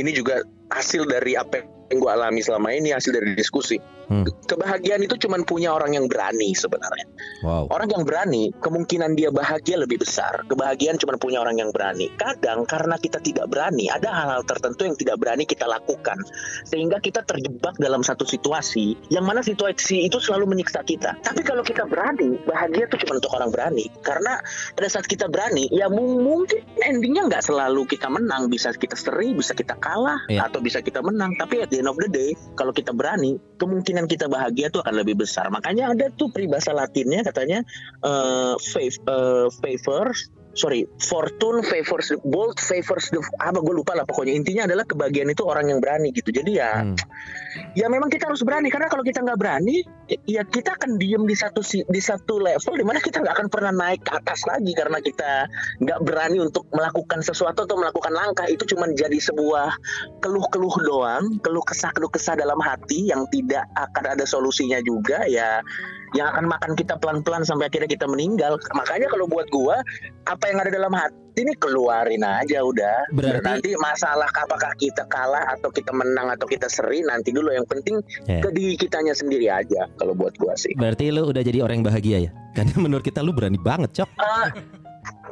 ini 0.00 0.10
juga 0.16 0.40
hasil 0.72 1.04
dari 1.04 1.36
apa 1.36 1.60
yang 1.92 1.98
gua 2.00 2.16
alami 2.16 2.40
selama 2.40 2.72
ini, 2.72 2.92
hasil 2.92 3.12
dari 3.12 3.34
diskusi. 3.36 3.76
Hmm. 4.04 4.28
Kebahagiaan 4.28 5.00
itu 5.00 5.16
cuma 5.16 5.40
punya 5.48 5.72
orang 5.72 5.96
yang 5.96 6.04
berani 6.12 6.52
sebenarnya. 6.52 7.08
Wow. 7.40 7.72
Orang 7.72 7.88
yang 7.88 8.04
berani, 8.04 8.52
kemungkinan 8.60 9.16
dia 9.16 9.32
bahagia 9.32 9.80
lebih 9.80 10.04
besar. 10.04 10.44
Kebahagiaan 10.44 11.00
cuma 11.00 11.16
punya 11.16 11.40
orang 11.40 11.56
yang 11.56 11.72
berani. 11.72 12.12
Kadang 12.20 12.68
karena 12.68 13.00
kita 13.00 13.16
tidak 13.24 13.48
berani, 13.48 13.88
ada 13.88 14.12
hal-hal 14.12 14.44
tertentu 14.44 14.84
yang 14.84 14.96
tidak 15.00 15.16
berani 15.16 15.48
kita 15.48 15.64
lakukan. 15.64 16.20
Sehingga 16.68 17.00
kita 17.00 17.24
terjebak 17.24 17.80
dalam 17.80 18.04
satu 18.04 18.28
situasi, 18.28 18.92
yang 19.08 19.24
mana 19.24 19.40
situasi 19.40 20.04
itu 20.04 20.20
selalu 20.20 20.52
menyiksa 20.52 20.84
kita. 20.84 21.16
Tapi 21.24 21.40
kalau 21.40 21.64
kita 21.64 21.88
berani, 21.88 22.36
bahagia 22.44 22.84
itu 22.84 23.00
cuma 23.08 23.16
untuk 23.16 23.32
orang 23.32 23.48
berani. 23.48 23.88
Karena 24.04 24.36
pada 24.76 24.88
saat 24.92 25.08
kita 25.08 25.32
berani, 25.32 25.64
ya 25.72 25.88
mu- 25.88 26.20
mungkin 26.20 26.60
endingnya 26.84 27.24
nggak 27.32 27.40
selalu 27.40 27.88
kita 27.88 28.12
menang. 28.12 28.52
Bisa 28.52 28.68
kita 28.76 29.00
seri, 29.00 29.32
bisa 29.32 29.56
kita 29.56 29.80
kalah, 29.80 30.20
Iya. 30.28 30.52
atau 30.52 30.60
bisa 30.60 30.84
kita 30.84 31.00
menang. 31.00 31.32
Tapi 31.40 31.64
the 31.74 31.82
end 31.82 31.90
of 31.90 31.98
the 31.98 32.06
day, 32.06 32.30
kalau 32.54 32.70
kita 32.70 32.94
berani, 32.94 33.34
kemungkinan 33.58 34.06
kita 34.06 34.30
bahagia 34.30 34.70
itu 34.70 34.78
akan 34.78 34.94
lebih 35.02 35.18
besar. 35.18 35.50
Makanya 35.50 35.90
ada 35.90 36.06
tuh 36.14 36.30
peribahasa 36.30 36.70
Latinnya 36.70 37.26
katanya 37.26 37.66
eh 38.06 38.54
fav- 38.54 39.02
eh, 39.02 39.48
favors 39.58 40.30
sorry 40.54 40.86
fortune 41.02 41.60
favors 41.66 42.10
the 42.10 42.18
bold 42.22 42.56
favors 42.62 43.10
the 43.10 43.20
apa 43.42 43.58
gue 43.58 43.74
lupa 43.74 43.98
lah 43.98 44.06
pokoknya. 44.06 44.34
Intinya 44.34 44.70
adalah 44.70 44.86
kebahagiaan 44.86 45.30
itu 45.30 45.42
orang 45.44 45.70
yang 45.70 45.78
berani 45.82 46.14
gitu. 46.14 46.30
Jadi 46.30 46.58
ya 46.58 46.72
Hmm. 46.74 46.96
ya 47.78 47.86
memang 47.86 48.10
kita 48.10 48.30
harus 48.30 48.42
berani. 48.42 48.70
Karena 48.70 48.90
kalau 48.90 49.02
kita 49.06 49.22
nggak 49.22 49.38
berani 49.38 49.82
ya 50.26 50.42
kita 50.46 50.74
akan 50.78 50.96
diem 50.98 51.22
di 51.26 51.36
satu 51.38 51.60
di 51.64 52.00
satu 52.02 52.38
level 52.42 52.74
di 52.74 52.84
mana 52.86 52.98
kita 53.02 53.22
nggak 53.22 53.34
akan 53.34 53.48
pernah 53.50 53.72
naik 53.74 54.06
ke 54.06 54.12
atas 54.14 54.42
lagi 54.46 54.72
karena 54.74 54.98
kita 55.02 55.46
nggak 55.82 56.00
berani 56.02 56.38
untuk 56.42 56.66
melakukan 56.70 57.20
sesuatu 57.22 57.66
atau 57.66 57.76
melakukan 57.78 58.14
langkah. 58.14 58.46
Itu 58.46 58.66
cuma 58.70 58.90
jadi 58.90 59.18
sebuah 59.18 59.74
keluh-keluh 60.22 60.76
doang 60.86 61.24
keluh 61.42 61.62
kesah 61.66 61.90
keluh 61.94 62.10
kesah 62.10 62.38
dalam 62.38 62.58
hati 62.62 63.10
yang 63.10 63.26
tidak 63.30 63.66
akan 63.74 64.04
ada 64.18 64.24
solusinya 64.26 64.78
juga. 64.82 65.26
Ya 65.26 65.62
yang 66.14 66.26
akan 66.28 66.46
makan 66.46 66.72
kita 66.72 66.94
pelan-pelan 66.96 67.42
sampai 67.42 67.66
akhirnya 67.66 67.86
kita 67.86 68.06
meninggal 68.06 68.54
makanya 68.72 69.06
kalau 69.06 69.26
buat 69.26 69.46
gua 69.48 69.82
apa 70.24 70.44
yang 70.46 70.58
ada 70.58 70.70
dalam 70.70 70.90
hati 70.90 71.14
ini 71.36 71.52
keluarin 71.54 72.22
aja 72.22 72.62
udah 72.62 73.10
Berarti- 73.10 73.34
Dan 73.34 73.42
nanti 73.44 73.70
masalah 73.76 74.30
apakah 74.30 74.70
kita 74.74 75.02
kalah 75.04 75.42
atau 75.50 75.66
kita 75.68 75.90
menang 75.90 76.30
atau 76.30 76.46
kita 76.46 76.66
seri 76.66 77.02
nanti 77.02 77.30
dulu 77.30 77.50
yang 77.50 77.66
penting 77.66 77.98
Ya. 78.24 78.38
ke 78.38 78.48
diri 78.48 78.74
kitanya 78.74 79.10
sendiri 79.12 79.46
aja 79.46 79.90
kalau 79.94 80.14
buat 80.14 80.32
gua 80.36 80.54
sih 80.54 80.70
Berarti 80.74 81.10
lu 81.10 81.26
udah 81.26 81.42
jadi 81.42 81.58
orang 81.60 81.82
yang 81.82 81.86
bahagia 81.86 82.18
ya? 82.20 82.30
Karena 82.52 82.78
menurut 82.78 83.02
kita 83.02 83.18
lu 83.18 83.34
berani 83.34 83.58
banget, 83.58 83.90
Cok. 83.96 84.10
Ah, 84.14 84.46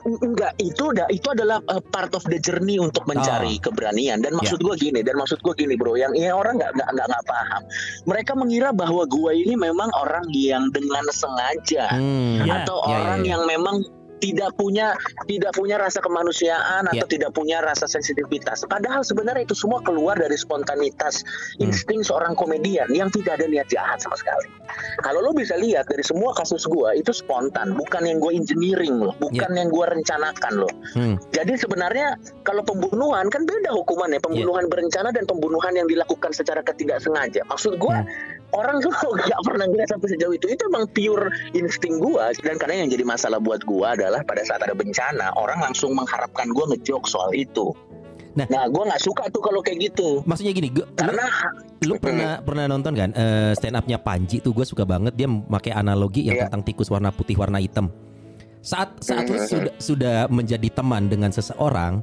enggak 0.04 0.52
itu 0.58 0.90
udah 0.90 1.06
itu 1.08 1.28
adalah 1.30 1.62
uh, 1.66 1.78
part 1.90 2.10
of 2.12 2.22
the 2.26 2.38
journey 2.38 2.76
untuk 2.76 3.06
mencari 3.06 3.56
Ah. 3.56 3.62
keberanian 3.62 4.18
dan 4.18 4.34
maksud 4.34 4.58
Ya. 4.58 4.64
gua 4.66 4.74
gini 4.74 5.00
dan 5.00 5.14
maksud 5.14 5.38
gua 5.40 5.54
gini 5.54 5.74
bro 5.74 5.94
yang 5.94 6.10
ini 6.12 6.28
orang 6.28 6.58
nggak 6.58 6.74
nggak 6.74 7.06
nggak 7.06 7.24
paham 7.24 7.62
mereka 8.04 8.32
mengira 8.34 8.70
bahwa 8.70 9.06
gua 9.06 9.30
ini 9.30 9.54
memang 9.54 9.88
orang 9.94 10.26
yang 10.30 10.68
dengan 10.70 11.06
sengaja 11.10 11.86
Hmm. 11.92 12.42
Ya. 12.42 12.62
atau 12.62 12.82
Ya, 12.82 12.88
ya, 12.88 12.96
orang 12.98 13.20
ya. 13.22 13.30
yang 13.36 13.42
memang 13.46 13.76
tidak 14.22 14.54
punya 14.54 14.94
tidak 15.26 15.50
punya 15.52 15.76
rasa 15.82 15.98
kemanusiaan 15.98 16.86
atau 16.86 17.02
Ya. 17.02 17.10
tidak 17.10 17.34
punya 17.34 17.58
rasa 17.58 17.90
sensitivitas. 17.90 18.62
Padahal 18.70 19.02
sebenarnya 19.02 19.42
itu 19.42 19.58
semua 19.58 19.82
keluar 19.82 20.14
dari 20.14 20.38
spontanitas 20.38 21.26
Hmm. 21.58 21.66
insting 21.66 22.06
seorang 22.06 22.38
komedian 22.38 22.86
yang 22.94 23.10
tidak 23.10 23.42
ada 23.42 23.50
niat 23.50 23.66
jahat 23.66 23.98
sama 23.98 24.14
sekali. 24.14 24.46
Kalau 25.02 25.18
lo 25.18 25.34
bisa 25.34 25.58
lihat 25.58 25.90
dari 25.90 26.06
semua 26.06 26.30
kasus 26.32 26.62
gua 26.70 26.94
itu 26.94 27.10
spontan, 27.10 27.74
bukan 27.74 28.06
yang 28.06 28.22
gue 28.22 28.32
engineering 28.32 29.02
loh, 29.02 29.12
bukan 29.18 29.50
yang 29.58 29.68
gua 29.68 29.90
rencanakan 29.90 30.52
loh. 30.62 30.72
Hmm. 30.94 31.18
Jadi 31.34 31.58
sebenarnya 31.58 32.14
kalau 32.46 32.62
pembunuhan 32.62 33.26
kan 33.26 33.42
beda 33.42 33.74
hukumannya, 33.74 34.22
pembunuhan 34.22 34.70
berencana 34.70 35.10
dan 35.10 35.26
pembunuhan 35.26 35.74
yang 35.74 35.90
dilakukan 35.90 36.30
secara 36.30 36.62
ketidaksengaja. 36.62 37.42
Maksud 37.50 37.76
gua 37.82 38.06
orang 38.52 38.80
tuh 38.84 38.92
nggak 38.92 39.40
pernah 39.44 39.64
ngeliat 39.68 39.88
sampai 39.90 40.08
sejauh 40.12 40.34
itu. 40.36 40.46
Itu 40.48 40.62
emang 40.68 40.88
pure 40.92 41.28
insting 41.52 42.00
gua 42.00 42.32
dan 42.40 42.56
karena 42.56 42.84
yang 42.84 42.90
jadi 42.92 43.04
masalah 43.04 43.40
buat 43.40 43.64
gua 43.64 43.96
adalah 43.96 44.20
pada 44.24 44.44
saat 44.44 44.60
ada 44.62 44.72
bencana 44.76 45.32
orang 45.36 45.60
langsung 45.60 45.92
mengharapkan 45.92 46.48
gua 46.52 46.68
ngejok 46.72 47.04
soal 47.08 47.32
itu. 47.32 47.72
Nah. 48.32 48.48
Nah, 48.48 48.64
gua 48.72 48.88
nggak 48.88 49.02
suka 49.04 49.28
tuh 49.28 49.44
kalau 49.44 49.60
kayak 49.60 49.92
gitu. 49.92 50.24
Maksudnya 50.24 50.56
gini, 50.56 50.72
gua, 50.72 50.88
lu, 50.88 50.96
Karena 50.96 51.26
lu 51.84 51.94
pernah 52.00 52.32
pernah 52.40 52.64
nonton 52.64 52.96
kan 52.96 53.10
eh, 53.12 53.52
stand 53.52 53.76
upnya 53.76 54.00
Panji 54.00 54.40
tuh 54.40 54.56
gue 54.56 54.64
suka 54.64 54.88
banget 54.88 55.12
dia 55.12 55.28
pakai 55.28 55.76
analogi 55.76 56.24
yang 56.24 56.40
Iya. 56.40 56.44
tentang 56.48 56.64
tikus 56.64 56.88
warna 56.88 57.12
putih 57.12 57.36
warna 57.36 57.60
hitam. 57.60 57.92
Saat 58.62 59.02
saat 59.02 59.26
lu 59.26 59.36
Mhm. 59.36 59.48
sudah 59.50 59.74
sudah 59.76 60.16
menjadi 60.30 60.70
teman 60.70 61.10
dengan 61.10 61.28
seseorang, 61.28 62.00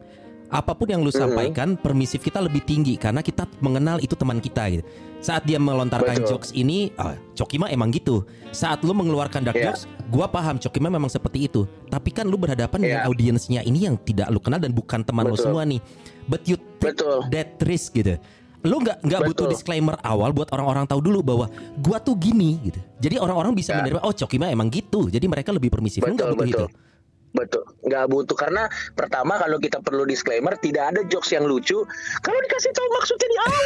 apa 0.49 0.73
pun 0.73 0.89
yang 0.89 1.05
lu 1.05 1.13
sampaikan 1.13 1.77
permisif 1.77 2.25
kita 2.25 2.41
lebih 2.41 2.65
tinggi 2.65 2.97
karena 2.97 3.21
kita 3.21 3.45
mengenal 3.61 4.01
itu 4.01 4.17
teman 4.17 4.41
kita 4.41 4.65
gitu. 4.73 4.83
Saat 5.19 5.45
dia 5.45 5.61
melontarkan 5.61 6.23
Betul. 6.23 6.29
jokes 6.31 6.49
ini, 6.51 6.89
ah, 6.95 7.13
Coki 7.35 7.61
mah 7.61 7.69
emang 7.69 7.93
gitu. 7.93 8.25
Saat 8.49 8.81
lu 8.81 8.95
mengeluarkan 8.95 9.45
dark 9.45 9.55
Iya. 9.55 9.69
jokes, 9.69 9.85
gua 10.09 10.25
paham 10.25 10.57
Coki 10.57 10.79
mah 10.81 10.89
memang 10.89 11.11
seperti 11.11 11.45
itu. 11.45 11.69
Tapi 11.91 12.09
kan 12.09 12.25
lu 12.25 12.39
berhadapan 12.39 12.79
dengan 12.81 12.99
Iya. 13.03 13.07
audiensnya 13.07 13.61
ini 13.61 13.85
yang 13.85 13.99
tidak 14.01 14.31
lu 14.31 14.41
kenal 14.41 14.57
dan 14.57 14.73
bukan 14.73 15.05
teman 15.05 15.27
lu 15.27 15.35
Betul. 15.37 15.53
semua 15.53 15.67
nih. 15.67 15.83
But 16.25 16.47
you 16.49 16.57
take 16.81 16.97
Betul. 16.97 17.29
that 17.29 17.59
risk 17.61 17.93
gitu. 17.93 18.17
Lu 18.63 18.79
nggak 18.79 19.05
nggak 19.05 19.21
butuh 19.23 19.45
Betul. 19.47 19.53
disclaimer 19.55 19.95
awal 20.03 20.31
buat 20.31 20.49
orang-orang 20.51 20.83
tahu 20.83 20.99
dulu 20.99 21.19
bahwa 21.21 21.45
gua 21.79 21.99
tuh 21.99 22.15
gini 22.17 22.59
gitu. 22.63 22.79
Jadi 22.99 23.15
orang-orang 23.19 23.53
bisa 23.53 23.75
Ya. 23.75 23.83
menerima 23.83 24.01
oh 24.01 24.11
Coki 24.11 24.35
mah 24.35 24.49
emang 24.49 24.71
gitu. 24.71 25.07
Jadi 25.11 25.29
mereka 25.29 25.53
lebih 25.53 25.69
permisif. 25.69 26.01
Lu 26.01 26.15
nggak 26.15 26.31
betul 26.31 26.39
butuh 26.41 26.47
betul. 26.47 26.67
itu. 26.67 26.87
Betul, 27.29 27.61
nggak 27.85 28.09
butuh. 28.09 28.33
Karena 28.33 28.65
pertama 28.97 29.37
kalau 29.37 29.61
kita 29.61 29.77
perlu 29.79 30.01
disclaimer 30.03 30.57
tidak 30.57 30.95
ada 30.95 31.01
jokes 31.05 31.29
yang 31.29 31.45
lucu. 31.45 31.85
Kalau 32.25 32.39
dikasih 32.41 32.71
tahu 32.73 32.87
maksudnya 32.89 33.27
di 33.29 33.37
awal. 33.37 33.61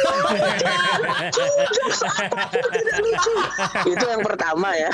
Jokes 1.74 2.00
apa 2.04 2.38
pun 2.52 2.70
tidak 2.76 2.98
lucu. 3.00 3.34
Itu 3.88 4.04
yang 4.04 4.22
pertama 4.22 4.68
ya. 4.76 4.90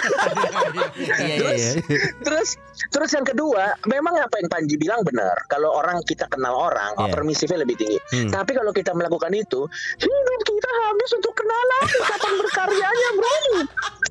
Iya 0.96 1.14
iya 1.18 1.37
terus 1.40 1.62
iya. 1.83 1.98
terus 2.22 2.48
terus 2.94 3.11
yang 3.12 3.26
kedua 3.26 3.74
memang 3.90 4.14
apa 4.16 4.38
yang 4.38 4.48
Panji 4.50 4.78
bilang 4.78 5.02
benar. 5.02 5.35
Kalau 5.50 5.74
orang 5.74 5.98
kita 6.06 6.30
kenal 6.30 6.54
orang 6.54 6.92
Iya. 7.00 7.12
permisifnya 7.12 7.59
lebih 7.62 7.76
tinggi. 7.76 7.98
Hmm. 8.11 8.30
tapi 8.30 8.52
kalau 8.54 8.70
kita 8.70 8.90
melakukan 8.94 9.30
itu 9.35 9.66
hidup 9.98 10.40
kita 10.46 10.70
habis 10.87 11.11
untuk 11.16 11.35
kenalan. 11.35 11.85
Kapan 12.06 12.33
berkaryanya 12.38 13.09
bro? 13.18 13.35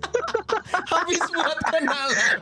Habis 0.90 1.22
buat 1.34 1.60
kenalan. 1.70 2.38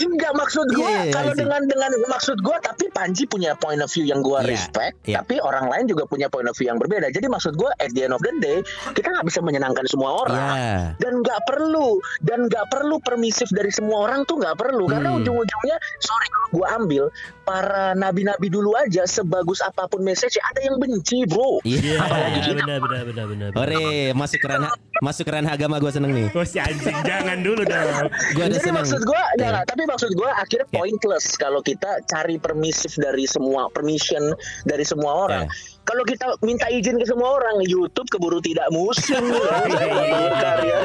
Enggak 0.00 0.32
maksud 0.34 0.66
Iya, 0.74 1.06
iya, 1.06 1.13
kalau 1.14 1.24
iya, 1.24 1.32
sih. 1.32 1.40
dengan 1.40 1.60
dengan 1.64 1.90
maksud 2.08 2.36
gua 2.40 2.56
tapi 2.58 2.84
Panji 2.90 3.24
punya 3.24 3.54
point 3.54 3.78
of 3.78 3.88
view 3.88 4.04
yang 4.04 4.20
gua 4.20 4.40
Iya, 4.40 4.50
respect 4.50 4.94
iya. 5.04 5.18
tapi 5.18 5.38
orang 5.38 5.66
lain 5.66 5.84
juga 5.86 6.04
punya 6.04 6.26
point 6.26 6.44
of 6.44 6.54
view 6.54 6.66
yang 6.66 6.76
berbeda 6.76 7.08
jadi 7.08 7.26
maksud 7.26 7.54
gua 7.54 7.70
at 7.76 7.90
the 7.90 8.02
end 8.02 8.12
of 8.12 8.20
the 8.20 8.32
day 8.38 8.58
kita 8.90 9.08
nggak 9.08 9.24
bisa 9.24 9.38
menyenangkan 9.38 9.84
semua 9.84 10.10
orang 10.18 10.54
Iya. 10.54 10.78
dan 10.98 11.12
nggak 11.20 11.40
perlu 11.44 11.88
dan 12.20 12.38
nggak 12.44 12.66
perlu 12.68 12.96
permisif 12.98 13.46
dari 13.48 13.70
semua 13.70 14.04
orang 14.04 14.22
tuh 14.24 14.36
nggak 14.36 14.54
perlu 14.54 14.84
karena 14.84 15.06
Hmm. 15.06 15.20
ujung-ujungnya 15.20 15.76
sorry 15.98 16.26
kalau 16.26 16.48
gua 16.52 16.66
ambil 16.76 17.04
para 17.42 17.92
nabi-nabi 17.94 18.48
dulu 18.48 18.72
aja 18.74 19.04
sebagus 19.04 19.60
apa 19.60 19.84
pun 19.84 20.00
message 20.00 20.34
ada 20.40 20.60
yang 20.60 20.76
benci 20.76 21.22
bro 21.24 21.60
Iya. 21.62 22.00
Iya, 22.34 22.52
benar 22.56 22.78
benar 22.80 23.02
benar 23.04 23.26
benar. 23.26 23.48
Ore, 23.54 23.84
masuk 24.12 24.38
ke 24.38 24.46
ranah 24.46 24.72
masuk 25.00 25.22
ke 25.22 25.32
ranah 25.32 25.52
agama 25.52 25.76
gue 25.76 25.90
seneng 25.90 26.10
nih. 26.10 26.28
Oh 26.32 26.42
si 26.42 26.56
anjing 26.56 26.96
jangan 27.02 27.38
dulu 27.40 27.62
dong. 27.62 28.08
Gue 28.32 28.42
ada 28.42 28.50
Jadi 28.50 28.56
seneng. 28.60 28.76
maksud 28.78 29.00
gua 29.02 29.22
enggak, 29.32 29.48
enggak, 29.50 29.64
tapi 29.66 29.82
maksud 29.84 30.10
gua 30.12 30.30
akhirnya 30.34 30.66
Ya. 30.66 30.80
Pointless 31.04 31.36
kalau 31.36 31.60
kita 31.60 32.00
cari 32.08 32.40
permisif 32.40 32.96
dari 32.96 33.28
semua 33.28 33.68
permission 33.68 34.32
dari 34.64 34.88
semua 34.88 35.28
orang. 35.28 35.44
Ya. 35.44 35.73
Kalau 35.84 36.02
kita 36.02 36.26
minta 36.40 36.66
izin 36.66 36.96
ke 36.96 37.04
semua 37.04 37.36
orang, 37.36 37.60
YouTube 37.62 38.08
keburu 38.08 38.40
tidak 38.40 38.66
musim. 38.68 39.20
Berkarya. 39.68 40.78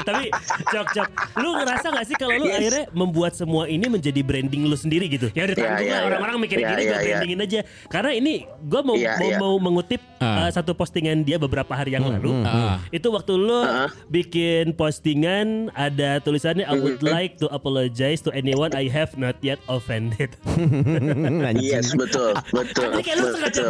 Tapi 0.00 0.30
cok 0.70 0.86
cok, 0.92 1.08
lu 1.36 1.50
ngerasa 1.56 1.86
gak 1.90 2.06
sih 2.06 2.14
kalau 2.14 2.36
lu 2.36 2.46
Yes. 2.46 2.56
akhirnya 2.56 2.84
membuat 2.92 3.32
semua 3.34 3.66
ini 3.66 3.86
menjadi 3.86 4.22
branding 4.22 4.64
lu 4.64 4.74
sendiri 4.74 5.06
gitu? 5.06 5.28
Ya 5.32 5.44
udah 5.44 5.56
tanggung 5.56 5.82
iya, 5.82 5.90
lah 5.90 5.98
iya. 5.98 6.06
orang-orang 6.06 6.36
mikirin 6.40 6.62
Iya, 6.62 6.70
gini 6.70 6.80
iya, 6.80 6.90
gue 6.90 7.00
brandingin 7.02 7.40
aja. 7.40 7.60
Karena 7.88 8.10
ini 8.12 8.34
gue 8.60 8.80
mau 8.80 8.94
Iya, 8.94 9.12
mau, 9.16 9.28
iya. 9.28 9.38
mau 9.38 9.54
mengutip 9.58 10.00
Ah. 10.20 10.46
uh, 10.46 10.50
satu 10.52 10.76
postingan 10.76 11.24
dia 11.24 11.40
beberapa 11.40 11.72
hari 11.72 11.96
yang 11.96 12.04
lalu. 12.04 12.44
Ah. 12.44 12.76
Itu 12.90 13.08
waktu 13.10 13.32
lu 13.34 13.60
Ah. 13.60 13.88
bikin 14.06 14.76
postingan 14.76 15.72
ada 15.72 16.20
tulisannya 16.20 16.64
I 16.64 16.76
would 16.76 17.00
Mhm. 17.00 17.08
like 17.08 17.32
to 17.38 17.48
apologize 17.48 18.20
to 18.20 18.30
anyone 18.30 18.70
I 18.72 18.86
have 18.86 19.16
not 19.16 19.40
yet 19.40 19.58
offended. 19.66 20.36
Yes, 21.60 21.92
betul, 21.92 22.36
betul. 22.52 22.88
Jadi 22.94 23.02
kayak 23.02 23.18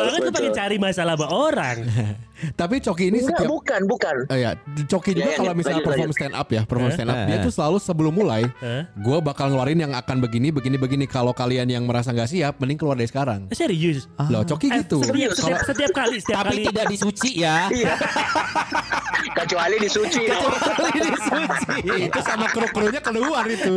banget 0.01 0.21
tuh 0.21 0.33
betul. 0.33 0.37
pengen 0.41 0.53
cari 0.57 0.77
masalah 0.81 1.15
sama 1.17 1.29
orang. 1.29 1.79
Tapi 2.53 2.81
Coki 2.81 3.05
ini 3.07 3.21
Enggak, 3.21 3.37
setiap 3.37 3.51
bukan, 3.51 3.81
bukan. 3.85 4.15
Oh 4.27 4.35
ya, 4.35 4.51
Coki 4.85 5.11
juga 5.13 5.23
Ya, 5.23 5.31
ya, 5.31 5.39
kalau 5.39 5.53
misalnya 5.53 5.77
lanjut, 5.77 5.87
perform 5.87 6.07
lanjut. 6.07 6.19
stand 6.19 6.35
up 6.35 6.49
ya, 6.49 6.63
perform 6.63 6.89
Eh? 6.89 6.95
stand 6.95 7.09
up, 7.09 7.17
Eh. 7.17 7.27
dia 7.27 7.37
tuh 7.39 7.53
selalu 7.53 7.77
sebelum 7.79 8.13
mulai, 8.13 8.43
Eh? 8.59 8.83
gue 8.91 9.19
bakal 9.21 9.47
ngeluarin 9.49 9.79
yang 9.79 9.93
akan 9.93 10.17
begini, 10.19 10.49
begini, 10.49 10.77
begini. 10.77 11.05
Kalau 11.05 11.33
kalian 11.33 11.67
yang 11.67 11.85
merasa 11.85 12.11
nggak 12.11 12.27
siap, 12.27 12.57
mending 12.57 12.77
keluar 12.77 12.95
dari 12.95 13.07
sekarang. 13.07 13.51
Serius. 13.51 14.09
Loh, 14.27 14.41
Coki 14.43 14.69
Eh, 14.69 14.81
gitu. 14.81 14.99
Setiap, 14.99 15.13
Serius. 15.13 15.35
setiap, 15.37 15.61
setiap 15.65 15.91
kali, 15.93 16.17
setiap 16.19 16.37
Tapi 16.39 16.55
kali. 16.55 16.65
tidak 16.67 16.85
disuci 16.89 17.31
ya. 17.39 17.57
Iya. 17.73 17.95
Kecuali 19.37 19.77
disuci. 19.79 20.23
itu 22.07 22.21
sama 22.21 22.49
kru-krunya 22.49 22.99
keluar 22.99 23.45
itu. 23.45 23.77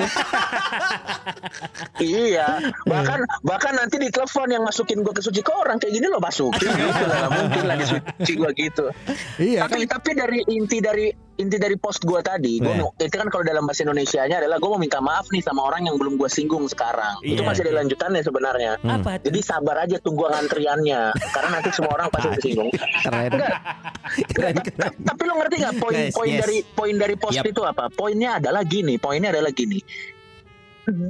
iya. 1.99 2.47
Bahkan 2.83 3.19
bahkan 3.43 3.73
nanti 3.75 3.95
di 3.97 4.07
telepon 4.07 4.47
yang 4.49 4.63
masukin 4.63 5.01
gua 5.01 5.11
ke 5.11 5.21
suci 5.21 5.39
ke 5.39 5.51
orang 5.51 5.77
kayak 5.77 5.93
gini 5.93 6.07
lo 6.07 6.19
masukin 6.19 6.69
gitu 6.69 7.03
lah. 7.05 7.29
Mungkin 7.29 7.63
lah 7.65 7.75
di 7.75 7.85
suci 7.85 8.31
gua 8.35 8.51
gitu. 8.55 8.85
Iya 9.37 9.63
kan. 9.63 9.69
tapi 9.69 9.85
tapi 9.85 10.09
dari 10.13 10.39
inti 10.47 10.77
dari 10.77 11.07
inti 11.33 11.57
dari 11.57 11.73
post 11.75 12.01
gua 12.01 12.21
tadi 12.21 12.57
gua 12.57 12.71
Iya. 12.71 12.81
mau- 12.83 12.93
itu 12.95 13.09
kan 13.11 13.27
kalau 13.27 13.41
dalam 13.41 13.63
bahasa 13.63 13.81
Indonesianya 13.81 14.37
adalah 14.37 14.57
gua 14.57 14.69
mau 14.71 14.79
minta 14.79 14.99
maaf 14.99 15.25
nih 15.27 15.41
sama 15.41 15.63
orang 15.63 15.83
yang 15.83 15.95
belum 15.95 16.15
gua 16.15 16.27
singgung 16.27 16.65
sekarang 16.65 17.17
itu 17.21 17.35
Iya, 17.35 17.43
masih 17.43 17.61
ada 17.61 17.71
iya. 17.71 17.77
lanjutannya 17.79 18.21
sebenarnya 18.21 18.71
Apa 18.79 19.11
tuh? 19.15 19.25
jadi 19.27 19.39
sabar 19.41 19.75
aja 19.79 19.97
tunggu 19.97 20.23
antriannya 20.27 21.01
karena 21.27 21.49
nanti 21.51 21.69
semua 21.71 21.91
orang 21.95 22.07
pasti 22.07 22.27
tersinggung 22.31 22.69
Keren. 23.01 23.31
Enggak. 23.31 23.57
Keren, 24.29 24.55
keren. 24.61 24.91
tapi 25.01 25.21
lo 25.23 25.33
ngerti 25.35 25.55
nggak 25.59 25.75
poin 25.79 25.95
Yes, 25.99 26.13
poin 26.13 26.29
yes. 26.29 26.39
dari 26.39 26.57
poin 26.69 26.95
dari 26.95 27.15
post 27.15 27.35
Yap. 27.35 27.45
itu 27.47 27.61
apa 27.61 27.89
poinnya 27.89 28.37
adalah 28.37 28.61
gini 28.63 28.93
poinnya 28.95 29.29
adalah 29.29 29.49
gini 29.51 29.81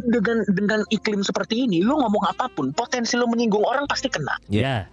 dengan 0.06 0.46
dengan 0.48 0.80
iklim 0.88 1.20
seperti 1.20 1.66
ini 1.66 1.82
lu 1.82 1.98
ngomong 1.98 2.24
apa 2.24 2.46
pun 2.48 2.70
potensi 2.72 3.18
lu 3.18 3.26
menyinggung 3.26 3.60
orang 3.62 3.84
pasti 3.84 4.06
kena 4.06 4.38
Ya. 4.46 4.86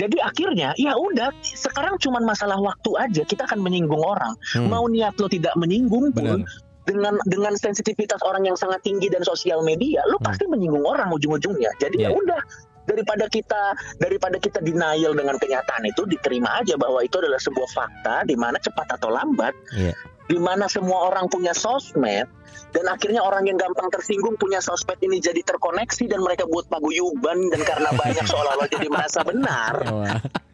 Jadi 0.00 0.16
akhirnya 0.16 0.72
ya 0.80 0.96
udah 0.96 1.28
sekarang 1.44 2.00
cuman 2.00 2.24
masalah 2.24 2.56
waktu 2.56 2.90
aja 2.96 3.22
kita 3.28 3.44
akan 3.44 3.60
menyinggung 3.60 4.00
orang. 4.00 4.32
Hmm. 4.56 4.72
Mau 4.72 4.88
niat 4.88 5.20
lo 5.20 5.28
tidak 5.28 5.52
menyinggung 5.60 6.16
pun 6.16 6.40
Benar. 6.40 6.48
dengan 6.88 7.14
dengan 7.28 7.52
sensitivitas 7.52 8.24
orang 8.24 8.48
yang 8.48 8.56
sangat 8.56 8.80
tinggi 8.80 9.12
dan 9.12 9.20
sosial 9.20 9.60
media, 9.60 10.00
lo 10.08 10.16
pasti 10.24 10.48
menyinggung 10.48 10.88
orang 10.88 11.12
ujung-ujungnya. 11.12 11.68
Jadi 11.76 12.00
Hmm. 12.00 12.04
ya 12.08 12.10
udah 12.16 12.40
daripada 12.88 13.28
kita 13.28 13.76
daripada 14.00 14.40
kita 14.40 14.58
denial 14.64 15.12
dengan 15.12 15.36
kenyataan 15.36 15.84
itu 15.84 16.08
diterima 16.08 16.64
aja 16.64 16.74
bahwa 16.80 17.04
itu 17.04 17.20
adalah 17.20 17.38
sebuah 17.38 17.68
fakta 17.70 18.24
di 18.24 18.34
mana 18.34 18.56
cepat 18.58 18.98
atau 18.98 19.12
lambat 19.12 19.52
Iya. 19.76 19.94
di 20.26 20.38
mana 20.40 20.66
semua 20.66 21.12
orang 21.12 21.28
punya 21.28 21.52
sosmed 21.54 22.26
dan 22.70 22.86
akhirnya 22.86 23.20
orang 23.20 23.44
yang 23.44 23.56
gampang 23.56 23.88
tersinggung 23.88 24.34
punya 24.34 24.58
sosmed 24.58 24.98
ini 25.00 25.18
jadi 25.18 25.42
terkoneksi 25.42 26.06
dan 26.06 26.20
mereka 26.20 26.46
buat 26.46 26.66
paguyuban 26.66 27.50
dan 27.50 27.60
karena 27.60 27.90
banyak 28.00 28.22
seolah-olah 28.22 28.68
jadi 28.68 28.86
merasa 28.86 29.20
benar. 29.22 29.74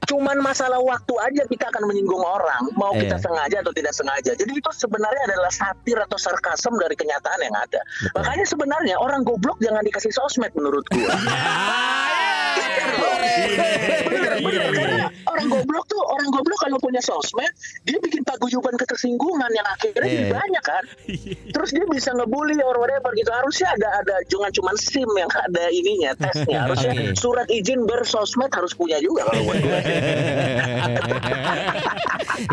Cuman 0.07 0.39
masalah 0.39 0.79
waktu 0.79 1.19
aja 1.19 1.43
kita 1.45 1.67
akan 1.67 1.91
menyinggung 1.91 2.23
orang 2.23 2.71
mau 2.79 2.95
Iya. 2.95 3.11
kita 3.11 3.17
sengaja 3.19 3.57
atau 3.59 3.75
tidak 3.75 3.91
sengaja. 3.91 4.33
Jadi 4.33 4.55
itu 4.55 4.71
sebenarnya 4.71 5.23
adalah 5.27 5.51
satir 5.51 5.99
atau 5.99 6.15
sarkasem 6.15 6.71
dari 6.79 6.95
kenyataan 6.95 7.41
yang 7.43 7.51
ada. 7.51 7.83
Makanya 8.15 8.47
sebenarnya 8.47 8.95
orang 8.97 9.27
goblok 9.27 9.59
jangan 9.59 9.83
dikasih 9.83 10.15
sosmed 10.15 10.55
menurut 10.55 10.87
gua. 10.89 11.11
Bener. 14.37 15.11
orang 15.27 15.47
goblok 15.49 15.85
tuh 15.87 16.01
orang 16.01 16.29
goblok 16.31 16.59
kalau 16.61 16.79
punya 16.79 17.01
sosmed 17.01 17.51
dia 17.83 17.99
bikin 17.99 18.23
paguyuban 18.23 18.77
ketersinggungan 18.77 19.51
yang 19.51 19.67
akhirnya 19.67 20.07
Iya. 20.07 20.31
banyak 20.31 20.65
kan. 20.65 20.85
Terus 21.51 21.71
dia 21.73 21.85
bisa 21.91 22.11
ngebully 22.13 22.59
or 22.63 22.77
whatever 22.77 23.11
gitu 23.15 23.31
harusnya 23.31 23.69
ada 23.75 23.89
ada 24.03 24.15
jangan 24.27 24.51
cuma 24.53 24.71
sim 24.77 25.09
yang 25.15 25.31
ada 25.31 25.65
ininya 25.71 26.11
tesnya 26.19 26.59
harusnya 26.67 26.93
Oke. 26.93 27.15
surat 27.17 27.47
izin 27.49 27.85
bersosmed 27.85 28.51
harus 28.51 28.73
punya 28.75 28.99
juga 29.01 29.27
kalau 29.29 29.43
gue 29.45 29.57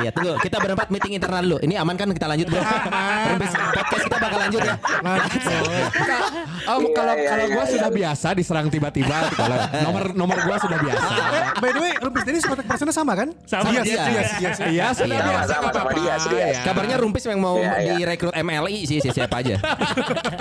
Ya 0.01 0.09
tunggu, 0.15 0.39
kita 0.39 0.57
berempat 0.63 0.87
meeting 0.87 1.19
internal 1.19 1.43
dulu. 1.43 1.57
Ini 1.59 1.75
aman 1.75 1.99
kan 1.99 2.07
kita 2.07 2.23
lanjut 2.23 2.47
bro? 2.47 2.61
Podcast 2.63 4.03
kita 4.07 4.17
bakal 4.17 4.39
lanjut 4.47 4.61
ya. 4.63 4.75
Oh, 6.63 6.79
Iya, 6.79 6.95
kalau 6.95 7.13
iya, 7.19 7.27
kalau 7.27 7.45
iya, 7.45 7.55
gua 7.55 7.63
iya. 7.67 7.73
sudah 7.75 7.89
biasa 7.91 8.27
diserang 8.31 8.67
tiba-tiba 8.71 9.17
kalau 9.35 9.57
nomor 9.83 10.03
nomor 10.15 10.37
gua 10.47 10.55
sudah 10.55 10.79
biasa. 10.79 11.05
By 11.63 11.71
the 11.75 11.81
way, 11.83 11.93
Rumpis 11.99 12.23
tadi 12.23 12.39
kontak 12.39 12.65
personnya 12.67 12.95
sama 12.95 13.13
kan? 13.19 13.27
Sama 13.43 13.67
dia. 13.75 13.83
Iya, 13.83 14.03
Iya. 14.71 14.85
nggak 14.95 15.43
sama 15.43 15.69
dia, 15.91 16.15
dia. 16.31 16.47
Ya. 16.55 16.61
Kabarnya 16.63 16.95
Rumpis 17.03 17.23
yang 17.27 17.39
mau 17.43 17.59
Iya, 17.59 17.73
iya. 17.83 17.93
direkrut 17.99 18.33
MLI 18.35 18.79
sih, 18.87 18.97
sih 19.03 19.11
siapa 19.23 19.35
aja. 19.39 19.55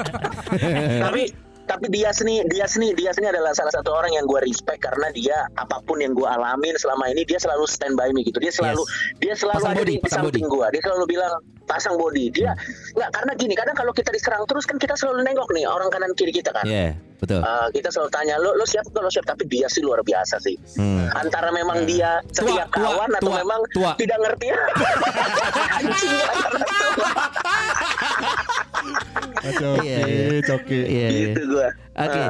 tapi 1.07 1.23
tapi 1.63 1.87
Dias 1.89 2.19
nih 2.21 2.43
Dias 2.51 2.75
nih 2.75 2.91
Dias 2.99 3.17
nih 3.23 3.31
adalah 3.31 3.55
salah 3.55 3.71
satu 3.71 3.95
orang 3.95 4.13
yang 4.13 4.27
gue 4.27 4.43
respect 4.43 4.83
karena 4.83 5.09
dia 5.15 5.47
apa 5.55 5.79
pun 5.87 6.03
yang 6.03 6.13
gue 6.13 6.27
alamin 6.27 6.75
selama 6.75 7.07
ini 7.09 7.23
dia 7.23 7.39
selalu 7.39 7.65
stand 7.71 7.95
by 7.95 8.11
me 8.11 8.27
gitu. 8.27 8.43
Dia 8.43 8.51
selalu 8.51 8.83
dia 9.23 9.39
selalu 9.39 9.63
Pasang 9.63 9.75
ada 9.79 9.83
body, 9.87 9.95
di 10.03 10.11
samping 10.11 10.47
gue 10.51 10.67
dia 10.75 10.83
selalu 10.83 11.05
bilang 11.07 11.33
pasang 11.73 11.97
body 11.97 12.29
dia 12.29 12.53
nggak 12.93 13.09
karena 13.11 13.33
gini 13.35 13.55
kadang 13.55 13.73
kalau 13.73 13.91
kita 13.91 14.13
diserang 14.13 14.45
terus 14.45 14.63
kan 14.63 14.77
kita 14.77 14.93
selalu 14.93 15.25
nengok 15.25 15.49
nih 15.51 15.65
orang 15.65 15.89
kanan 15.89 16.13
kiri 16.13 16.29
kita 16.31 16.53
kan 16.53 16.61
Iya, 16.63 16.93
betul. 17.17 17.41
Eh, 17.41 17.69
kita 17.73 17.89
selalu 17.89 18.11
tanya 18.11 18.37
lo 18.37 18.53
lo 18.53 18.63
siap 18.63 18.85
kalau 18.89 19.09
siap 19.09 19.25
tapi 19.25 19.45
dia 19.47 19.65
sih 19.67 19.81
luar 19.81 20.05
biasa 20.05 20.37
sih 20.39 20.53
Hmm. 20.77 21.09
antara 21.15 21.49
memang 21.51 21.85
dia 21.85 22.21
setiap 22.29 22.69
tua, 22.69 22.85
kawan 22.85 23.11
atau 23.15 23.25
tua, 23.27 23.37
memang 23.41 23.61
tua. 23.73 23.91
tidak 23.97 24.19
ngerti 24.21 24.47
Anjing, 25.73 26.13
Coki, 29.43 29.81
Iya, 29.83 29.99
iya. 30.03 30.41
coki. 30.43 30.81
Gitu 31.25 31.43
gue 31.47 31.69
Oke. 31.95 32.23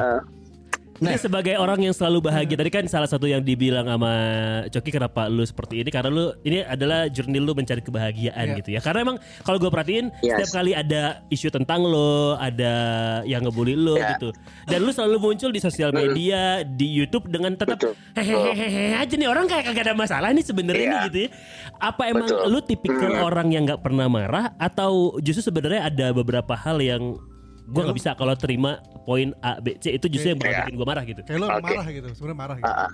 Nah, 1.03 1.19
sebagai 1.19 1.55
orang 1.55 1.79
yang 1.81 1.91
selalu 1.91 2.23
bahagia 2.23 2.55
tadi 2.55 2.71
kan 2.71 2.87
salah 2.87 3.05
satu 3.05 3.27
yang 3.27 3.43
dibilang 3.43 3.83
sama 3.83 4.13
Coki 4.67 4.89
kenapa 4.89 5.27
lu 5.27 5.43
seperti 5.43 5.83
ini 5.83 5.89
karena 5.91 6.07
lu 6.07 6.31
ini 6.41 6.63
adalah 6.63 7.05
journey 7.07 7.37
lu 7.37 7.51
mencari 7.51 7.79
kebahagiaan 7.79 8.45
Iya. 8.45 8.57
gitu 8.57 8.69
ya. 8.71 8.79
Karena 8.79 8.99
emang 9.03 9.17
kalau 9.41 9.57
gue 9.57 9.67
perhatiin 9.67 10.07
Yes. 10.19 10.47
setiap 10.47 10.49
kali 10.57 10.71
ada 10.71 11.01
isu 11.27 11.51
tentang 11.51 11.83
lo, 11.83 12.35
ada 12.35 12.73
yang 13.23 13.43
ngebully 13.43 13.75
lo 13.75 13.95
Ya. 13.95 14.15
gitu. 14.15 14.31
Dan 14.65 14.79
lu 14.81 14.89
selalu 14.89 15.17
muncul 15.19 15.49
di 15.49 15.59
sosial 15.59 15.91
media, 15.91 16.63
di 16.63 16.87
YouTube 16.87 17.27
dengan 17.27 17.53
tetap 17.53 17.83
hehehe 18.15 18.95
aja 18.95 19.13
nih 19.13 19.27
orang 19.27 19.45
kayak 19.45 19.67
kagak 19.67 19.91
ada 19.91 19.93
masalah 19.93 20.31
nih 20.31 20.41
sebenarnya 20.41 20.87
nih 20.87 20.99
gitu 21.07 21.17
ya. 21.19 21.29
Apa 21.77 22.07
emang 22.07 22.25
Betul. 22.25 22.47
lu 22.47 22.59
tipikal 22.61 23.11
orang 23.21 23.51
yang 23.51 23.63
nggak 23.63 23.81
pernah 23.81 24.07
marah 24.07 24.55
atau 24.55 25.19
justru 25.19 25.43
sebenarnya 25.43 25.89
ada 25.89 26.07
beberapa 26.13 26.53
hal 26.53 26.79
yang 26.79 27.19
gue 27.63 27.81
nggak 27.81 27.95
bisa 27.95 28.11
kalau 28.13 28.35
terima 28.35 28.79
poin 29.03 29.31
A 29.39 29.59
B 29.59 29.75
C 29.77 29.93
itu 29.93 30.07
justru 30.07 30.31
yang 30.31 30.39
bakal 30.39 30.51
Iya. 30.51 30.61
bikin 30.63 30.75
gue 30.75 30.87
marah 30.87 31.03
gitu. 31.03 31.21
Kayak 31.21 31.39
lo 31.39 31.47
Oke. 31.49 31.61
marah 31.61 31.87
gitu, 31.87 32.07
sebenarnya 32.11 32.37
marah 32.37 32.55
gitu. 32.57 32.73
Ah. 32.73 32.91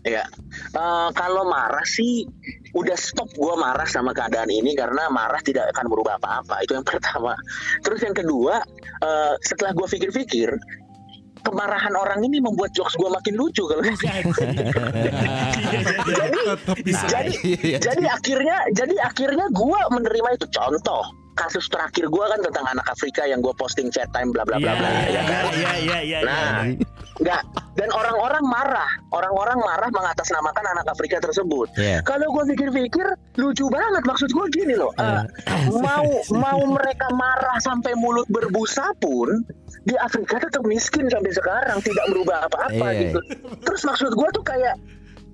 Iya, 0.00 0.24
Eh, 0.72 1.08
kalau 1.12 1.44
marah 1.44 1.84
sih 1.84 2.24
udah 2.72 2.96
stop 2.96 3.28
gua 3.36 3.52
marah 3.54 3.84
sama 3.84 4.10
keadaan 4.10 4.48
ini 4.48 4.72
karena 4.72 5.12
marah 5.12 5.36
tidak 5.40 5.68
akan 5.76 5.92
berubah 5.92 6.16
apa-apa. 6.16 6.64
Itu 6.64 6.72
yang 6.72 6.88
pertama. 6.88 7.36
Terus 7.82 8.00
yang 8.00 8.16
kedua, 8.16 8.64
eh, 8.98 9.34
setelah 9.40 9.76
gua 9.76 9.84
pikir-pikir, 9.84 10.56
kemarahan 11.40 11.92
orang 11.92 12.20
ini 12.22 12.36
membuat 12.38 12.68
jokes 12.70 12.96
gue 12.96 13.08
makin 13.08 13.32
lucu 13.34 13.64
kalau 13.64 13.80
Tetap 15.40 16.76
bisa. 16.80 17.04
jadi 17.06 17.32
Iya. 17.60 17.78
jadi 17.80 18.04
akhirnya 18.08 18.56
jadi 18.72 18.94
akhirnya 19.00 19.46
gue 19.48 19.80
menerima 19.90 20.28
itu 20.34 20.46
contoh 20.50 21.04
kasus 21.40 21.64
terakhir 21.72 22.04
gue 22.06 22.24
kan 22.28 22.40
tentang 22.44 22.66
anak 22.68 22.84
Afrika 22.84 23.24
yang 23.24 23.40
gue 23.40 23.54
posting 23.56 23.88
chat 23.88 24.12
time 24.12 24.28
bla 24.28 24.44
bla 24.44 24.60
bla 24.60 24.76
bla 24.76 24.88
ya 25.08 25.22
kan 25.24 25.42
Iya 25.56 25.72
iya 25.80 25.98
iya. 26.04 26.18
Nah, 26.20 26.68
enggak. 27.16 27.42
Dan 27.80 27.88
orang-orang 27.96 28.44
marah, 28.44 28.90
orang-orang 29.08 29.56
marah 29.56 29.88
mengatasnamakan 29.88 30.64
anak 30.76 30.86
Afrika 30.90 31.16
tersebut. 31.16 31.72
Iya. 31.80 32.04
Kalau 32.04 32.28
gue 32.28 32.44
pikir-pikir, 32.52 33.06
lucu 33.40 33.64
banget. 33.72 34.04
Maksud 34.04 34.28
gue 34.28 34.46
gini 34.52 34.74
loh, 34.76 34.92
eh, 35.00 35.24
mau 35.80 36.04
mau 36.36 36.60
mereka 36.68 37.08
marah 37.16 37.56
sampai 37.64 37.96
mulut 37.96 38.28
berbusa 38.28 38.92
pun, 39.00 39.32
di 39.88 39.96
Afrika 39.96 40.44
tetap 40.44 40.60
miskin 40.68 41.08
sampai 41.08 41.32
sekarang, 41.32 41.80
tidak 41.80 42.04
berubah 42.12 42.44
apa-apa 42.52 42.86
Iya. 42.92 43.00
gitu. 43.16 43.20
Terus 43.64 43.82
maksud 43.88 44.12
gue 44.12 44.28
tuh 44.36 44.44
kayak 44.44 44.76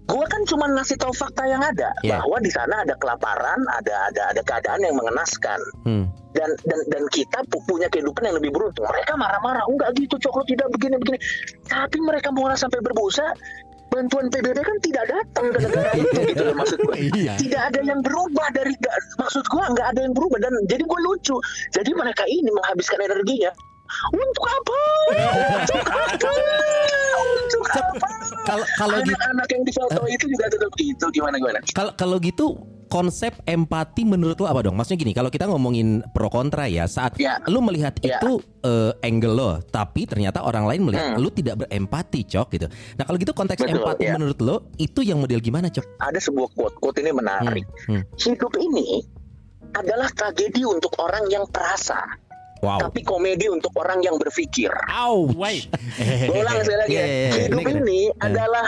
Gue 0.07 0.24
kan 0.24 0.42
cuma 0.44 0.70
ngasih 0.70 0.96
tahu 0.96 1.11
fakta 1.11 1.42
yang 1.44 1.59
ada 1.59 1.90
Iya. 2.00 2.18
bahwa 2.18 2.38
di 2.38 2.48
sana 2.48 2.80
ada 2.80 2.94
kelaparan, 2.94 3.59
ada 3.68 4.07
ada 4.07 4.22
ada 4.30 4.40
keadaan 4.40 4.80
yang 4.80 4.94
mengenaskan 4.94 5.59
Hmm. 5.82 6.07
dan 6.30 6.46
dan 6.62 6.80
dan 6.86 7.02
kita 7.09 7.42
pu- 7.44 7.62
punya 7.64 7.86
kehidupan 7.86 8.22
yang 8.24 8.36
lebih 8.36 8.50
beruntung. 8.50 8.86
Mereka 8.86 9.12
marah-marah, 9.14 9.66
enggak 9.66 9.90
gitu, 9.96 10.14
coklat 10.20 10.46
tidak 10.46 10.70
begini 10.70 10.94
begini. 10.96 11.18
Tapi 11.64 11.98
mereka 12.00 12.30
marah 12.30 12.54
sampai 12.54 12.78
berbusa. 12.80 13.34
Bantuan 13.86 14.26
PBB 14.28 14.59
kan 14.61 14.76
tidak 14.78 15.04
datang 15.07 15.46
ke 15.48 15.59
negara 15.62 15.90
itu 15.96 16.18
gitu 16.26 16.42
loh 16.44 16.54
maksud 16.54 16.78
gue. 16.80 16.96
Iya. 17.16 17.34
Tidak 17.38 17.62
ada 17.64 17.80
yang 17.80 18.00
berubah 18.00 18.50
dari 18.50 18.74
da- 18.76 18.98
maksud 19.16 19.42
gue 19.42 19.64
nggak 19.64 19.88
ada 19.88 20.00
yang 20.02 20.12
berubah 20.12 20.38
dan 20.38 20.52
jadi 20.66 20.82
gue 20.82 21.00
lucu. 21.02 21.36
Jadi 21.70 21.90
mereka 21.94 22.26
ini 22.26 22.50
menghabiskan 22.50 22.98
energinya 23.00 23.50
untuk 24.12 24.45
apa? 24.45 24.78
Untuk 25.57 25.84
apa? 25.84 26.30
Untuk 27.16 27.64
apa? 27.70 28.09
Kalau 28.47 28.64
kalau 28.78 28.97
gitu 29.03 29.14
Anak-anak 29.16 29.49
yang 29.51 29.62
difoto 29.64 30.03
itu 30.07 30.24
juga 30.30 30.45
tetap 30.47 30.70
gitu 30.76 31.05
gimana 31.11 31.34
gimana? 31.37 31.59
Kalau 31.68 31.93
kalau 31.95 32.16
gitu 32.18 32.47
konsep 32.87 33.34
empati 33.43 34.07
menurut 34.07 34.39
lo 34.39 34.47
apa 34.47 34.62
dong? 34.62 34.78
Maksudnya 34.78 34.99
gini, 35.01 35.11
kalau 35.11 35.26
kita 35.26 35.51
ngomongin 35.51 36.07
pro 36.14 36.30
kontra 36.30 36.70
ya, 36.70 36.87
saat 36.87 37.18
Ya. 37.18 37.43
lu 37.45 37.59
melihat 37.59 37.99
Ya. 37.99 38.22
itu 38.22 38.39
eh, 38.62 38.95
angle 39.03 39.34
lo, 39.34 39.51
tapi 39.61 40.07
ternyata 40.07 40.43
orang 40.43 40.66
lain 40.66 40.82
melihat 40.82 41.14
Hmm. 41.14 41.18
lu 41.18 41.30
tidak 41.30 41.62
berempati, 41.62 42.22
cok 42.22 42.47
gitu. 42.51 42.66
Nah 42.95 43.03
kalau 43.03 43.14
gitu 43.16 43.30
konteks 43.30 43.59
Betul, 43.59 43.78
empati 43.78 44.03
ya. 44.07 44.14
menurut 44.14 44.39
lo 44.39 44.57
itu 44.76 45.03
yang 45.03 45.18
model 45.18 45.39
gimana, 45.39 45.66
cok? 45.66 45.87
Ada 45.99 46.18
sebuah 46.20 46.51
quote, 46.51 46.76
quote 46.78 46.99
ini 46.99 47.11
menarik. 47.11 47.66
Hmm. 47.87 48.03
hidup 48.16 48.55
ini 48.57 49.03
adalah 49.72 50.09
tragedi 50.09 50.62
untuk 50.62 50.95
orang 50.99 51.26
yang 51.26 51.47
perasa, 51.47 51.99
Wow. 52.67 52.83
tapi 52.83 53.07
komedi 53.07 53.47
untuk 53.47 53.71
orang 53.79 54.03
yang 54.03 54.19
berpikir. 54.19 54.75
Ouch. 54.91 55.71
Ulang 56.27 56.59
sekali 56.67 56.79
lagi. 56.83 56.91
Iya, 56.97 57.03
ya. 57.03 57.07
iya, 57.07 57.29
iya. 57.29 57.45
Hidup 57.47 57.61
Ini 57.62 57.73
ini 57.83 58.01
adalah 58.23 58.67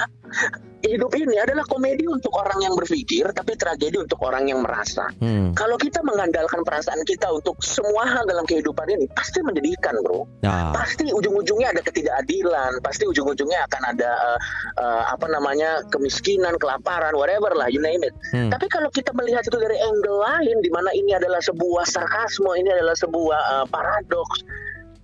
hidup 0.87 1.11
ini 1.19 1.35
adalah 1.43 1.67
komedi 1.67 2.07
untuk 2.07 2.31
orang 2.39 2.63
yang 2.63 2.75
berpikir, 2.79 3.27
tapi 3.35 3.59
tragedi 3.59 3.99
untuk 3.99 4.23
orang 4.23 4.47
yang 4.47 4.63
merasa. 4.63 5.11
Hmm. 5.19 5.51
Kalau 5.59 5.75
kita 5.75 5.99
mengandalkan 6.07 6.63
perasaan 6.63 7.03
kita 7.03 7.27
untuk 7.35 7.59
semua 7.65 8.07
hal 8.07 8.23
dalam 8.31 8.47
kehidupan 8.47 8.87
ini, 8.87 9.11
pasti 9.11 9.43
menyedihkan, 9.43 9.99
bro. 10.07 10.25
Nah, 10.47 10.71
Pasti 10.71 11.11
ujung-ujungnya 11.11 11.75
ada 11.75 11.83
ketidakadilan, 11.83 12.79
pasti 12.85 13.05
ujung-ujungnya 13.11 13.67
akan 13.67 13.83
ada 13.97 14.11
eh, 14.15 14.41
eh, 14.79 15.03
apa 15.11 15.27
namanya 15.27 15.83
kemiskinan, 15.91 16.55
kelaparan, 16.63 17.15
whatever 17.19 17.51
lah, 17.59 17.67
you 17.67 17.83
name 17.83 18.03
it. 18.07 18.15
Hmm. 18.31 18.53
Tapi 18.53 18.71
kalau 18.71 18.89
kita 18.95 19.11
melihat 19.19 19.43
itu 19.43 19.59
dari 19.59 19.77
angle 19.83 20.19
lain, 20.23 20.57
di 20.63 20.71
mana 20.71 20.95
ini 20.95 21.17
adalah 21.19 21.43
sebuah 21.43 21.85
sarkasme, 21.91 22.55
ini 22.55 22.71
adalah 22.71 22.95
sebuah 22.95 23.41
eh, 23.59 23.67
paradoks, 23.67 24.47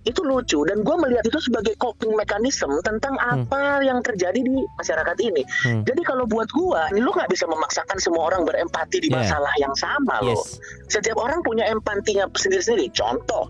itu 0.05 0.21
lucu. 0.21 0.61
Dan 0.65 0.85
gue 0.85 0.95
melihat 1.01 1.25
itu 1.25 1.37
sebagai 1.41 1.73
coping 1.77 2.13
mechanism 2.13 2.69
tentang 2.81 3.17
apa 3.17 3.81
yang 3.81 3.99
terjadi 4.05 4.37
di 4.37 4.55
masyarakat 4.77 5.17
ini. 5.21 5.43
Hmm. 5.65 5.81
Jadi 5.83 6.01
kalau 6.05 6.29
buat 6.29 6.47
gue, 6.53 6.81
lu 7.01 7.09
nggak 7.09 7.29
bisa 7.29 7.49
memaksakan 7.49 7.97
semua 7.97 8.29
orang 8.33 8.45
berempati 8.45 9.01
di 9.01 9.09
Yeah. 9.09 9.21
masalah 9.25 9.53
yang 9.61 9.73
sama 9.77 10.15
loh. 10.21 10.35
Yes. 10.37 10.59
Setiap 10.91 11.17
orang 11.17 11.39
punya 11.41 11.65
empatinya 11.67 12.29
sendiri-sendiri. 12.31 12.91
Contoh, 12.91 13.49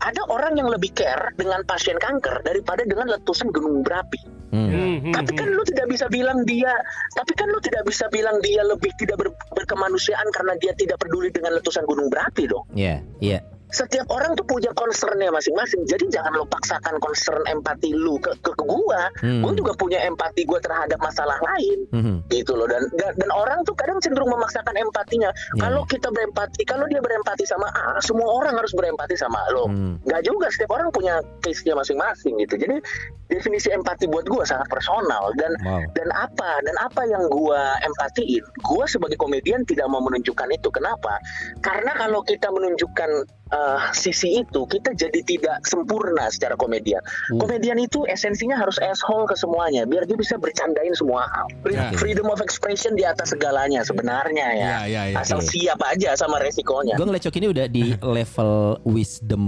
ada 0.00 0.22
orang 0.28 0.56
yang 0.56 0.68
lebih 0.68 0.90
care 0.92 1.32
dengan 1.36 1.60
pasien 1.64 1.96
kanker 1.96 2.42
daripada 2.42 2.82
dengan 2.84 3.10
letusan 3.14 3.52
gunung 3.52 3.84
berapi. 3.84 4.20
Hmm. 4.54 4.70
Hmm, 4.70 5.10
Tapi 5.10 5.34
kan 5.34 5.50
lu 5.50 5.66
tidak 5.66 5.90
bisa 5.90 6.06
bilang 6.06 6.46
dia, 6.46 6.70
tapi 7.18 7.34
kan 7.34 7.50
lu 7.50 7.58
tidak 7.58 7.82
bisa 7.90 8.06
bilang 8.14 8.38
dia 8.38 8.62
lebih 8.62 8.94
tidak 9.02 9.18
ber- 9.18 9.34
berkemanusiaan 9.50 10.30
karena 10.30 10.54
dia 10.62 10.70
tidak 10.78 11.02
peduli 11.02 11.26
dengan 11.34 11.58
letusan 11.58 11.82
gunung 11.90 12.06
berapi 12.06 12.46
dong. 12.46 12.62
Iya, 12.70 13.02
iya. 13.18 13.42
Setiap 13.74 14.06
orang 14.14 14.38
tuh 14.38 14.46
punya 14.46 14.70
concernnya 14.78 15.34
masing-masing. 15.34 15.82
Jadi 15.82 16.06
jangan 16.14 16.30
lo 16.38 16.46
paksakan 16.46 17.02
concern 17.02 17.42
empati 17.50 17.90
lu 17.90 18.22
ke 18.22 18.30
ke, 18.38 18.54
ke 18.54 18.64
gua. 18.64 19.10
Hmm. 19.18 19.42
Gua 19.42 19.50
juga 19.50 19.74
punya 19.74 19.98
empati 20.06 20.46
gua 20.46 20.62
terhadap 20.62 21.02
masalah 21.02 21.34
lain 21.42 21.82
Hmm. 21.90 22.16
gitu 22.30 22.54
loh 22.54 22.70
dan 22.70 22.86
dan, 22.94 23.10
dan 23.18 23.30
orang 23.34 23.66
tuh 23.66 23.74
kadang 23.74 23.98
cenderung 23.98 24.30
memaksakan 24.30 24.78
empatinya. 24.78 25.34
Ya, 25.58 25.66
kalau 25.66 25.82
ya. 25.82 25.98
kita 25.98 26.08
berempati, 26.14 26.62
kalau 26.62 26.86
dia 26.86 27.02
berempati 27.02 27.42
sama 27.42 27.66
A, 27.74 27.98
semua 27.98 28.30
orang 28.30 28.54
harus 28.54 28.70
berempati 28.78 29.18
sama 29.18 29.42
lo. 29.50 29.66
Hmm. 29.66 29.98
Nggak 30.06 30.22
juga 30.22 30.46
setiap 30.54 30.70
orang 30.78 30.94
punya 30.94 31.18
case-nya 31.42 31.74
masing-masing 31.74 32.38
gitu. 32.46 32.54
Jadi 32.54 32.78
definisi 33.26 33.74
empati 33.74 34.06
buat 34.06 34.28
gua 34.30 34.46
sangat 34.46 34.70
personal 34.70 35.34
dan 35.34 35.50
Wow. 35.64 35.80
dan 35.96 36.08
apa 36.12 36.50
dan 36.62 36.76
apa 36.78 37.02
yang 37.08 37.24
gua 37.32 37.74
empatiin 37.80 38.44
gua 38.62 38.84
sebagai 38.84 39.16
komedian 39.16 39.64
tidak 39.64 39.88
mau 39.88 40.04
menunjukkan 40.04 40.44
itu 40.52 40.68
kenapa 40.68 41.16
karena 41.64 41.96
kalau 41.96 42.20
kita 42.20 42.52
menunjukkan 42.52 43.24
eh, 43.54 43.80
sisi 43.92 44.34
itu 44.36 44.66
kita 44.66 44.90
jadi 44.92 45.20
tidak 45.22 45.62
sempurna 45.62 46.26
secara 46.26 46.54
komedian 46.54 46.98
Hmm. 47.24 47.38
komedian 47.38 47.78
itu 47.78 48.02
esensinya 48.04 48.56
harus 48.56 48.76
asshole 48.78 49.24
ke 49.24 49.34
semuanya 49.34 49.84
biar 49.84 50.04
dia 50.04 50.14
bisa 50.14 50.34
bercandain 50.34 50.90
semua 50.92 51.22
hal 51.24 51.46
Free- 51.60 51.76
Ya. 51.76 51.90
freedom 51.94 52.26
of 52.26 52.40
expression 52.40 52.92
di 52.92 53.02
atas 53.02 53.30
segalanya 53.30 53.80
sebenarnya 53.80 54.46
ya 54.52 54.66
Ya, 54.66 54.80
ya, 54.84 55.02
ya. 55.08 55.16
asal 55.18 55.38
Oke. 55.38 55.50
siap 55.50 55.78
aja 55.80 56.14
sama 56.14 56.38
resikonya 56.38 56.94
Gue 56.94 57.06
ngeliat 57.06 57.22
Cok 57.22 57.36
ini 57.36 57.48
udah 57.48 57.66
di 57.66 57.84
level 58.16 58.52
wisdom 58.84 59.42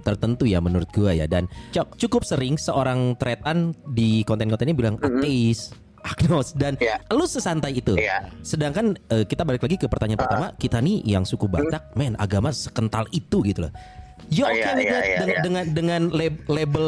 tertentu 0.00 0.44
ya 0.44 0.58
menurut 0.58 0.90
gue 0.90 1.12
ya 1.14 1.26
Dan 1.26 1.44
Cok 1.70 1.94
cukup 1.96 2.22
sering 2.22 2.56
seorang 2.56 3.14
tretan 3.14 3.70
di 3.86 4.22
konten-kontennya 4.22 4.72
bilang 4.72 4.96
ateis, 4.98 5.70
agnos 6.02 6.52
Dan 6.52 6.74
Iya. 6.76 6.98
lu 7.08 7.24
sesantai 7.24 7.72
itu 7.74 7.94
Iya. 7.94 8.28
Sedangkan 8.40 8.94
eh, 9.08 9.22
kita 9.22 9.42
balik 9.42 9.62
lagi 9.62 9.76
ke 9.76 9.86
pertanyaan 9.86 10.18
pertama 10.18 10.46
Kita 10.54 10.78
nih 10.78 11.02
yang 11.02 11.22
suku 11.22 11.46
Batak 11.46 11.94
Men 11.94 12.14
agama 12.16 12.50
sekental 12.50 13.06
itu 13.10 13.40
gitu 13.42 13.66
loh 13.66 13.72
You 14.28 14.44
Oh, 14.44 14.48
oke 14.48 14.54
iya, 14.54 14.70
with 14.70 14.82
iya, 14.82 14.98
iya, 15.00 15.18
dengan, 15.18 15.28
iya. 15.28 15.40
dengan 15.42 15.64
dengan 15.72 16.00
lab- 16.10 16.44
label 16.46 16.86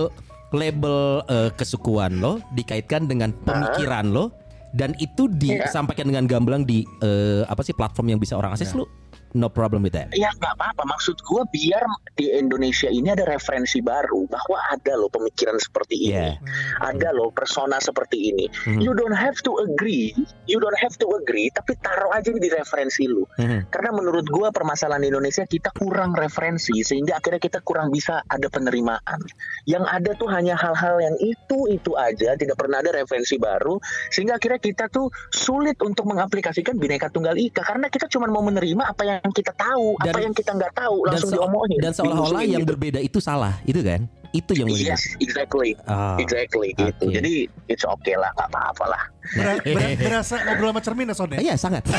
label 0.51 0.99
eh, 1.27 1.51
kesukuan 1.53 2.17
lo 2.17 2.39
dikaitkan 2.53 3.05
dengan 3.05 3.35
pemikiran 3.41 4.07
lo 4.09 4.31
dan 4.71 4.95
itu 4.97 5.27
Iya. 5.33 5.67
disampaikan 5.67 6.07
dengan 6.07 6.27
gamblang 6.27 6.63
di 6.63 6.83
eh, 7.01 7.43
apa 7.45 7.63
sih 7.63 7.71
platform 7.73 8.07
yang 8.09 8.19
bisa 8.19 8.35
orang 8.35 8.53
akses 8.53 8.71
lu 8.73 8.87
no 9.35 9.51
problem 9.51 9.83
with 9.83 9.93
that. 9.93 10.15
Ya 10.15 10.31
nggak 10.39 10.55
apa-apa. 10.57 10.87
Maksud 10.87 11.19
gue 11.21 11.43
biar 11.51 11.83
di 12.15 12.31
Indonesia 12.31 12.87
ini 12.87 13.11
ada 13.11 13.27
referensi 13.27 13.83
baru 13.83 14.31
bahwa 14.31 14.59
ada 14.71 14.95
loh 14.95 15.11
pemikiran 15.11 15.59
seperti 15.59 16.09
ini, 16.09 16.15
Yeah. 16.15 16.39
ada 16.81 17.11
loh 17.11 17.35
persona 17.35 17.83
seperti 17.83 18.31
ini. 18.31 18.47
Mhm. 18.71 18.81
You 18.81 18.95
don't 18.95 19.15
have 19.15 19.43
to 19.43 19.59
agree, 19.67 20.15
you 20.47 20.63
don't 20.63 20.79
have 20.79 20.95
to 21.03 21.07
agree, 21.19 21.51
tapi 21.51 21.75
taruh 21.83 22.15
aja 22.15 22.31
di 22.31 22.49
referensi 22.49 23.11
lu. 23.11 23.27
Mhm. 23.37 23.75
Karena 23.75 23.91
menurut 23.91 24.27
gue 24.31 24.49
permasalahan 24.55 25.03
Indonesia 25.03 25.43
kita 25.45 25.75
kurang 25.75 26.15
referensi 26.15 26.87
sehingga 26.87 27.19
akhirnya 27.19 27.43
kita 27.43 27.59
kurang 27.67 27.91
bisa 27.91 28.23
ada 28.31 28.47
penerimaan. 28.47 29.19
Yang 29.67 29.85
ada 29.91 30.11
tuh 30.15 30.29
hanya 30.31 30.55
hal-hal 30.55 31.03
yang 31.03 31.17
itu 31.19 31.67
itu 31.75 31.93
aja, 31.99 32.39
tidak 32.39 32.55
pernah 32.55 32.79
ada 32.79 32.95
referensi 32.95 33.35
baru 33.35 33.83
sehingga 34.15 34.39
akhirnya 34.39 34.63
kita 34.63 34.87
tuh 34.87 35.11
sulit 35.35 35.81
untuk 35.83 36.07
mengaplikasikan 36.07 36.79
bineka 36.79 37.11
tunggal 37.11 37.35
ika 37.35 37.67
karena 37.67 37.91
kita 37.91 38.07
cuma 38.07 38.31
mau 38.31 38.45
menerima 38.47 38.95
apa 38.95 39.03
yang 39.03 39.24
kita 39.31 39.53
tahu, 39.55 39.97
apa 39.97 40.11
Dan- 40.11 40.23
yang 40.23 40.35
kita 40.35 40.51
nggak 40.53 40.73
tahu 40.75 40.97
Dan, 41.01 41.09
langsung 41.09 41.31
se- 41.31 41.37
diomongin. 41.37 41.79
dan 41.79 41.93
seolah-olah 41.93 42.43
yang 42.43 42.61
gitu. 42.61 42.71
berbeda 42.71 42.99
itu 42.99 43.19
salah, 43.19 43.57
itu 43.63 43.81
kan? 43.81 44.05
Itu 44.31 44.51
yang 44.53 44.67
menjadi. 44.67 44.91
Yes, 44.91 45.03
exactly. 45.19 45.79
Ah. 45.87 46.19
Exactly 46.19 46.75
gitu. 46.75 47.07
Oke. 47.07 47.15
Jadi 47.15 47.35
it's 47.67 47.87
okay 47.87 48.19
lah, 48.19 48.29
nggak 48.35 48.51
apa-apa 48.51 48.85
lah. 48.91 49.03
Ber- 49.33 49.63
ber- 49.63 49.97
berasa 49.97 50.35
ngobrol 50.43 50.71
sama 50.71 50.81
cermin 50.83 51.07
ya 51.07 51.15
Son 51.15 51.31
ya? 51.31 51.39
Iya 51.41 51.55
sangat. 51.55 51.87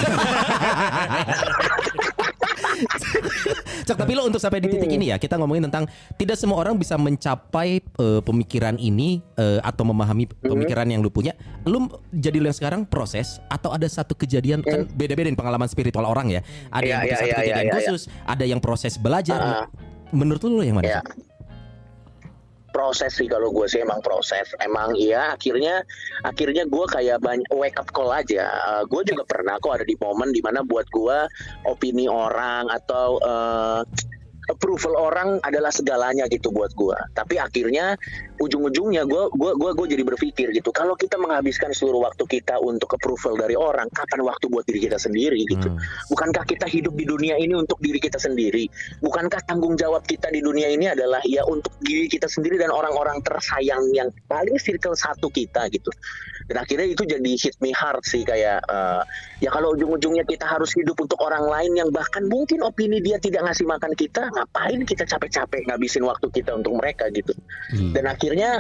Cok, 3.88 3.98
tapi 3.98 4.12
lo 4.18 4.26
untuk 4.26 4.42
sampai 4.42 4.62
di 4.64 4.70
titik 4.72 4.90
ini 4.90 5.14
ya 5.14 5.18
kita 5.22 5.38
ngomongin 5.38 5.70
tentang 5.70 5.86
tidak 6.18 6.38
semua 6.40 6.62
orang 6.62 6.80
bisa 6.80 6.96
mencapai 6.98 7.82
eh, 7.82 8.22
pemikiran 8.24 8.80
ini 8.80 9.22
eh, 9.38 9.60
atau 9.62 9.84
memahami 9.86 10.30
pemikiran 10.42 10.88
yang 10.90 11.02
lu 11.06 11.12
punya. 11.14 11.38
Lu 11.68 11.86
jadi 12.14 12.42
lo 12.42 12.50
yang 12.50 12.58
sekarang 12.58 12.82
proses 12.88 13.38
atau 13.52 13.74
ada 13.74 13.86
satu 13.86 14.16
kejadian 14.18 14.66
kan 14.66 14.90
beda-beda 14.96 15.30
nih 15.30 15.38
pengalaman 15.38 15.70
spiritual 15.70 16.06
orang 16.08 16.32
ya. 16.32 16.42
Ada 16.72 16.84
Iya, 16.86 16.92
yang 16.94 17.02
iya, 17.02 17.16
satu 17.16 17.26
iya, 17.26 17.36
kejadian 17.36 17.66
iya, 17.66 17.72
iya. 17.72 17.76
khusus, 17.82 18.02
ada 18.26 18.44
yang 18.46 18.60
proses 18.62 18.94
belajar. 19.02 19.40
Ah. 19.42 19.66
Menurut 20.14 20.42
lu 20.46 20.62
yang 20.62 20.80
mana? 20.80 21.02
Proses 22.76 23.16
sih 23.16 23.32
kalau 23.32 23.56
gue 23.56 23.64
sih 23.72 23.80
emang 23.80 24.04
proses. 24.04 24.52
Emang 24.60 24.92
iya 25.00 25.32
akhirnya 25.32 25.80
akhirnya 26.28 26.68
gue 26.68 26.86
kayak 26.92 27.24
banyak 27.24 27.48
wake 27.56 27.80
up 27.80 27.88
call 27.96 28.12
aja. 28.12 28.52
Eh, 28.52 28.84
gue 28.92 29.02
juga 29.08 29.24
pernah 29.24 29.56
kok 29.64 29.80
ada 29.80 29.88
di 29.88 29.96
momen 29.96 30.36
di 30.36 30.44
mana 30.44 30.60
buat 30.60 30.84
gue 30.92 31.24
opini 31.72 32.12
orang 32.12 32.68
atau 32.68 33.16
eh, 33.24 33.82
approval 34.50 34.94
orang 34.98 35.42
adalah 35.42 35.74
segalanya 35.74 36.30
gitu 36.30 36.54
buat 36.54 36.72
gua. 36.78 36.98
Tapi 37.18 37.42
akhirnya 37.42 37.98
ujung-ujungnya 38.38 39.08
gua 39.08 39.32
gua 39.34 39.58
gua 39.58 39.72
gua 39.74 39.88
jadi 39.88 40.04
berpikir 40.06 40.52
gitu. 40.54 40.70
Kalau 40.70 40.94
kita 40.94 41.18
menghabiskan 41.18 41.72
seluruh 41.72 42.06
waktu 42.06 42.24
kita 42.28 42.62
untuk 42.62 42.94
approval 42.96 43.40
dari 43.40 43.58
orang, 43.58 43.90
kapan 43.94 44.22
waktu 44.26 44.46
buat 44.52 44.66
diri 44.68 44.86
kita 44.86 44.98
sendiri 45.02 45.42
gitu. 45.50 45.70
Bukankah 46.14 46.46
kita 46.46 46.70
hidup 46.70 46.94
di 46.94 47.06
dunia 47.08 47.36
ini 47.40 47.58
untuk 47.58 47.80
diri 47.82 47.98
kita 47.98 48.22
sendiri? 48.22 48.68
Bukankah 49.02 49.42
tanggung 49.48 49.80
jawab 49.80 50.06
kita 50.06 50.30
di 50.30 50.44
dunia 50.44 50.70
ini 50.70 50.92
adalah 50.92 51.22
ya 51.26 51.46
untuk 51.48 51.74
diri 51.82 52.06
kita 52.06 52.30
sendiri 52.30 52.62
dan 52.62 52.70
orang-orang 52.70 53.22
tersayang 53.26 53.82
yang 53.94 54.10
paling 54.30 54.58
circle 54.62 54.94
satu 54.94 55.32
kita 55.32 55.68
gitu. 55.72 55.90
Dan 56.46 56.62
akhirnya 56.62 56.86
itu 56.86 57.04
jadi 57.10 57.32
hit 57.42 57.58
me 57.58 57.74
hard 57.74 58.06
sih 58.06 58.22
kayak 58.22 58.62
eh, 58.70 59.02
ya 59.42 59.50
kalau 59.50 59.74
ujung-ujungnya 59.74 60.22
kita 60.30 60.46
harus 60.46 60.70
hidup 60.78 60.94
untuk 61.02 61.18
orang 61.26 61.42
lain 61.50 61.74
yang 61.74 61.90
bahkan 61.90 62.22
mungkin 62.30 62.62
opini 62.62 63.02
dia 63.02 63.18
tidak 63.18 63.50
ngasih 63.50 63.66
makan 63.66 63.94
kita, 63.98 64.30
ngapain 64.36 64.84
kita 64.84 65.08
capek-capek 65.08 65.66
ngabisin 65.72 66.04
waktu 66.04 66.28
kita 66.30 66.52
untuk 66.54 66.76
mereka 66.78 67.08
gitu. 67.16 67.32
Dan 67.96 68.06
akhirnya 68.12 68.60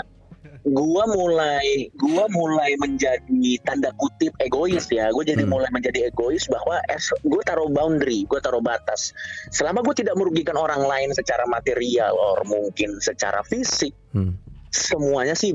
gua 0.65 1.05
mulai 1.05 1.89
gua 1.93 2.25
mulai 2.33 2.73
menjadi 2.81 3.61
tanda 3.65 3.93
kutip 4.01 4.33
egois 4.41 4.89
ya. 4.89 5.13
Gue 5.13 5.21
jadi 5.21 5.45
mulai 5.45 5.69
menjadi 5.69 6.09
egois 6.09 6.49
bahwa 6.49 6.81
gue 7.21 7.41
taruh 7.45 7.69
boundary 7.69 8.25
gue 8.25 8.39
taruh 8.41 8.61
batas. 8.61 9.13
Selama 9.53 9.85
gue 9.85 10.01
tidak 10.01 10.17
merugikan 10.17 10.57
orang 10.57 10.81
lain 10.85 11.13
secara 11.13 11.45
material 11.45 12.17
or 12.17 12.41
mungkin 12.49 12.97
secara 12.97 13.45
fisik 13.45 13.93
Hmm. 14.15 14.39
semuanya 14.71 15.35
sih 15.35 15.51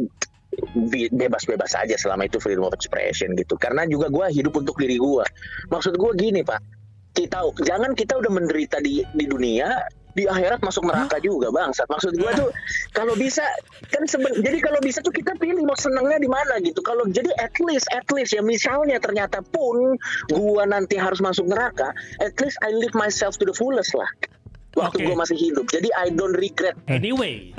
bebas-bebas 1.10 1.72
aja 1.78 1.96
selama 1.96 2.28
itu 2.28 2.36
freedom 2.36 2.68
of 2.68 2.76
expression 2.76 3.32
gitu. 3.38 3.56
Karena 3.56 3.86
juga 3.88 4.12
gua 4.12 4.28
hidup 4.28 4.58
untuk 4.58 4.76
diri 4.76 5.00
gua. 5.00 5.24
Maksud 5.72 5.96
gua 5.96 6.12
gini 6.14 6.44
pak. 6.44 6.60
Kita 7.10 7.42
jangan 7.66 7.96
kita 7.98 8.20
udah 8.20 8.30
menderita 8.30 8.78
di 8.78 9.02
di 9.02 9.24
dunia 9.26 9.66
di 10.14 10.26
akhirat 10.26 10.60
masuk 10.62 10.86
neraka 10.86 11.22
juga 11.22 11.50
bangsat. 11.54 11.86
Maksud 11.86 12.18
gua 12.18 12.30
tuh 12.34 12.50
kalau 12.96 13.14
bisa 13.14 13.44
kan 13.90 14.02
seben, 14.06 14.32
jadi 14.42 14.58
kalau 14.58 14.80
bisa 14.82 14.98
tuh 15.04 15.14
kita 15.14 15.34
pilih 15.38 15.62
mau 15.62 15.78
senangnya 15.78 16.18
di 16.18 16.30
mana 16.30 16.58
gitu. 16.62 16.82
Kalau 16.82 17.06
jadi 17.06 17.30
at 17.38 17.54
least 17.62 17.86
at 17.94 18.06
least 18.10 18.34
ya 18.34 18.42
misalnya 18.42 18.98
ternyata 18.98 19.42
pun 19.54 19.94
gua 20.32 20.66
nanti 20.66 20.98
harus 20.98 21.22
masuk 21.22 21.46
neraka 21.46 21.94
at 22.18 22.34
least 22.42 22.58
I 22.62 22.74
live 22.74 22.94
myself 22.96 23.38
to 23.38 23.44
the 23.46 23.54
fullest 23.54 23.94
lah. 23.94 24.08
Waktu 24.78 25.02
Oke. 25.02 25.06
gua 25.10 25.16
masih 25.26 25.34
hidup. 25.34 25.66
Jadi 25.66 25.90
I 25.98 26.14
don't 26.14 26.34
regret. 26.38 26.78
Anyway, 26.86 27.50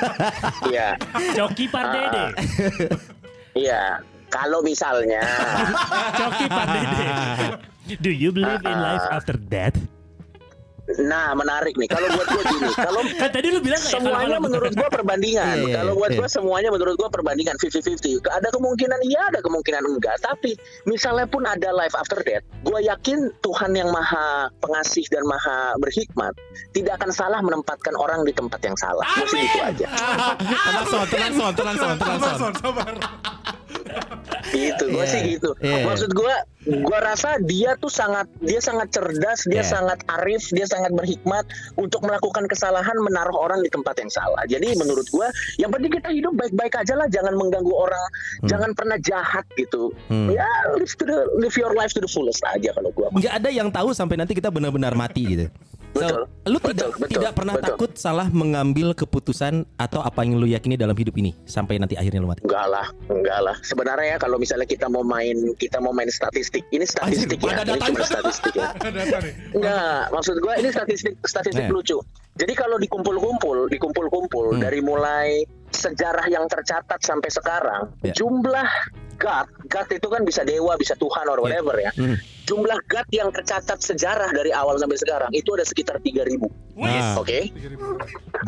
ya 0.74 0.96
Coki 1.36 1.68
Pardede. 1.68 2.32
Iya, 3.52 4.00
kalau 4.32 4.64
misalnya. 4.64 5.20
Coki 6.20 6.46
Pardede. 6.48 7.08
Do 8.00 8.10
you 8.10 8.32
believe 8.32 8.64
in 8.66 8.76
life 8.82 9.04
after 9.12 9.36
death? 9.36 9.76
Nah, 11.02 11.34
menarik 11.34 11.74
nih. 11.74 11.90
Kalau 11.90 12.06
buat 12.14 12.28
gue 12.30 12.44
gini, 12.46 12.70
kalau 12.86 13.00
Kan 13.18 13.30
tadi 13.34 13.48
lu 13.50 13.58
bilang 13.58 13.82
kayak 13.82 13.94
semuanya 13.98 14.38
kalau- 14.38 14.44
menurut 14.46 14.72
gua 14.72 14.88
perbandingan. 14.88 15.56
Iya, 15.58 15.66
iya, 15.66 15.74
Kalau 15.82 15.92
buat 15.98 16.10
iya. 16.14 16.18
gua 16.22 16.28
semuanya 16.30 16.70
menurut 16.70 16.94
gua 16.94 17.08
perbandingan 17.10 17.56
50-50. 17.58 18.22
Ada 18.22 18.48
kemungkinan 18.54 19.00
iya, 19.02 19.22
ada 19.34 19.40
kemungkinan 19.42 19.82
enggak. 19.82 20.16
Tapi 20.22 20.54
misalnya 20.86 21.26
pun 21.26 21.42
ada 21.42 21.74
life 21.74 21.94
after 21.98 22.22
death, 22.22 22.46
gua 22.62 22.78
yakin 22.78 23.34
Tuhan 23.42 23.74
yang 23.74 23.90
maha 23.90 24.46
pengasih 24.62 25.02
dan 25.10 25.26
maha 25.26 25.74
berhikmat 25.76 26.32
tidak 26.70 27.02
akan 27.02 27.10
salah 27.10 27.42
menempatkan 27.42 27.94
orang 27.98 28.22
di 28.22 28.30
tempat 28.30 28.62
yang 28.62 28.76
salah. 28.78 29.06
Mesti 29.18 29.38
gitu 29.42 29.58
aja. 29.62 29.86
Tenang 30.66 30.86
son, 30.86 31.04
tenang 31.08 31.34
son, 31.34 31.52
tenang 31.54 31.76
son, 31.76 31.94
tenang 31.98 32.20
son. 32.20 32.52
Sabar, 32.54 32.54
sabar. 32.62 32.94
Gitu, 34.46 34.84
gua 34.94 35.04
Iya, 35.04 35.10
sih 35.10 35.20
gitu. 35.36 35.50
iya. 35.58 35.82
Maksud 35.84 36.10
gua, 36.14 36.34
gua 36.86 36.98
rasa 37.02 37.36
dia 37.42 37.74
tuh 37.76 37.90
sangat, 37.90 38.30
dia 38.38 38.62
sangat 38.62 38.94
cerdas, 38.94 39.42
dia 39.48 39.60
Iya. 39.60 39.66
sangat 39.66 39.98
arif, 40.06 40.48
dia 40.54 40.66
sangat 40.68 40.94
berhikmat 40.94 41.44
untuk 41.74 42.00
melakukan 42.06 42.46
kesalahan 42.46 42.94
menaruh 43.02 43.36
orang 43.36 43.60
di 43.60 43.70
tempat 43.70 43.98
yang 43.98 44.10
salah. 44.12 44.42
Jadi 44.46 44.76
menurut 44.78 45.06
gua, 45.10 45.28
yang 45.58 45.72
penting 45.74 45.98
kita 45.98 46.08
hidup 46.14 46.32
baik-baik 46.38 46.74
aja 46.78 46.94
lah, 46.94 47.06
jangan 47.10 47.34
mengganggu 47.34 47.74
orang, 47.74 48.06
jangan 48.46 48.70
pernah 48.72 48.96
jahat 49.02 49.44
gitu. 49.58 49.90
Hmm. 50.08 50.30
Ya, 50.30 50.46
live 50.78 50.94
to 50.94 51.04
the, 51.04 51.18
live 51.36 51.56
your 51.58 51.72
life 51.74 51.92
to 51.92 52.00
the 52.00 52.10
fullest 52.10 52.40
aja 52.46 52.70
kalau 52.76 52.90
gua. 52.94 53.08
nggak 53.12 53.34
ada 53.42 53.50
yang 53.50 53.68
tahu 53.72 53.90
sampai 53.92 54.20
nanti 54.20 54.36
kita 54.36 54.48
benar-benar 54.52 54.94
mati 54.94 55.22
gitu. 55.26 55.46
So, 55.96 56.04
Betul. 56.04 56.22
Lu 56.46 56.56
Betul, 56.56 56.72
tidak 56.72 56.88
betul, 56.96 57.10
tidak 57.12 57.32
pernah 57.34 57.54
betul. 57.54 57.66
takut 57.68 57.90
salah 57.94 58.26
mengambil 58.28 58.94
keputusan 58.94 59.52
atau 59.76 59.98
apa 59.98 60.22
yang 60.22 60.38
lu 60.38 60.46
yakini 60.46 60.74
dalam 60.74 60.94
hidup 60.94 61.14
ini 61.14 61.34
sampai 61.42 61.76
nanti 61.76 61.94
akhirnya 61.94 62.18
lu 62.18 62.26
mati. 62.26 62.40
Enggak 62.40 62.66
lah, 62.66 62.86
enggak 63.06 63.40
lah. 63.42 63.56
Sebenarnya 63.60 64.14
ya 64.14 64.16
kalau 64.16 64.38
misalnya 64.38 64.62
kita 64.62 64.86
mau 64.86 65.02
main, 65.02 65.34
kita 65.54 65.78
mau 65.78 65.90
main 65.90 66.06
statistik. 66.06 66.62
Ini 66.68 66.86
statistik 66.86 67.36
Anjir, 67.36 67.50
ya, 67.50 67.60
ada 67.60 67.72
ini 67.72 67.82
cuma 67.84 68.00
statistik 68.00 68.54
ya. 68.54 68.70
Enggak, 69.56 70.00
maksud 70.10 70.36
gue 70.36 70.52
ini 70.56 70.68
statistik 70.70 71.14
statistik 71.20 71.64
Eh. 71.64 71.70
lucu. 71.70 71.98
Jadi 72.36 72.52
kalau 72.52 72.76
dikumpul-kumpul, 72.76 73.66
dikumpul-kumpul 73.66 74.54
Hmm. 74.54 74.60
dari 74.60 74.78
mulai 74.78 75.42
sejarah 75.68 76.28
yang 76.28 76.46
tercatat 76.46 77.00
sampai 77.00 77.26
sekarang, 77.26 77.90
Ya. 78.00 78.14
jumlah 78.14 78.68
God, 79.16 79.48
God 79.66 79.88
itu 79.90 80.06
kan 80.06 80.22
bisa 80.22 80.44
dewa, 80.44 80.76
bisa 80.76 80.92
Tuhan 80.94 81.26
or 81.26 81.40
whatever 81.40 81.74
ya. 81.74 81.90
Hmm. 81.92 82.14
Jumlah 82.46 82.78
God 82.86 83.10
yang 83.10 83.34
tercatat 83.34 83.82
sejarah 83.82 84.30
dari 84.30 84.54
awal 84.54 84.78
sampai 84.78 84.94
sekarang 84.94 85.34
itu 85.34 85.50
ada 85.58 85.66
sekitar 85.66 85.98
3000. 85.98 86.46
Nah, 86.78 87.18
Oke. 87.18 87.50
3.000. 87.50 87.74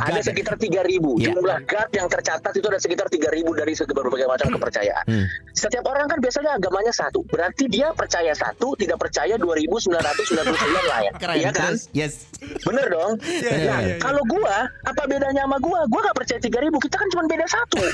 Ada 0.07 0.21
sekitar 0.23 0.55
3000. 0.55 1.19
Ya. 1.19 1.35
Jumlah 1.35 1.59
God 1.67 1.91
yang 1.91 2.07
tercatat 2.07 2.53
itu 2.55 2.67
ada 2.71 2.79
sekitar 2.79 3.11
3000 3.11 3.43
dari 3.59 3.75
segi 3.75 3.91
berbagai 3.91 4.31
macam 4.31 4.55
kepercayaan. 4.55 5.03
Hmm. 5.03 5.27
Setiap 5.51 5.83
orang 5.91 6.07
kan 6.07 6.23
biasanya 6.23 6.55
agamanya 6.55 6.95
satu. 6.95 7.27
Berarti 7.27 7.67
dia 7.67 7.91
percaya 7.91 8.31
satu, 8.39 8.79
tidak 8.79 9.03
percaya 9.03 9.35
2999 9.35 9.91
lah 10.87 11.01
ya. 11.03 11.13
Iya 11.35 11.51
kan? 11.51 11.75
Terus, 11.75 11.91
Yes. 11.91 12.31
Bener 12.63 12.87
dong. 12.95 13.19
Iya, 13.19 13.51
nah, 13.51 13.83
iya, 13.83 13.83
iya. 13.83 13.97
kalau 13.99 14.23
gua, 14.31 14.71
apa 14.87 15.03
bedanya 15.11 15.43
sama 15.43 15.59
gua? 15.59 15.83
Gua 15.91 16.07
gak 16.07 16.15
percaya 16.23 16.39
3000, 16.39 16.71
kita 16.87 16.95
kan 16.95 17.09
cuma 17.11 17.27
beda 17.27 17.47
satu. 17.51 17.83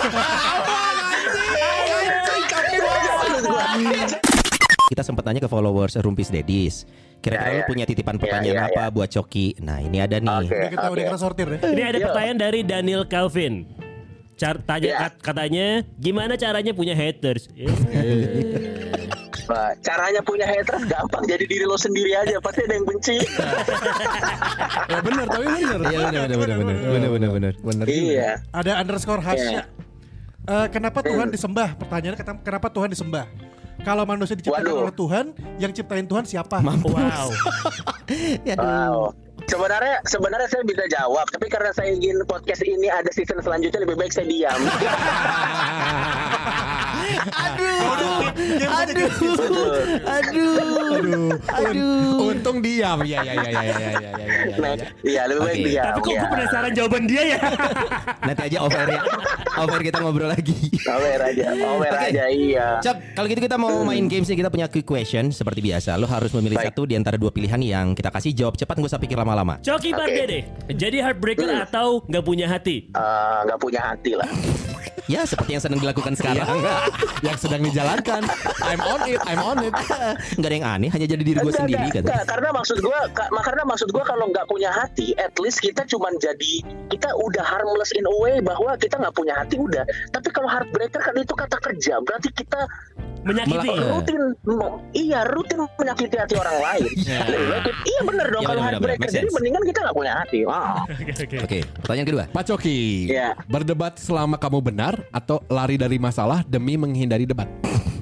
Itu 2.75 2.85
aja 2.85 3.11
maksud 3.17 3.43
gua. 3.49 3.65
Kita 4.95 5.03
sempat 5.03 5.27
tanya 5.27 5.43
ke 5.43 5.51
followers 5.51 5.99
Rumpis 5.99 6.31
Dedis. 6.31 6.87
Kira-kira 7.19 7.51
Ya, 7.51 7.51
lu 7.51 7.59
ya. 7.59 7.67
punya 7.67 7.83
titipan 7.85 8.15
pertanyaan 8.15 8.55
Ya, 8.55 8.63
ya, 8.63 8.71
apa 8.71 8.95
buat 8.95 9.11
Coki? 9.11 9.59
Nah, 9.59 9.83
ini 9.83 9.99
ada 9.99 10.23
nih. 10.23 10.47
Oke. 10.47 10.55
Udah 10.55 10.71
kita 10.71 10.87
udah 10.87 11.03
kita 11.05 11.19
sortir 11.19 11.47
ya. 11.49 11.59
Ini 11.67 11.83
ada 11.83 11.99
Iya. 11.99 12.07
pertanyaan 12.07 12.39
dari 12.39 12.61
Daniel 12.63 13.03
Calvin. 13.05 13.67
Car 14.35 14.63
tanya 14.63 14.87
Iya. 14.87 14.99
kat- 15.01 15.19
katanya 15.21 15.67
gimana 15.97 16.35
caranya 16.37 16.71
punya 16.71 16.95
haters? 16.95 17.51
Ya. 17.53 17.75
Nah, 19.45 19.75
caranya 19.79 20.23
punya 20.23 20.47
haters 20.47 20.87
gampang 20.87 21.27
jadi 21.27 21.43
diri 21.43 21.65
lo 21.65 21.75
sendiri 21.75 22.15
aja 22.15 22.39
pasti 22.39 22.63
ada 22.63 22.75
yang 22.75 22.87
benci. 22.87 23.17
ya 24.93 24.99
benar, 25.01 25.27
tapi 25.27 25.45
benar. 25.45 25.79
Iya 25.83 25.99
benar 26.01 26.23
benar 26.23 26.39
benar 26.39 26.57
benar 26.57 26.79
benar 26.87 27.11
benar 27.11 27.31
benar. 27.33 27.53
Benar. 27.59 27.87
iya. 27.89 28.31
Ada 28.53 28.79
underscore 28.79 29.21
Hasya. 29.21 29.51
Iya. 29.51 29.63
Eh, 30.45 30.67
kenapa 30.71 31.03
Tuhan 31.03 31.27
Hmm. 31.27 31.35
disembah? 31.35 31.75
Pertanyaannya 31.75 32.19
kenapa 32.39 32.69
Tuhan 32.69 32.89
disembah? 32.89 33.27
Kalau 33.83 34.07
manusia 34.07 34.39
diciptakan 34.39 34.63
Waduh. 34.65 34.85
oleh 34.87 34.95
Tuhan, 34.95 35.25
yang 35.59 35.73
ciptain 35.75 36.07
Tuhan 36.07 36.25
siapa? 36.25 36.63
Wow. 36.63 37.29
Ya, 38.45 38.53
Wow. 38.61 39.17
Sebenarnya 39.45 40.01
sebenarnya 40.09 40.49
saya 40.49 40.65
bisa 40.65 40.85
jawab, 40.89 41.25
tapi 41.29 41.53
karena 41.53 41.69
saya 41.73 41.93
ingin 41.93 42.21
podcast 42.25 42.65
ini 42.65 42.89
ada 42.89 43.09
season 43.13 43.41
selanjutnya 43.45 43.85
lebih 43.85 43.97
baik 44.01 44.13
saya 44.13 44.25
diam. 44.29 44.57
Aduh. 47.45 47.81
Aduh. 47.93 48.14
Betul. 48.57 49.77
Aduh. 50.05 51.29
Aduh. 51.45 52.31
Untung 52.31 52.59
diam. 52.61 52.99
Ya 53.03 53.21
ya 53.21 53.33
ya 53.35 53.43
ya 53.45 53.51
ya 53.51 53.63
ya 53.65 53.79
ya 53.79 53.91
ya. 53.93 54.11
ya, 54.45 54.57
Nah, 54.57 54.73
ya. 54.73 54.87
iya 55.03 55.23
lebih 55.27 55.41
baik 55.43 55.55
Oke. 55.55 55.65
diam. 55.67 55.85
Tapi 55.85 55.99
kok 55.99 56.09
ya. 56.09 56.21
gue 56.21 56.29
penasaran 56.31 56.71
jawaban 56.73 57.03
dia 57.05 57.23
ya? 57.27 57.39
Nanti 58.27 58.41
aja 58.45 58.59
off 58.61 58.75
air 58.75 58.91
ya. 58.91 59.01
Off 59.55 59.71
air 59.71 59.83
kita 59.83 59.99
ngobrol 59.99 60.29
lagi. 60.29 60.57
Over 60.85 61.21
aja, 61.25 61.45
over 61.67 61.91
Oke. 61.91 62.07
aja 62.07 62.25
iya. 62.29 62.67
Cap, 62.81 62.97
kalau 63.13 63.27
gitu 63.27 63.41
kita 63.41 63.57
mau 63.57 63.83
main 63.83 64.05
games 64.05 64.27
nih 64.27 64.39
kita 64.39 64.51
punya 64.51 64.67
quick 64.67 64.85
question 64.85 65.31
seperti 65.31 65.61
biasa. 65.61 65.97
Lo 65.97 66.07
harus 66.07 66.31
memilih 66.33 66.57
Baik. 66.57 66.71
satu 66.71 66.85
di 66.85 66.95
antara 66.95 67.17
dua 67.17 67.31
pilihan 67.31 67.59
yang 67.59 67.87
kita 67.93 68.09
kasih 68.09 68.33
jawab 68.33 68.55
cepat 68.55 68.77
nggak 68.77 68.91
usah 68.91 69.01
pikir 69.01 69.17
lama-lama. 69.17 69.59
Coki 69.61 69.91
Oke. 69.91 69.97
Pardede. 69.97 70.39
Jadi 70.71 70.97
heartbreaker 70.99 71.47
Hmm. 71.47 71.65
atau 71.65 71.89
nggak 72.05 72.25
punya 72.25 72.47
hati? 72.47 72.89
Eh, 72.89 73.39
nggak 73.45 73.59
punya 73.59 73.81
hati 73.85 74.13
lah. 74.15 74.29
Ya 75.05 75.23
seperti 75.23 75.51
yang 75.53 75.63
sedang 75.63 75.79
dilakukan 75.79 76.13
sekarang. 76.13 76.49
Yang 77.21 77.39
sedang 77.41 77.61
dijalankan. 77.61 78.23
I'm 78.63 78.81
on 78.81 79.01
it, 79.05 79.21
I'm 79.23 79.39
on 79.39 79.59
it. 79.61 79.75
Nggak 80.35 80.45
ada 80.45 80.55
yang 80.55 80.67
aneh, 80.67 80.89
hanya 80.89 81.07
jadi 81.07 81.23
diri 81.23 81.39
gue 81.39 81.53
sendiri 81.53 81.89
kan. 81.91 82.03
enggak. 82.03 82.25
karena 82.27 82.49
maksud 82.51 82.79
gua 82.79 82.99
ka- 83.11 83.29
karena 83.39 83.63
maksud 83.63 83.89
gua 83.91 84.03
kalau 84.03 84.27
nggak 84.27 84.47
punya 84.47 84.71
hati 84.71 85.13
at 85.17 85.37
least 85.37 85.59
kita 85.59 85.85
cuman 85.85 86.17
jadi 86.17 86.55
kita 86.89 87.09
udah 87.15 87.43
harmless 87.43 87.93
in 87.93 88.03
a 88.03 88.15
way 88.17 88.41
bahwa 88.41 88.75
kita 88.75 88.97
nggak 88.97 89.13
punya 89.13 89.35
hati 89.35 89.57
udah 89.57 89.85
tapi 90.11 90.29
kalau 90.31 90.47
heartbreaker 90.47 90.99
kan 90.99 91.15
itu 91.15 91.33
kata 91.33 91.57
kerja 91.59 91.95
berarti 92.01 92.29
kita 92.33 92.61
Menyakiti. 93.23 93.57
Melak- 93.65 93.89
rutin 93.91 94.21
iya 94.93 95.25
rutin 95.25 95.57
menyakiti 95.75 96.13
hati 96.15 96.35
orang 96.35 96.57
lain 96.59 96.85
baik 96.93 96.93
kita- 96.93 97.81
iya 97.83 98.01
bener 98.03 98.27
dong 98.29 98.43
Iya, 98.43 98.47
kalau 98.47 98.61
bener, 98.61 98.73
bener, 98.75 98.75
heartbreaker 98.91 99.09
jadi 99.09 99.17
sense. 99.23 99.35
mendingan 99.35 99.63
kita 99.65 99.79
nggak 99.81 99.97
punya 99.97 100.13
hati 100.15 100.39
Wah. 100.45 100.77
Oke, 100.95 101.13
oke. 101.15 101.37
Oke, 101.41 101.59
pertanyaan 101.79 102.07
kedua. 102.07 102.25
Pak 102.29 102.45
Coki, 102.47 102.81
Iya. 103.09 103.29
berdebat 103.47 103.97
selama 103.97 104.37
kamu 104.37 104.59
benar 104.63 104.74
atau 105.09 105.39
lari 105.47 105.75
dari 105.75 105.97
masalah 105.97 106.43
demi 106.43 106.75
menghindari 106.75 107.25
debat? 107.25 107.47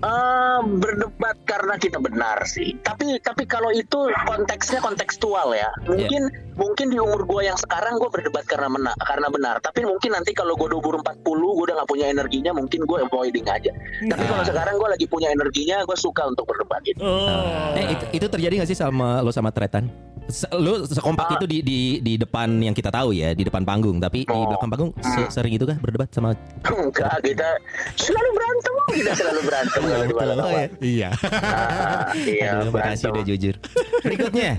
Eh, 0.02 0.60
berdebat 0.74 1.38
karena 1.44 1.78
kita 1.78 1.96
benar 1.96 2.42
sih. 2.42 2.74
Tapi 2.76 3.22
tapi 3.22 3.46
kalau 3.46 3.70
itu 3.70 3.94
konteksnya 4.24 4.82
kontekstual 4.82 5.54
ya. 5.54 5.70
Mungkin 5.84 6.26
mungkin 6.52 6.90
di 6.90 6.98
umur 6.98 7.22
gue 7.22 7.46
yang 7.46 7.54
sekarang 7.54 7.96
gue 7.96 8.10
berdebat 8.10 8.42
karena 8.44 8.66
benar 8.66 8.98
karena 8.98 9.30
benar. 9.30 9.56
Tapi 9.60 9.86
mungkin 9.86 10.10
nanti 10.10 10.34
kalau 10.34 10.58
gue 10.58 10.66
umur 10.68 10.98
40 10.98 11.22
gue 11.22 11.62
udah 11.62 11.74
gak 11.76 11.86
punya 11.86 12.10
energinya 12.10 12.50
mungkin 12.50 12.82
gue 12.82 12.98
avoiding 13.00 13.46
aja. 13.46 13.70
Tapi 14.02 14.24
kalau 14.26 14.42
sekarang 14.42 14.74
gue 14.74 14.88
lagi 14.90 15.06
punya 15.06 15.30
energinya 15.30 15.86
gue 15.86 15.94
suka 15.94 16.26
untuk 16.26 16.50
berdebat 16.50 16.82
gitu. 16.82 16.98
Oh. 16.98 17.78
Eh 17.78 17.94
itu, 17.94 18.04
itu 18.12 18.26
terjadi 18.26 18.54
gak 18.58 18.70
sih 18.70 18.78
sama 18.78 19.22
lo 19.22 19.30
sama 19.30 19.54
Tretan? 19.54 19.86
Se- 20.24 20.46
Lo 20.52 20.82
sekompak 20.82 21.34
itu 21.36 21.46
di, 21.46 21.58
di 21.60 21.80
di 21.98 22.14
depan 22.14 22.46
yang 22.56 22.70
kita 22.70 22.90
tahu 22.90 23.10
ya, 23.10 23.34
di 23.34 23.42
depan 23.42 23.62
panggung. 23.62 23.98
Tapi 23.98 24.22
di 24.22 24.30
Oh. 24.30 24.46
belakang 24.48 24.70
panggung 24.70 24.90
se- 24.96 25.30
sering 25.30 25.50
itu 25.52 25.62
kah 25.62 25.74
berdebat 25.76 26.10
sama? 26.10 26.34
Enggak 26.62 27.14
kita 27.20 27.48
selalu 27.94 28.28
berantem 28.32 28.72
kita 28.92 29.12
selalu 29.14 29.40
berantem 29.42 29.80
kalau 29.82 30.04
di 30.04 30.14
balapan. 30.14 30.42
Oh, 30.42 30.50
ya. 30.52 30.66
Iya. 30.78 31.10
Ah, 31.12 32.06
iya 32.14 32.48
Aduh, 32.54 32.70
makasih 32.70 32.78
berantem. 33.02 33.10
udah 33.12 33.24
jujur. 33.26 33.54
Berikutnya 34.00 34.50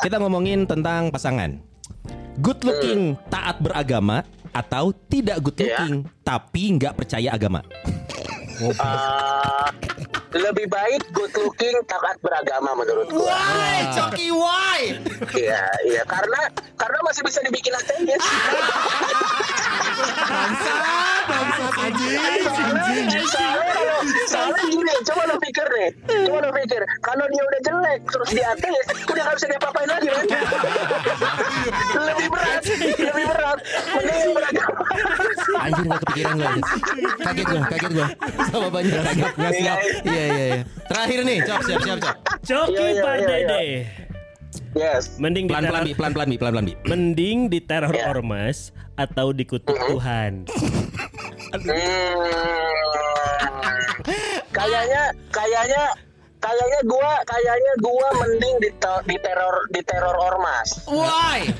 kita 0.00 0.16
ngomongin 0.18 0.66
tentang 0.66 1.08
pasangan. 1.08 1.60
Good 2.40 2.60
looking, 2.62 3.00
taat 3.28 3.60
beragama 3.60 4.24
atau 4.50 4.90
tidak 5.06 5.38
good 5.40 5.56
Iya. 5.56 5.78
looking 5.78 5.94
tapi 6.20 6.62
nggak 6.74 6.94
percaya 6.96 7.30
agama. 7.30 7.60
Ah, 8.60 9.72
lebih 10.36 10.68
baik 10.68 11.00
good 11.16 11.32
looking 11.32 11.80
taat 11.88 12.20
beragama 12.20 12.76
menurut 12.76 13.08
gua. 13.08 13.32
Why, 13.32 13.88
Coki, 13.88 14.28
why? 14.28 15.00
Iya, 15.32 15.64
iya 15.88 16.02
karena 16.04 16.52
karena 16.76 16.98
masih 17.00 17.24
bisa 17.24 17.40
dibikin 17.40 17.72
ateis. 17.72 18.20
Bangsat 21.24 21.72
anjing. 21.88 22.20
Soalnya, 22.52 23.00
soalnya 23.32 23.80
soalnya 24.28 24.64
gini, 24.68 24.92
coba 25.08 25.22
lo 25.28 25.36
pikir 25.40 25.66
deh, 25.66 25.88
coba 26.26 26.38
lo 26.44 26.50
pikir, 26.52 26.82
kalau 27.04 27.24
dia 27.28 27.42
udah 27.44 27.60
jelek 27.64 28.00
terus 28.08 28.28
dia 28.32 28.46
ateis, 28.52 28.86
udah 29.08 29.22
gak 29.24 29.36
bisa 29.36 29.46
diapa-apain 29.50 29.88
lagi 29.88 30.08
kan? 30.08 30.24
lebih 32.00 32.28
berat, 32.32 32.62
lebih 32.98 33.24
berat, 33.28 33.58
mending 33.94 34.18
yang 34.20 34.32
beragama. 34.34 34.82
Anjir 35.60 35.84
gak 35.84 36.00
kepikiran 36.06 36.32
gue. 36.38 36.50
Kaget 37.20 37.46
gue, 37.46 37.60
kaget 37.68 37.92
gue. 37.92 38.08
Sama 38.50 38.68
banyak 38.68 39.00
kaget. 39.00 39.32
Nggak 39.38 39.52
siap. 39.56 39.78
Iya, 40.04 40.24
iya, 40.26 40.44
iya. 40.50 40.60
Terakhir 40.90 41.18
nih, 41.22 41.38
Cok, 41.46 41.60
siap, 41.62 41.80
siap, 41.82 41.98
Cok. 42.02 42.16
Coki 42.42 42.74
Iya, 42.74 42.82
iya, 42.90 43.02
Pak 43.02 43.14
iya, 43.14 43.26
Dede. 43.26 43.62
Yes. 44.70 45.18
Mending 45.18 45.46
Pelan-pelan, 45.46 45.82
Bi, 45.82 45.90
diteror, 45.90 45.98
pelan-pelan, 45.98 46.26
Bi, 46.26 46.36
pelan-pelan, 46.38 46.64
Bi. 46.66 46.74
mending 46.86 47.38
diteror 47.46 47.94
Iya. 47.94 48.06
ormas 48.10 48.58
atau 48.94 49.30
dikutuk 49.30 49.74
Tuhan. 49.74 50.46
Hmm. 51.50 51.66
Kayaknya, 54.50 55.02
kayaknya, 55.30 55.84
kayaknya 56.38 56.80
gua, 56.86 57.12
kayaknya 57.26 57.72
gua 57.78 58.06
mending 58.18 58.54
di, 58.58 58.70
di 59.06 59.16
teror, 59.18 59.54
di 59.70 59.80
teror 59.82 60.16
ormas. 60.18 60.68
Why? 60.86 61.50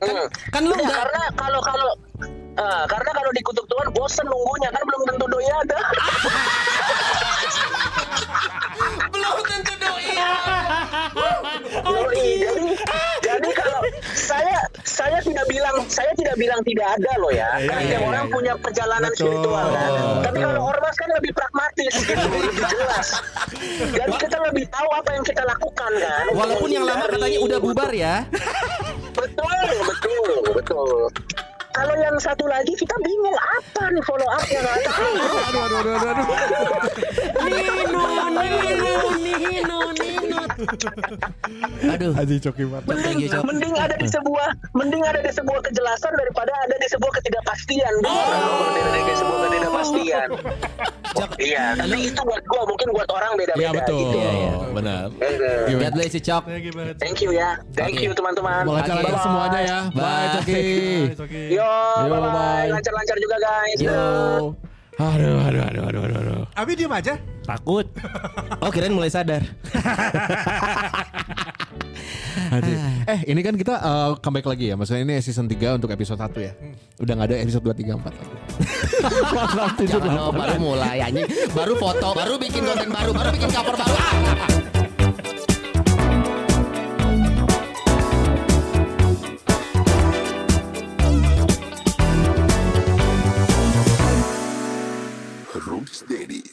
Hmm. 0.00 0.26
Kan 0.50 0.62
lu 0.64 0.74
Iya, 0.74 0.82
nggak 0.82 0.96
karena 0.96 1.22
kalau 1.36 1.60
kalau 1.60 1.90
ah, 2.58 2.82
karena 2.88 3.10
kalau 3.14 3.30
dikutuk 3.36 3.66
Tuhan 3.68 3.88
bosen 3.94 4.26
nunggunya 4.26 4.70
kan 4.72 4.82
belum 4.82 5.02
tentu 5.06 5.26
doi 5.30 5.46
ada. 5.46 5.78
belum 9.14 9.38
tentu 9.46 9.72
doi. 9.78 10.10
Doi. 11.84 12.28
jadi 12.40 12.66
jadi 13.20 13.50
kalau 13.54 13.80
saya 14.14 14.58
saya 14.82 15.18
tidak 15.22 15.46
bilang 15.48 15.76
saya 15.86 16.12
tidak 16.18 16.36
bilang 16.36 16.60
tidak 16.66 16.86
ada 16.98 17.12
loh 17.22 17.32
ya. 17.32 17.48
Kan 17.66 17.80
iya, 17.82 17.96
iya, 17.96 17.98
orang 18.02 18.26
iya. 18.26 18.34
punya 18.34 18.52
perjalanan 18.58 19.10
Betul, 19.14 19.26
spiritual 19.26 19.66
kan. 19.72 19.90
Tapi 20.26 20.38
betul. 20.38 20.50
kalau 20.50 20.62
ormas 20.70 20.96
kan 20.98 21.08
lebih 21.16 21.32
pragmatis 21.32 21.94
gitu, 22.04 22.26
lebih 22.34 22.66
jelas. 22.66 23.08
Jadi 23.94 24.12
kita 24.18 24.38
lebih 24.50 24.64
tahu 24.68 24.88
apa 24.92 25.10
yang 25.16 25.24
kita 25.24 25.42
lakukan 25.46 25.92
kan. 25.98 26.24
Walaupun 26.34 26.68
yang 26.68 26.84
lama 26.84 27.04
katanya 27.06 27.40
udah 27.40 27.58
bubar 27.62 27.90
ya. 27.94 28.14
Betul, 29.14 29.58
betul, 29.84 30.30
betul. 30.54 31.00
Kalau 31.70 31.94
yang 31.94 32.18
satu 32.18 32.50
lagi 32.50 32.74
kita 32.74 32.94
bingung 32.98 33.38
apa 33.38 33.94
nih 33.94 34.02
follow 34.02 34.26
up 34.26 34.42
yang 34.50 34.66
nggak 34.66 34.78
tahu. 34.90 35.14
Aduh, 35.50 35.62
aduh, 35.70 35.78
aduh, 35.78 35.94
aduh, 35.94 36.10
aduh. 36.10 36.26
Nino, 37.46 38.04
Nino, 38.34 38.94
Nino, 39.22 39.78
Nino. 39.94 40.39
Aduh. 41.86 42.12
Anjing 42.14 42.40
coki 42.40 42.64
banget. 42.64 42.84
Thank 43.00 43.18
you, 43.18 43.28
Cok. 43.28 43.42
mending 43.44 43.74
ada 43.74 43.94
di 43.94 44.06
sebuah 44.06 44.48
mending 44.72 45.02
ada 45.02 45.18
di 45.18 45.30
sebuah 45.30 45.60
kejelasan 45.62 46.12
daripada 46.14 46.52
ada 46.60 46.76
di 46.76 46.86
sebuah 46.86 47.12
ketidakpastian 47.16 47.92
Oh. 48.02 48.70
Ada 48.70 49.00
di 49.00 49.14
sebuah 49.14 49.38
ketidakpastian 49.44 50.28
Cok, 51.10 51.30
iya 51.38 51.74
tapi 51.74 52.06
itu 52.06 52.20
buat 52.22 52.42
gua 52.46 52.62
mungkin 52.64 52.88
buat 52.92 53.08
orang 53.10 53.34
beda-beda 53.34 53.60
Iya 53.60 53.70
betul. 53.74 53.98
gitu 53.98 54.16
Iya, 54.16 54.30
iya. 54.32 54.52
Benar. 54.70 55.04
God 55.66 55.92
bless 55.92 56.12
you, 56.12 56.22
Cok. 56.22 56.42
Thank 56.46 56.64
you 56.64 56.72
banget. 56.72 56.94
thank 56.98 57.18
you 57.18 57.30
ya 57.32 57.50
thank 57.74 57.96
Oke. 57.96 58.04
you 58.04 58.12
teman-teman 58.12 58.62
Semoga 58.62 58.78
lancar 58.78 58.94
Bye-bye. 59.00 59.20
semuanya 59.20 59.60
ya. 59.60 59.78
Bye, 59.90 59.98
Bye. 59.98 60.28
Coki. 60.36 60.62
Coki. 61.16 61.42
yo 61.50 61.66
Yo, 61.66 62.06
bye 62.06 62.20
bye. 62.22 62.68
lancar-lancar 62.70 63.16
juga 63.18 63.36
guys 63.38 63.78
Yo. 63.80 64.69
Aduh, 65.00 65.40
aduh, 65.40 65.62
aduh, 65.64 65.82
aduh, 65.88 66.02
aduh, 66.04 66.18
aduh. 66.20 66.44
Abi 66.52 66.76
diem 66.76 66.92
aja. 66.92 67.16
Takut. 67.48 67.88
Oh, 68.60 68.68
kirain 68.68 68.92
mulai 68.92 69.08
sadar. 69.08 69.40
Aduh. 72.50 72.76
Eh, 73.08 73.20
ini 73.32 73.40
kan 73.40 73.56
kita 73.56 73.80
uh, 73.80 74.12
comeback 74.20 74.44
lagi 74.44 74.68
ya. 74.68 74.76
Maksudnya 74.76 75.00
ini 75.00 75.16
season 75.24 75.48
3 75.48 75.80
untuk 75.80 75.88
episode 75.88 76.20
1 76.20 76.44
ya. 76.44 76.52
Udah 77.00 77.12
nggak 77.16 77.28
ada 77.32 77.36
episode 77.40 77.64
2, 77.64 77.72
3, 77.72 77.96
4 77.96 78.20
lagi. 78.20 78.36
Jangan, 79.88 80.12
oh, 80.20 80.32
baru 80.34 80.60
mulai 80.60 81.00
anjing. 81.00 81.24
Baru 81.56 81.72
foto, 81.80 82.12
baru 82.12 82.36
bikin 82.36 82.68
konten 82.68 82.92
baru, 82.92 83.16
baru 83.16 83.32
bikin 83.32 83.48
cover 83.48 83.74
baru. 83.80 83.94
Ah! 83.96 84.79
ready. 96.20 96.49